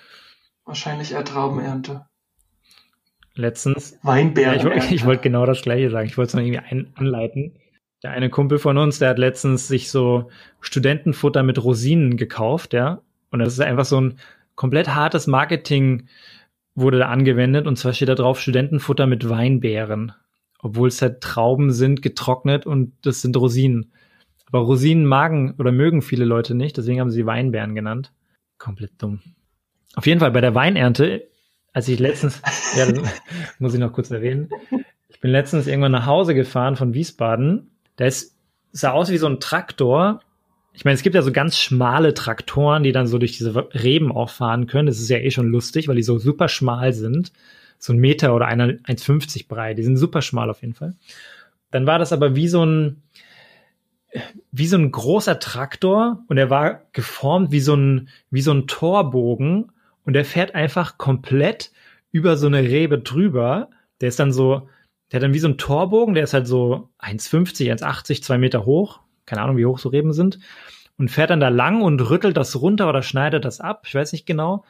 Wahrscheinlich 0.64 1.12
eher 1.12 1.24
Traubenernte. 1.24 2.06
Letztens. 3.34 3.98
Weinbeeren. 4.02 4.66
Ja, 4.66 4.74
ich, 4.74 4.90
ich 4.90 5.06
wollte 5.06 5.22
genau 5.22 5.46
das 5.46 5.62
Gleiche 5.62 5.90
sagen. 5.90 6.06
Ich 6.06 6.18
wollte 6.18 6.28
es 6.28 6.34
noch 6.34 6.42
irgendwie 6.42 6.58
ein, 6.58 6.92
anleiten. 6.96 7.58
Der 8.02 8.10
eine 8.10 8.30
Kumpel 8.30 8.58
von 8.58 8.78
uns, 8.78 8.98
der 8.98 9.10
hat 9.10 9.18
letztens 9.18 9.68
sich 9.68 9.90
so 9.90 10.30
Studentenfutter 10.60 11.42
mit 11.42 11.62
Rosinen 11.62 12.16
gekauft, 12.16 12.72
ja. 12.72 13.00
Und 13.30 13.40
das 13.40 13.54
ist 13.54 13.60
einfach 13.60 13.84
so 13.84 14.00
ein 14.00 14.18
komplett 14.54 14.94
hartes 14.94 15.26
Marketing 15.26 16.08
wurde 16.76 16.98
da 16.98 17.08
angewendet 17.08 17.66
und 17.66 17.76
zwar 17.76 17.94
steht 17.94 18.08
da 18.08 18.14
drauf 18.14 18.40
Studentenfutter 18.40 19.06
mit 19.06 19.28
Weinbeeren, 19.28 20.12
obwohl 20.60 20.88
es 20.88 21.00
halt 21.02 21.22
Trauben 21.22 21.72
sind, 21.72 22.02
getrocknet 22.02 22.66
und 22.66 22.92
das 23.02 23.22
sind 23.22 23.36
Rosinen. 23.36 23.92
Aber 24.46 24.60
Rosinen 24.60 25.06
magen 25.06 25.54
oder 25.58 25.72
mögen 25.72 26.02
viele 26.02 26.24
Leute 26.24 26.54
nicht, 26.54 26.76
deswegen 26.76 27.00
haben 27.00 27.10
sie 27.10 27.26
Weinbeeren 27.26 27.74
genannt. 27.74 28.12
Komplett 28.58 28.92
dumm. 28.98 29.20
Auf 29.94 30.06
jeden 30.06 30.20
Fall 30.20 30.30
bei 30.30 30.42
der 30.42 30.54
Weinernte, 30.54 31.26
als 31.72 31.88
ich 31.88 31.98
letztens, 31.98 32.42
ja, 32.76 32.86
muss 33.58 33.74
ich 33.74 33.80
noch 33.80 33.92
kurz 33.92 34.10
erwähnen, 34.10 34.50
ich 35.08 35.20
bin 35.20 35.30
letztens 35.30 35.66
irgendwann 35.66 35.92
nach 35.92 36.06
Hause 36.06 36.34
gefahren 36.34 36.76
von 36.76 36.92
Wiesbaden. 36.92 37.70
Da 37.96 38.06
ist, 38.06 38.36
sah 38.72 38.92
aus 38.92 39.10
wie 39.10 39.18
so 39.18 39.26
ein 39.26 39.40
Traktor 39.40 40.20
ich 40.76 40.84
meine, 40.84 40.94
es 40.94 41.02
gibt 41.02 41.14
ja 41.14 41.22
so 41.22 41.32
ganz 41.32 41.58
schmale 41.58 42.12
Traktoren, 42.12 42.82
die 42.82 42.92
dann 42.92 43.06
so 43.06 43.16
durch 43.16 43.38
diese 43.38 43.54
Reben 43.72 44.12
auch 44.12 44.28
fahren 44.28 44.66
können. 44.66 44.86
Das 44.86 45.00
ist 45.00 45.08
ja 45.08 45.16
eh 45.16 45.30
schon 45.30 45.48
lustig, 45.48 45.88
weil 45.88 45.96
die 45.96 46.02
so 46.02 46.18
super 46.18 46.48
schmal 46.48 46.92
sind. 46.92 47.32
So 47.78 47.94
ein 47.94 47.98
Meter 47.98 48.34
oder 48.34 48.46
1,50 48.46 49.48
breit. 49.48 49.78
Die 49.78 49.82
sind 49.82 49.96
super 49.96 50.20
schmal 50.20 50.50
auf 50.50 50.60
jeden 50.60 50.74
Fall. 50.74 50.94
Dann 51.70 51.86
war 51.86 51.98
das 51.98 52.12
aber 52.12 52.36
wie 52.36 52.48
so 52.48 52.62
ein, 52.62 53.02
wie 54.52 54.66
so 54.66 54.76
ein 54.76 54.92
großer 54.92 55.38
Traktor 55.38 56.22
und 56.28 56.36
er 56.36 56.50
war 56.50 56.82
geformt 56.92 57.52
wie 57.52 57.60
so 57.60 57.74
ein, 57.74 58.10
wie 58.30 58.42
so 58.42 58.52
ein 58.52 58.66
Torbogen 58.66 59.72
und 60.04 60.12
der 60.12 60.26
fährt 60.26 60.54
einfach 60.54 60.98
komplett 60.98 61.72
über 62.12 62.36
so 62.36 62.48
eine 62.48 62.62
Rebe 62.62 62.98
drüber. 62.98 63.70
Der 64.02 64.10
ist 64.10 64.18
dann 64.18 64.32
so, 64.32 64.68
der 65.10 65.18
hat 65.18 65.24
dann 65.24 65.34
wie 65.34 65.38
so 65.38 65.48
ein 65.48 65.58
Torbogen, 65.58 66.14
der 66.14 66.24
ist 66.24 66.34
halt 66.34 66.46
so 66.46 66.90
1,50, 67.00 67.72
1,80, 67.72 68.22
zwei 68.22 68.38
Meter 68.38 68.64
hoch, 68.64 69.00
keine 69.24 69.42
Ahnung, 69.42 69.56
wie 69.56 69.66
hoch 69.66 69.78
so 69.78 69.88
Reben 69.88 70.12
sind, 70.12 70.38
und 70.98 71.10
fährt 71.10 71.30
dann 71.30 71.40
da 71.40 71.48
lang 71.48 71.82
und 71.82 72.00
rüttelt 72.00 72.36
das 72.36 72.60
runter 72.60 72.88
oder 72.88 73.02
schneidet 73.02 73.44
das 73.44 73.60
ab. 73.60 73.84
Ich 73.86 73.94
weiß 73.94 74.12
nicht 74.12 74.26
genau. 74.26 74.64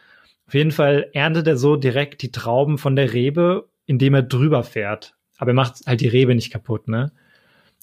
Auf 0.47 0.55
jeden 0.55 0.71
Fall 0.71 1.11
erntet 1.13 1.47
er 1.47 1.57
so 1.57 1.77
direkt 1.77 2.23
die 2.23 2.31
Trauben 2.31 2.79
von 2.79 2.97
der 2.97 3.13
Rebe, 3.13 3.69
indem 3.87 4.15
er 4.15 4.23
drüber 4.23 4.63
fährt. 4.63 5.15
Aber 5.39 5.53
er 5.53 5.55
macht 5.55 5.87
halt 5.87 6.01
die 6.01 6.09
Rebe 6.09 6.35
nicht 6.35 6.53
kaputt, 6.53 6.89
ne? 6.89 7.13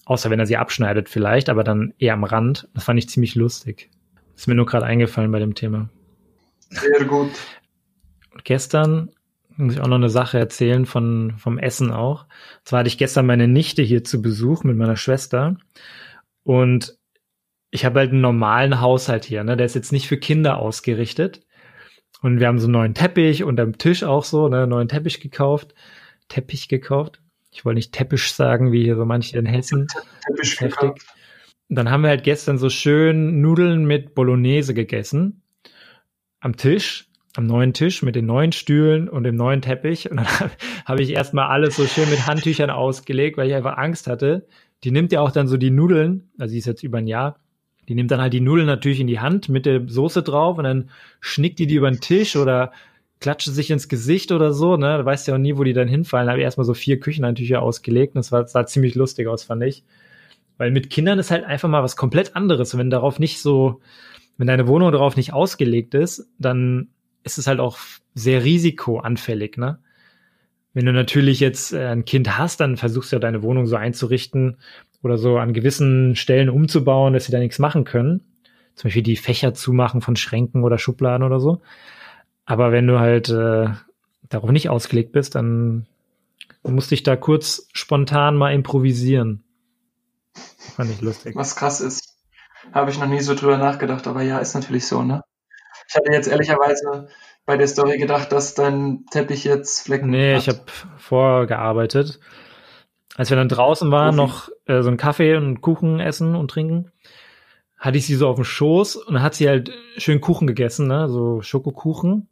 Außer 0.06 0.30
wenn 0.30 0.40
er 0.40 0.46
sie 0.46 0.56
abschneidet 0.56 1.08
vielleicht, 1.08 1.48
aber 1.48 1.64
dann 1.64 1.94
eher 1.98 2.12
am 2.14 2.24
Rand. 2.24 2.68
Das 2.74 2.84
fand 2.84 2.98
ich 2.98 3.08
ziemlich 3.08 3.34
lustig. 3.34 3.90
Ist 4.36 4.48
mir 4.48 4.54
nur 4.54 4.66
gerade 4.66 4.84
eingefallen 4.84 5.30
bei 5.30 5.38
dem 5.38 5.54
Thema. 5.54 5.88
Sehr 6.68 7.04
gut. 7.04 7.30
Und 8.32 8.44
gestern 8.44 9.10
muss 9.56 9.74
ich 9.74 9.80
auch 9.80 9.86
noch 9.86 9.96
eine 9.96 10.10
Sache 10.10 10.38
erzählen 10.38 10.86
von, 10.86 11.34
vom 11.38 11.58
Essen 11.58 11.92
auch. 11.92 12.24
Und 12.24 12.68
zwar 12.68 12.80
hatte 12.80 12.88
ich 12.88 12.98
gestern 12.98 13.26
meine 13.26 13.48
Nichte 13.48 13.82
hier 13.82 14.04
zu 14.04 14.20
Besuch 14.22 14.64
mit 14.64 14.76
meiner 14.76 14.96
Schwester. 14.96 15.56
Und 16.42 16.98
ich 17.70 17.84
habe 17.84 18.00
halt 18.00 18.10
einen 18.10 18.20
normalen 18.20 18.80
Haushalt 18.80 19.24
hier, 19.24 19.44
ne? 19.44 19.56
Der 19.56 19.66
ist 19.66 19.74
jetzt 19.74 19.92
nicht 19.92 20.06
für 20.06 20.16
Kinder 20.16 20.58
ausgerichtet. 20.58 21.40
Und 22.22 22.40
wir 22.40 22.46
haben 22.46 22.58
so 22.58 22.66
einen 22.66 22.72
neuen 22.72 22.94
Teppich 22.94 23.44
und 23.44 23.60
am 23.60 23.76
Tisch 23.76 24.02
auch 24.02 24.24
so, 24.24 24.48
ne, 24.48 24.66
neuen 24.66 24.88
Teppich 24.88 25.20
gekauft. 25.20 25.74
Teppich 26.28 26.68
gekauft. 26.68 27.20
Ich 27.50 27.64
wollte 27.64 27.76
nicht 27.76 27.92
Teppich 27.92 28.32
sagen, 28.32 28.72
wie 28.72 28.82
hier 28.82 28.96
so 28.96 29.04
manche 29.04 29.38
in 29.38 29.46
Hessen. 29.46 29.88
Teppich 30.26 30.60
heftig. 30.60 31.02
Dann 31.68 31.90
haben 31.90 32.02
wir 32.02 32.10
halt 32.10 32.24
gestern 32.24 32.58
so 32.58 32.70
schön 32.70 33.40
Nudeln 33.40 33.84
mit 33.84 34.14
Bolognese 34.14 34.74
gegessen. 34.74 35.42
Am 36.40 36.56
Tisch, 36.56 37.08
am 37.36 37.46
neuen 37.46 37.72
Tisch 37.72 38.02
mit 38.02 38.14
den 38.14 38.26
neuen 38.26 38.52
Stühlen 38.52 39.08
und 39.08 39.24
dem 39.24 39.36
neuen 39.36 39.60
Teppich. 39.60 40.10
Und 40.10 40.18
dann 40.18 40.26
habe 40.84 41.02
ich 41.02 41.10
erstmal 41.10 41.48
alles 41.48 41.76
so 41.76 41.86
schön 41.86 42.08
mit 42.10 42.26
Handtüchern 42.26 42.70
ausgelegt, 42.70 43.36
weil 43.36 43.48
ich 43.48 43.54
einfach 43.54 43.76
Angst 43.76 44.06
hatte, 44.06 44.46
die 44.84 44.90
nimmt 44.90 45.12
ja 45.12 45.20
auch 45.20 45.32
dann 45.32 45.48
so 45.48 45.56
die 45.56 45.70
Nudeln, 45.70 46.30
also 46.38 46.52
die 46.52 46.58
ist 46.58 46.66
jetzt 46.66 46.82
über 46.82 46.98
ein 46.98 47.06
Jahr, 47.06 47.40
die 47.88 47.94
nimmt 47.94 48.10
dann 48.10 48.20
halt 48.20 48.32
die 48.32 48.40
Nudeln 48.40 48.66
natürlich 48.66 49.00
in 49.00 49.06
die 49.06 49.20
Hand 49.20 49.48
mit 49.48 49.66
der 49.66 49.88
Soße 49.88 50.22
drauf 50.22 50.58
und 50.58 50.64
dann 50.64 50.90
schnickt 51.20 51.58
die 51.58 51.66
die 51.66 51.74
über 51.74 51.90
den 51.90 52.00
Tisch 52.00 52.36
oder 52.36 52.72
klatscht 53.20 53.48
sich 53.48 53.70
ins 53.70 53.88
Gesicht 53.88 54.32
oder 54.32 54.52
so, 54.52 54.76
ne? 54.76 54.98
Da 54.98 55.04
weißt 55.04 55.28
ja 55.28 55.34
auch 55.34 55.38
nie, 55.38 55.56
wo 55.56 55.64
die 55.64 55.72
dann 55.72 55.88
hinfallen. 55.88 56.26
Da 56.26 56.32
habe 56.32 56.40
ich 56.40 56.44
erstmal 56.44 56.66
so 56.66 56.74
vier 56.74 57.00
Küchenhandtücher 57.00 57.62
ausgelegt 57.62 58.14
und 58.14 58.18
das 58.18 58.32
war, 58.32 58.46
sah 58.46 58.66
ziemlich 58.66 58.94
lustig 58.94 59.28
aus, 59.28 59.44
fand 59.44 59.62
ich. 59.62 59.84
Weil 60.58 60.70
mit 60.70 60.90
Kindern 60.90 61.18
ist 61.18 61.30
halt 61.30 61.44
einfach 61.44 61.68
mal 61.68 61.82
was 61.82 61.96
komplett 61.96 62.36
anderes. 62.36 62.76
Wenn 62.76 62.90
darauf 62.90 63.18
nicht 63.18 63.40
so, 63.40 63.80
wenn 64.36 64.46
deine 64.46 64.68
Wohnung 64.68 64.92
darauf 64.92 65.16
nicht 65.16 65.32
ausgelegt 65.32 65.94
ist, 65.94 66.28
dann 66.38 66.88
ist 67.24 67.38
es 67.38 67.46
halt 67.46 67.58
auch 67.58 67.78
sehr 68.14 68.44
risikoanfällig, 68.44 69.56
ne? 69.56 69.78
Wenn 70.74 70.86
du 70.86 70.92
natürlich 70.92 71.40
jetzt 71.40 71.72
äh, 71.72 71.86
ein 71.86 72.04
Kind 72.04 72.36
hast, 72.36 72.60
dann 72.60 72.76
versuchst 72.76 73.12
du 73.12 73.16
ja 73.16 73.20
deine 73.20 73.42
Wohnung 73.42 73.66
so 73.66 73.76
einzurichten 73.76 74.56
oder 75.02 75.18
so 75.18 75.38
an 75.38 75.52
gewissen 75.52 76.16
Stellen 76.16 76.48
umzubauen, 76.48 77.12
dass 77.12 77.26
sie 77.26 77.32
da 77.32 77.38
nichts 77.38 77.58
machen 77.58 77.84
können. 77.84 78.20
Zum 78.74 78.88
Beispiel 78.88 79.02
die 79.02 79.16
Fächer 79.16 79.54
zumachen 79.54 80.00
von 80.00 80.16
Schränken 80.16 80.64
oder 80.64 80.78
Schubladen 80.78 81.24
oder 81.24 81.38
so. 81.38 81.62
Aber 82.44 82.72
wenn 82.72 82.88
du 82.88 82.98
halt 82.98 83.28
äh, 83.28 83.68
darauf 84.28 84.50
nicht 84.50 84.68
ausgelegt 84.68 85.12
bist, 85.12 85.36
dann 85.36 85.86
musst 86.64 86.90
dich 86.90 87.04
da 87.04 87.14
kurz 87.14 87.68
spontan 87.72 88.36
mal 88.36 88.52
improvisieren. 88.52 89.44
Fand 90.74 90.90
ich 90.90 91.00
lustig. 91.00 91.36
Was 91.36 91.54
krass 91.54 91.80
ist. 91.80 92.16
Habe 92.72 92.90
ich 92.90 92.98
noch 92.98 93.06
nie 93.06 93.20
so 93.20 93.34
drüber 93.34 93.58
nachgedacht, 93.58 94.06
aber 94.06 94.22
ja, 94.22 94.38
ist 94.38 94.54
natürlich 94.54 94.86
so, 94.86 95.02
ne? 95.02 95.22
Ich 95.88 95.94
hatte 95.94 96.12
jetzt 96.12 96.28
ehrlicherweise 96.28 97.08
bei 97.46 97.56
der 97.56 97.68
Story 97.68 97.98
gedacht, 97.98 98.32
dass 98.32 98.54
dein 98.54 99.04
Teppich 99.10 99.44
jetzt 99.44 99.84
Flecken 99.84 100.10
nee, 100.10 100.34
hat. 100.34 100.34
Nee, 100.34 100.38
ich 100.38 100.48
habe 100.48 100.60
vorgearbeitet. 100.98 102.20
Als 103.16 103.30
wir 103.30 103.36
dann 103.36 103.48
draußen 103.48 103.90
waren, 103.90 104.16
noch 104.16 104.48
äh, 104.66 104.82
so 104.82 104.88
einen 104.88 104.96
Kaffee 104.96 105.36
und 105.36 105.60
Kuchen 105.60 106.00
essen 106.00 106.34
und 106.34 106.50
trinken, 106.50 106.90
hatte 107.78 107.98
ich 107.98 108.06
sie 108.06 108.16
so 108.16 108.28
auf 108.28 108.36
dem 108.36 108.44
Schoß 108.44 108.96
und 108.96 109.14
dann 109.14 109.22
hat 109.22 109.34
sie 109.34 109.48
halt 109.48 109.70
schön 109.98 110.20
Kuchen 110.20 110.46
gegessen, 110.46 110.88
ne? 110.88 111.08
so 111.08 111.42
Schokokuchen. 111.42 112.28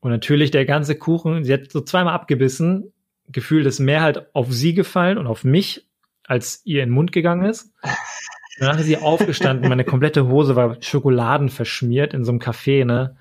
Und 0.00 0.10
natürlich 0.10 0.50
der 0.50 0.64
ganze 0.64 0.96
Kuchen, 0.96 1.44
sie 1.44 1.52
hat 1.52 1.70
so 1.70 1.82
zweimal 1.82 2.14
abgebissen, 2.14 2.92
gefühlt 3.28 3.66
ist 3.66 3.78
mehr 3.78 4.02
halt 4.02 4.34
auf 4.34 4.50
sie 4.50 4.74
gefallen 4.74 5.18
und 5.18 5.28
auf 5.28 5.44
mich, 5.44 5.86
als 6.24 6.62
ihr 6.64 6.82
in 6.82 6.88
den 6.88 6.94
Mund 6.94 7.12
gegangen 7.12 7.44
ist. 7.44 7.72
Dann 8.68 8.78
ist 8.78 8.86
sie 8.86 8.96
aufgestanden, 8.96 9.68
meine 9.68 9.84
komplette 9.84 10.28
Hose 10.28 10.54
war 10.54 10.76
Schokoladen 10.80 11.48
verschmiert 11.48 12.14
in 12.14 12.24
so 12.24 12.30
einem 12.30 12.38
Café, 12.38 12.84
ne? 12.84 13.16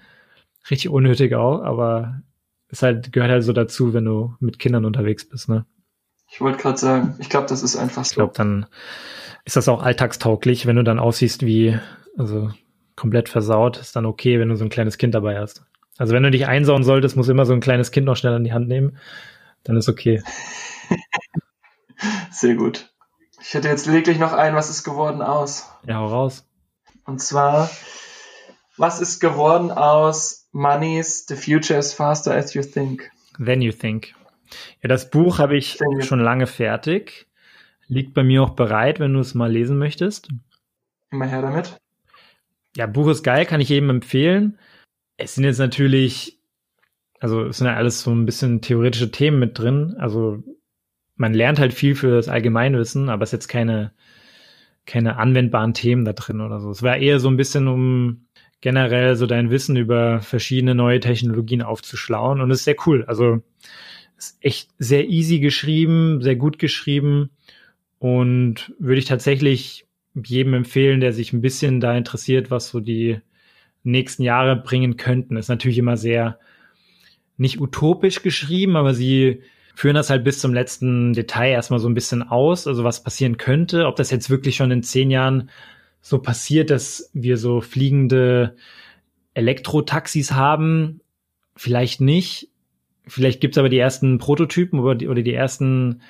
Richtig 0.70 0.89
unnötig 0.89 1.34
auch, 1.34 1.64
aber 1.64 2.22
es 2.68 2.84
halt, 2.84 3.12
gehört 3.12 3.32
halt 3.32 3.44
so 3.44 3.52
dazu, 3.52 3.94
wenn 3.94 4.06
du 4.06 4.36
mit 4.39 4.60
Kindern 4.60 4.86
unterwegs 4.86 5.28
bist, 5.28 5.50
ne? 5.50 5.66
Ich 6.30 6.39
wollte 6.42 6.60
gerade 6.60 6.78
sagen, 6.78 7.16
ich 7.20 7.30
glaube, 7.30 7.48
das 7.48 7.64
ist 7.64 7.76
einfach 7.76 8.06
so. 8.06 8.12
Ich 8.12 8.16
glaube, 8.16 8.34
dann 8.36 8.68
ist 9.44 9.56
das 9.56 9.68
auch 9.68 9.82
alltagstauglich, 9.82 10.68
wenn 10.68 10.76
du 10.76 10.84
dann 10.84 11.00
aussiehst 11.00 11.44
wie, 11.44 11.78
also 12.18 12.52
komplett 12.96 13.28
versaut, 13.28 13.78
ist 13.78 13.96
dann 13.96 14.06
okay, 14.06 14.39
wenn 14.39 14.50
du 14.50 14.56
so 14.56 14.64
ein 14.64 14.70
kleines 14.70 15.00
Kind 15.00 15.16
dabei 15.16 15.39
hast. 15.39 15.66
Also 15.98 16.14
wenn 16.14 16.24
du 16.24 16.32
dich 16.32 16.48
einsauen 16.48 16.84
solltest, 16.84 17.18
musst 17.18 17.30
du 17.30 17.34
immer 17.34 17.48
so 17.48 17.54
ein 17.54 17.62
kleines 17.62 17.92
Kind 17.92 18.06
noch 18.06 18.16
schnell 18.16 18.34
an 18.34 18.44
die 18.44 18.54
Hand 18.54 18.68
nehmen. 18.68 18.98
Dann 19.64 19.76
ist 19.76 19.89
okay. 19.89 20.22
Sehr 22.32 22.56
gut. 22.56 22.91
Ich 23.42 23.54
hätte 23.54 23.68
jetzt 23.68 23.88
lediglich 23.88 24.20
noch 24.20 24.34
ein, 24.34 24.56
was 24.56 24.70
ist 24.70 24.84
geworden 24.84 25.22
aus? 25.22 25.70
Ja, 25.88 25.96
hau 25.96 26.08
raus. 26.08 26.48
Und 27.06 27.20
zwar, 27.20 27.70
was 28.78 29.02
ist 29.02 29.20
geworden 29.20 29.72
aus 29.72 30.48
Money's 30.52 31.26
The 31.28 31.36
Future 31.36 31.80
is 31.80 31.94
Faster 31.94 32.36
as 32.36 32.54
You 32.54 32.62
Think? 32.62 33.12
Than 33.44 33.62
You 33.62 33.72
Think. 33.72 34.14
Ja, 34.82 34.89
das 34.89 35.10
Buch 35.10 35.39
habe 35.39 35.58
ich 35.58 35.80
schon 36.02 36.20
lange 36.20 36.46
fertig. 36.46 37.28
Liegt 37.88 38.14
bei 38.14 38.24
mir 38.24 38.44
auch 38.44 38.52
bereit, 38.52 39.00
wenn 39.00 39.14
du 39.14 39.20
es 39.20 39.34
mal 39.34 39.52
lesen 39.52 39.78
möchtest. 39.78 40.30
Immer 41.10 41.26
her 41.26 41.42
damit. 41.42 41.78
Ja, 42.78 42.86
Buch 42.86 43.10
ist 43.10 43.24
geil, 43.24 43.46
kann 43.46 43.60
ich 43.60 43.70
jedem 43.70 43.89
empfehlen. 43.89 44.60
Es 45.18 45.36
sind 45.36 45.44
jetzt 45.44 45.58
natürlich, 45.58 46.39
also 47.20 47.46
es 47.46 47.58
sind 47.58 47.68
ja 47.68 47.76
alles 47.76 48.02
so 48.02 48.12
ein 48.12 48.26
bisschen 48.26 48.62
theoretische 48.62 49.12
Themen 49.12 49.39
mit 49.39 49.58
drin. 49.58 49.96
Also 50.00 50.44
man 51.22 51.36
lernt 51.36 51.59
halt 51.59 51.74
viel 51.74 51.93
für 51.93 52.09
das 52.09 52.28
Allgemeinwissen, 52.28 53.07
aber 53.07 53.24
es 53.24 53.30
ist 53.30 53.34
jetzt 53.34 53.47
keine, 53.47 53.91
keine 54.88 55.17
anwendbaren 55.17 55.76
Themen 55.76 56.03
da 56.03 56.13
drin 56.13 56.41
oder 56.41 56.59
so. 56.59 56.72
Es 56.72 56.82
war 56.82 56.97
eher 56.97 57.19
so 57.19 57.30
ein 57.30 57.38
bisschen 57.38 57.67
um 57.67 58.26
generell 58.59 59.15
so 59.15 59.28
dein 59.28 59.51
Wissen 59.51 59.78
über 59.78 60.19
verschiedene 60.22 60.74
neue 60.74 60.99
Technologien 60.99 61.61
aufzuschlauen 61.61 62.41
und 62.41 62.49
es 62.49 62.59
ist 62.59 62.65
sehr 62.65 62.76
cool. 62.88 63.05
Also 63.05 63.41
ist 64.17 64.38
echt 64.41 64.72
sehr 64.80 65.09
easy 65.09 65.39
geschrieben, 65.39 66.22
sehr 66.22 66.36
gut 66.36 66.57
geschrieben 66.57 67.30
und 67.99 68.74
würde 68.80 68.99
ich 68.99 69.05
tatsächlich 69.05 69.86
jedem 70.15 70.55
empfehlen, 70.55 71.01
der 71.01 71.13
sich 71.13 71.34
ein 71.34 71.41
bisschen 71.41 71.80
da 71.80 71.95
interessiert, 71.95 72.49
was 72.49 72.69
so 72.69 72.80
die 72.80 73.19
nächsten 73.84 74.24
Jahre 74.24 74.55
bringen 74.55 74.97
könnten. 74.97 75.38
Ist 75.38 75.49
natürlich 75.49 75.78
immer 75.78 75.97
sehr 75.97 76.39
nicht 77.38 77.61
utopisch 77.61 78.24
geschrieben, 78.24 78.76
aber 78.76 78.95
sie 78.95 79.41
führen 79.76 79.95
das 79.95 80.09
halt 80.09 80.24
bis 80.24 80.39
zum 80.39 80.53
letzten 80.53 81.13
Detail 81.13 81.51
erstmal 81.51 81.80
so 81.80 81.88
ein 81.88 81.93
bisschen 81.93 82.24
aus, 82.24 82.67
also 82.67 82.84
was 82.84 83.03
passieren 83.03 83.38
könnte, 83.38 83.88
ob 83.88 83.95
das 83.95 84.11
jetzt 84.11 84.30
wirklich 84.30 84.55
schon 84.55 84.72
in 84.72 84.84
zehn 84.84 85.11
Jahren 85.11 85.49
so 86.01 86.19
passiert, 86.19 86.69
dass 86.69 87.09
wir 87.13 87.38
so 87.38 87.61
fliegende 87.61 88.55
Elektrotaxis 89.34 90.32
haben, 90.32 91.01
vielleicht 91.55 92.01
nicht. 92.01 92.49
Vielleicht 93.07 93.41
gibt's 93.41 93.57
aber 93.57 93.69
die 93.69 93.78
ersten 93.78 94.17
Prototypen 94.17 94.80
oder 94.80 94.95
die, 94.95 95.07
oder 95.07 95.22
die 95.22 95.34
ersten 95.34 96.01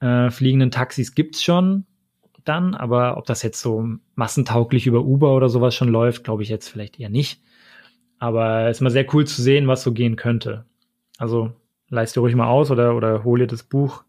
äh, 0.00 0.30
fliegenden 0.30 0.70
Taxis 0.70 1.14
gibt's 1.14 1.42
schon 1.42 1.86
dann, 2.48 2.74
aber 2.74 3.16
ob 3.16 3.26
das 3.26 3.42
jetzt 3.42 3.60
so 3.60 3.88
massentauglich 4.14 4.86
über 4.86 5.04
Uber 5.04 5.34
oder 5.34 5.48
sowas 5.48 5.74
schon 5.74 5.88
läuft, 5.88 6.24
glaube 6.24 6.42
ich 6.42 6.48
jetzt 6.48 6.68
vielleicht 6.68 6.98
eher 7.00 7.10
nicht. 7.10 7.42
Aber 8.18 8.68
es 8.68 8.78
ist 8.78 8.80
mal 8.80 8.90
sehr 8.90 9.12
cool 9.14 9.26
zu 9.26 9.42
sehen, 9.42 9.66
was 9.66 9.82
so 9.82 9.92
gehen 9.92 10.16
könnte. 10.16 10.64
Also 11.18 11.52
leist 11.88 12.16
dir 12.16 12.20
ruhig 12.20 12.34
mal 12.34 12.48
aus 12.48 12.70
oder, 12.70 12.94
oder 12.94 13.24
hol 13.24 13.38
dir 13.38 13.46
das 13.46 13.62
Buch. 13.62 14.04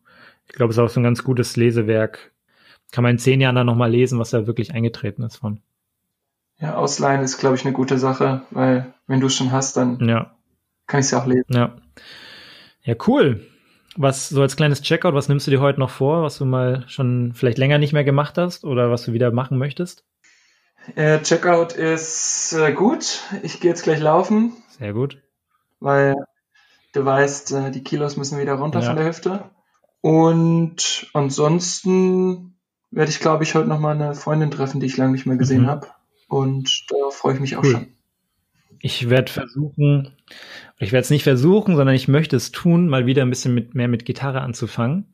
Ich 0.47 0.53
glaube, 0.53 0.71
es 0.71 0.78
ist 0.78 0.84
auch 0.84 0.89
so 0.89 0.99
ein 0.99 1.03
ganz 1.03 1.23
gutes 1.23 1.55
Lesewerk. 1.57 2.32
Kann 2.91 3.03
man 3.03 3.11
in 3.11 3.19
zehn 3.19 3.41
Jahren 3.41 3.55
dann 3.55 3.67
nochmal 3.67 3.91
lesen, 3.91 4.19
was 4.19 4.30
da 4.30 4.47
wirklich 4.47 4.73
eingetreten 4.73 5.23
ist 5.23 5.38
von. 5.38 5.61
Ja, 6.59 6.75
ausleihen 6.75 7.21
ist, 7.21 7.38
glaube 7.38 7.55
ich, 7.55 7.65
eine 7.65 7.73
gute 7.73 7.99
Sache, 7.99 8.43
weil 8.51 8.93
wenn 9.05 9.19
du 9.19 9.28
es 9.28 9.36
schon 9.36 9.51
hast, 9.51 9.78
dann 9.78 9.99
ja. 10.07 10.36
kann 10.88 10.99
ich 10.99 11.05
es 11.05 11.11
ja 11.11 11.21
auch 11.21 11.28
lesen. 11.28 11.45
Ja. 11.49 11.75
Ja, 12.84 12.95
cool. 13.05 13.45
Was 13.95 14.30
so 14.30 14.41
als 14.41 14.55
kleines 14.55 14.82
Checkout, 14.82 15.13
was 15.13 15.28
nimmst 15.28 15.45
du 15.47 15.51
dir 15.51 15.59
heute 15.59 15.80
noch 15.80 15.89
vor, 15.89 16.23
was 16.23 16.38
du 16.38 16.45
mal 16.45 16.86
schon 16.88 17.34
vielleicht 17.34 17.57
länger 17.57 17.80
nicht 17.80 17.93
mehr 17.93 18.03
gemacht 18.03 18.38
hast 18.38 18.63
oder 18.63 18.89
was 18.89 19.03
du 19.03 19.13
wieder 19.13 19.32
machen 19.32 19.57
möchtest? 19.57 20.05
Äh, 20.95 21.19
Checkout 21.21 21.73
ist 21.73 22.53
äh, 22.53 22.71
gut. 22.71 23.23
Ich 23.43 23.59
gehe 23.59 23.69
jetzt 23.69 23.84
gleich 23.84 23.99
laufen. 23.99 24.53
Sehr 24.69 24.93
gut. 24.93 25.21
Weil 25.80 26.15
du 26.97 27.05
weißt, 27.05 27.51
äh, 27.53 27.71
die 27.71 27.83
Kilos 27.83 28.17
müssen 28.17 28.39
wieder 28.39 28.55
runter 28.55 28.79
ja. 28.79 28.85
von 28.85 28.95
der 28.95 29.05
Hüfte. 29.05 29.43
Und 30.01 31.07
ansonsten 31.13 32.55
werde 32.91 33.11
ich, 33.11 33.19
glaube 33.19 33.43
ich, 33.43 33.55
heute 33.55 33.67
noch 33.67 33.79
mal 33.79 33.95
eine 33.95 34.15
Freundin 34.15 34.51
treffen, 34.51 34.79
die 34.79 34.87
ich 34.87 34.97
lange 34.97 35.11
nicht 35.11 35.25
mehr 35.25 35.37
gesehen 35.37 35.63
mhm. 35.63 35.67
habe. 35.67 35.87
Und 36.27 36.85
da 36.89 37.09
freue 37.11 37.35
ich 37.35 37.39
mich 37.39 37.55
auch 37.55 37.63
cool. 37.63 37.71
schon. 37.71 37.87
Ich 38.79 39.09
werde 39.09 39.31
versuchen, 39.31 40.11
ich 40.77 40.91
werde 40.91 41.01
es 41.01 41.09
nicht 41.09 41.23
versuchen, 41.23 41.75
sondern 41.75 41.95
ich 41.95 42.07
möchte 42.07 42.35
es 42.35 42.51
tun, 42.51 42.87
mal 42.87 43.05
wieder 43.05 43.23
ein 43.23 43.29
bisschen 43.29 43.53
mit, 43.53 43.73
mehr 43.73 43.87
mit 43.87 44.05
Gitarre 44.05 44.41
anzufangen. 44.41 45.07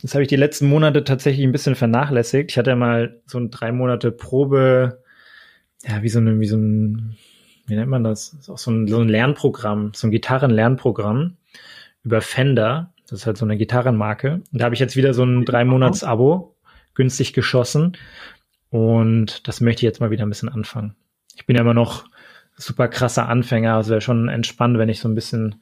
Das 0.00 0.14
habe 0.14 0.22
ich 0.22 0.28
die 0.28 0.36
letzten 0.36 0.68
Monate 0.68 1.04
tatsächlich 1.04 1.44
ein 1.44 1.52
bisschen 1.52 1.74
vernachlässigt. 1.74 2.52
Ich 2.52 2.58
hatte 2.58 2.74
mal 2.76 3.20
so 3.26 3.38
ein 3.38 3.50
drei 3.50 3.72
Monate 3.72 4.12
Probe, 4.12 5.02
ja, 5.82 6.02
wie 6.02 6.08
so, 6.08 6.20
ein, 6.20 6.40
wie 6.40 6.46
so 6.46 6.56
ein, 6.56 7.16
wie 7.66 7.76
nennt 7.76 7.90
man 7.90 8.04
das? 8.04 8.30
das 8.30 8.40
ist 8.40 8.50
auch 8.50 8.58
so 8.58 8.70
ein, 8.70 8.88
so 8.88 9.00
ein 9.00 9.08
Lernprogramm, 9.08 9.92
so 9.94 10.06
ein 10.06 10.10
Gitarrenlernprogramm 10.10 11.36
über 12.04 12.20
Fender. 12.20 12.90
Das 13.08 13.20
ist 13.20 13.26
halt 13.26 13.36
so 13.36 13.44
eine 13.44 13.56
Gitarrenmarke. 13.56 14.42
Und 14.52 14.60
da 14.60 14.64
habe 14.64 14.74
ich 14.74 14.80
jetzt 14.80 14.96
wieder 14.96 15.14
so 15.14 15.24
ein 15.24 15.44
drei 15.44 15.64
Monats 15.64 16.02
Abo 16.04 16.56
günstig 16.94 17.32
geschossen. 17.32 17.96
Und 18.70 19.46
das 19.46 19.60
möchte 19.60 19.80
ich 19.80 19.84
jetzt 19.84 20.00
mal 20.00 20.10
wieder 20.10 20.24
ein 20.24 20.30
bisschen 20.30 20.48
anfangen. 20.48 20.94
Ich 21.36 21.46
bin 21.46 21.56
ja 21.56 21.62
immer 21.62 21.74
noch 21.74 22.04
super 22.56 22.88
krasser 22.88 23.28
Anfänger. 23.28 23.74
Also 23.74 23.90
wäre 23.90 24.00
schon 24.00 24.28
entspannt, 24.28 24.78
wenn 24.78 24.88
ich 24.88 25.00
so 25.00 25.08
ein 25.08 25.14
bisschen 25.14 25.56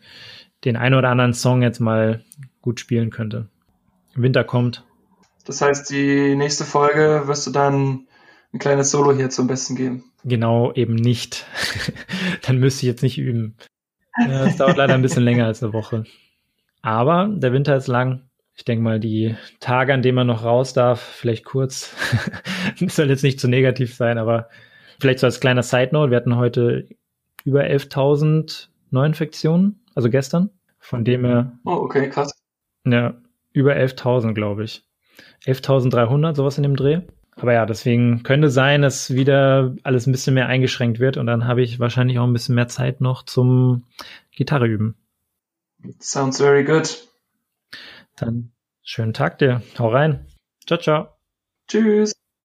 den 0.64 0.76
einen 0.76 0.94
oder 0.94 1.09
anderen 1.09 1.34
Song 1.34 1.62
jetzt 1.62 1.80
mal 1.80 2.24
gut 2.62 2.80
spielen 2.80 3.11
könnte. 3.11 3.48
Winter 4.14 4.44
kommt. 4.44 4.84
Das 5.44 5.62
heißt, 5.62 5.90
die 5.90 6.36
nächste 6.36 6.64
Folge 6.64 7.22
wirst 7.26 7.46
du 7.46 7.51
dann 7.51 8.07
ein 8.53 8.59
kleines 8.59 8.90
Solo 8.90 9.12
hier 9.12 9.30
zum 9.30 9.46
Besten 9.46 9.76
geben. 9.76 10.05
Genau, 10.24 10.72
eben 10.72 10.94
nicht. 10.94 11.46
dann 12.42 12.59
müsste 12.59 12.86
ich 12.86 12.92
jetzt 12.92 13.03
nicht 13.03 13.18
üben. 13.18 13.57
Es 14.28 14.57
dauert 14.57 14.76
leider 14.76 14.94
ein 14.94 15.03
bisschen 15.03 15.22
länger 15.22 15.46
als 15.46 15.62
eine 15.62 15.72
Woche. 15.72 16.05
Aber 16.82 17.28
der 17.30 17.53
Winter 17.53 17.76
ist 17.76 17.86
lang. 17.86 18.22
Ich 18.55 18.64
denke 18.64 18.82
mal, 18.82 19.01
die 19.01 19.36
Tage, 19.61 19.94
an 19.94 20.03
denen 20.03 20.16
man 20.16 20.26
noch 20.26 20.44
raus 20.44 20.72
darf, 20.72 21.01
vielleicht 21.01 21.44
kurz, 21.44 21.94
soll 22.88 23.09
jetzt 23.09 23.22
nicht 23.22 23.40
zu 23.40 23.48
negativ 23.48 23.94
sein, 23.94 24.18
aber 24.18 24.48
Vielleicht 25.01 25.20
so 25.20 25.26
als 25.26 25.40
kleiner 25.40 25.62
Side 25.62 25.90
Note, 25.92 26.11
wir 26.11 26.18
hatten 26.18 26.36
heute 26.36 26.86
über 27.44 27.62
11.000 27.62 28.68
Neuinfektionen, 28.90 29.82
also 29.94 30.11
gestern. 30.11 30.51
Von 30.78 31.05
dem 31.05 31.24
her. 31.24 31.59
Oh, 31.64 31.72
okay, 31.72 32.11
krass. 32.11 32.32
Ja, 32.86 33.14
über 33.53 33.74
11.000, 33.74 34.34
glaube 34.34 34.64
ich. 34.64 34.84
11.300, 35.46 36.34
sowas 36.34 36.59
in 36.59 36.64
dem 36.64 36.76
Dreh. 36.76 37.01
Aber 37.41 37.55
ja, 37.55 37.64
deswegen 37.64 38.22
könnte 38.22 38.51
sein, 38.51 38.82
dass 38.82 39.14
wieder 39.14 39.74
alles 39.82 40.07
ein 40.07 40.12
bisschen 40.12 40.34
mehr 40.34 40.47
eingeschränkt 40.47 40.99
wird 40.99 41.16
und 41.16 41.26
dann 41.26 41.47
habe 41.47 41.62
ich 41.62 41.80
wahrscheinlich 41.80 42.18
auch 42.18 42.26
ein 42.26 42.32
bisschen 42.32 42.55
mehr 42.55 42.68
Zeit 42.68 43.01
noch 43.01 43.24
zum 43.24 43.84
Gitarre 44.30 44.66
üben. 44.66 44.95
Sounds 46.01 46.38
very 46.38 46.64
good. 46.64 47.09
Dann 48.16 48.53
schönen 48.82 49.14
Tag 49.14 49.38
dir. 49.38 49.62
Hau 49.78 49.88
rein. 49.88 50.26
Ciao, 50.66 50.78
ciao. 50.78 51.09
Tschüss. 51.66 52.19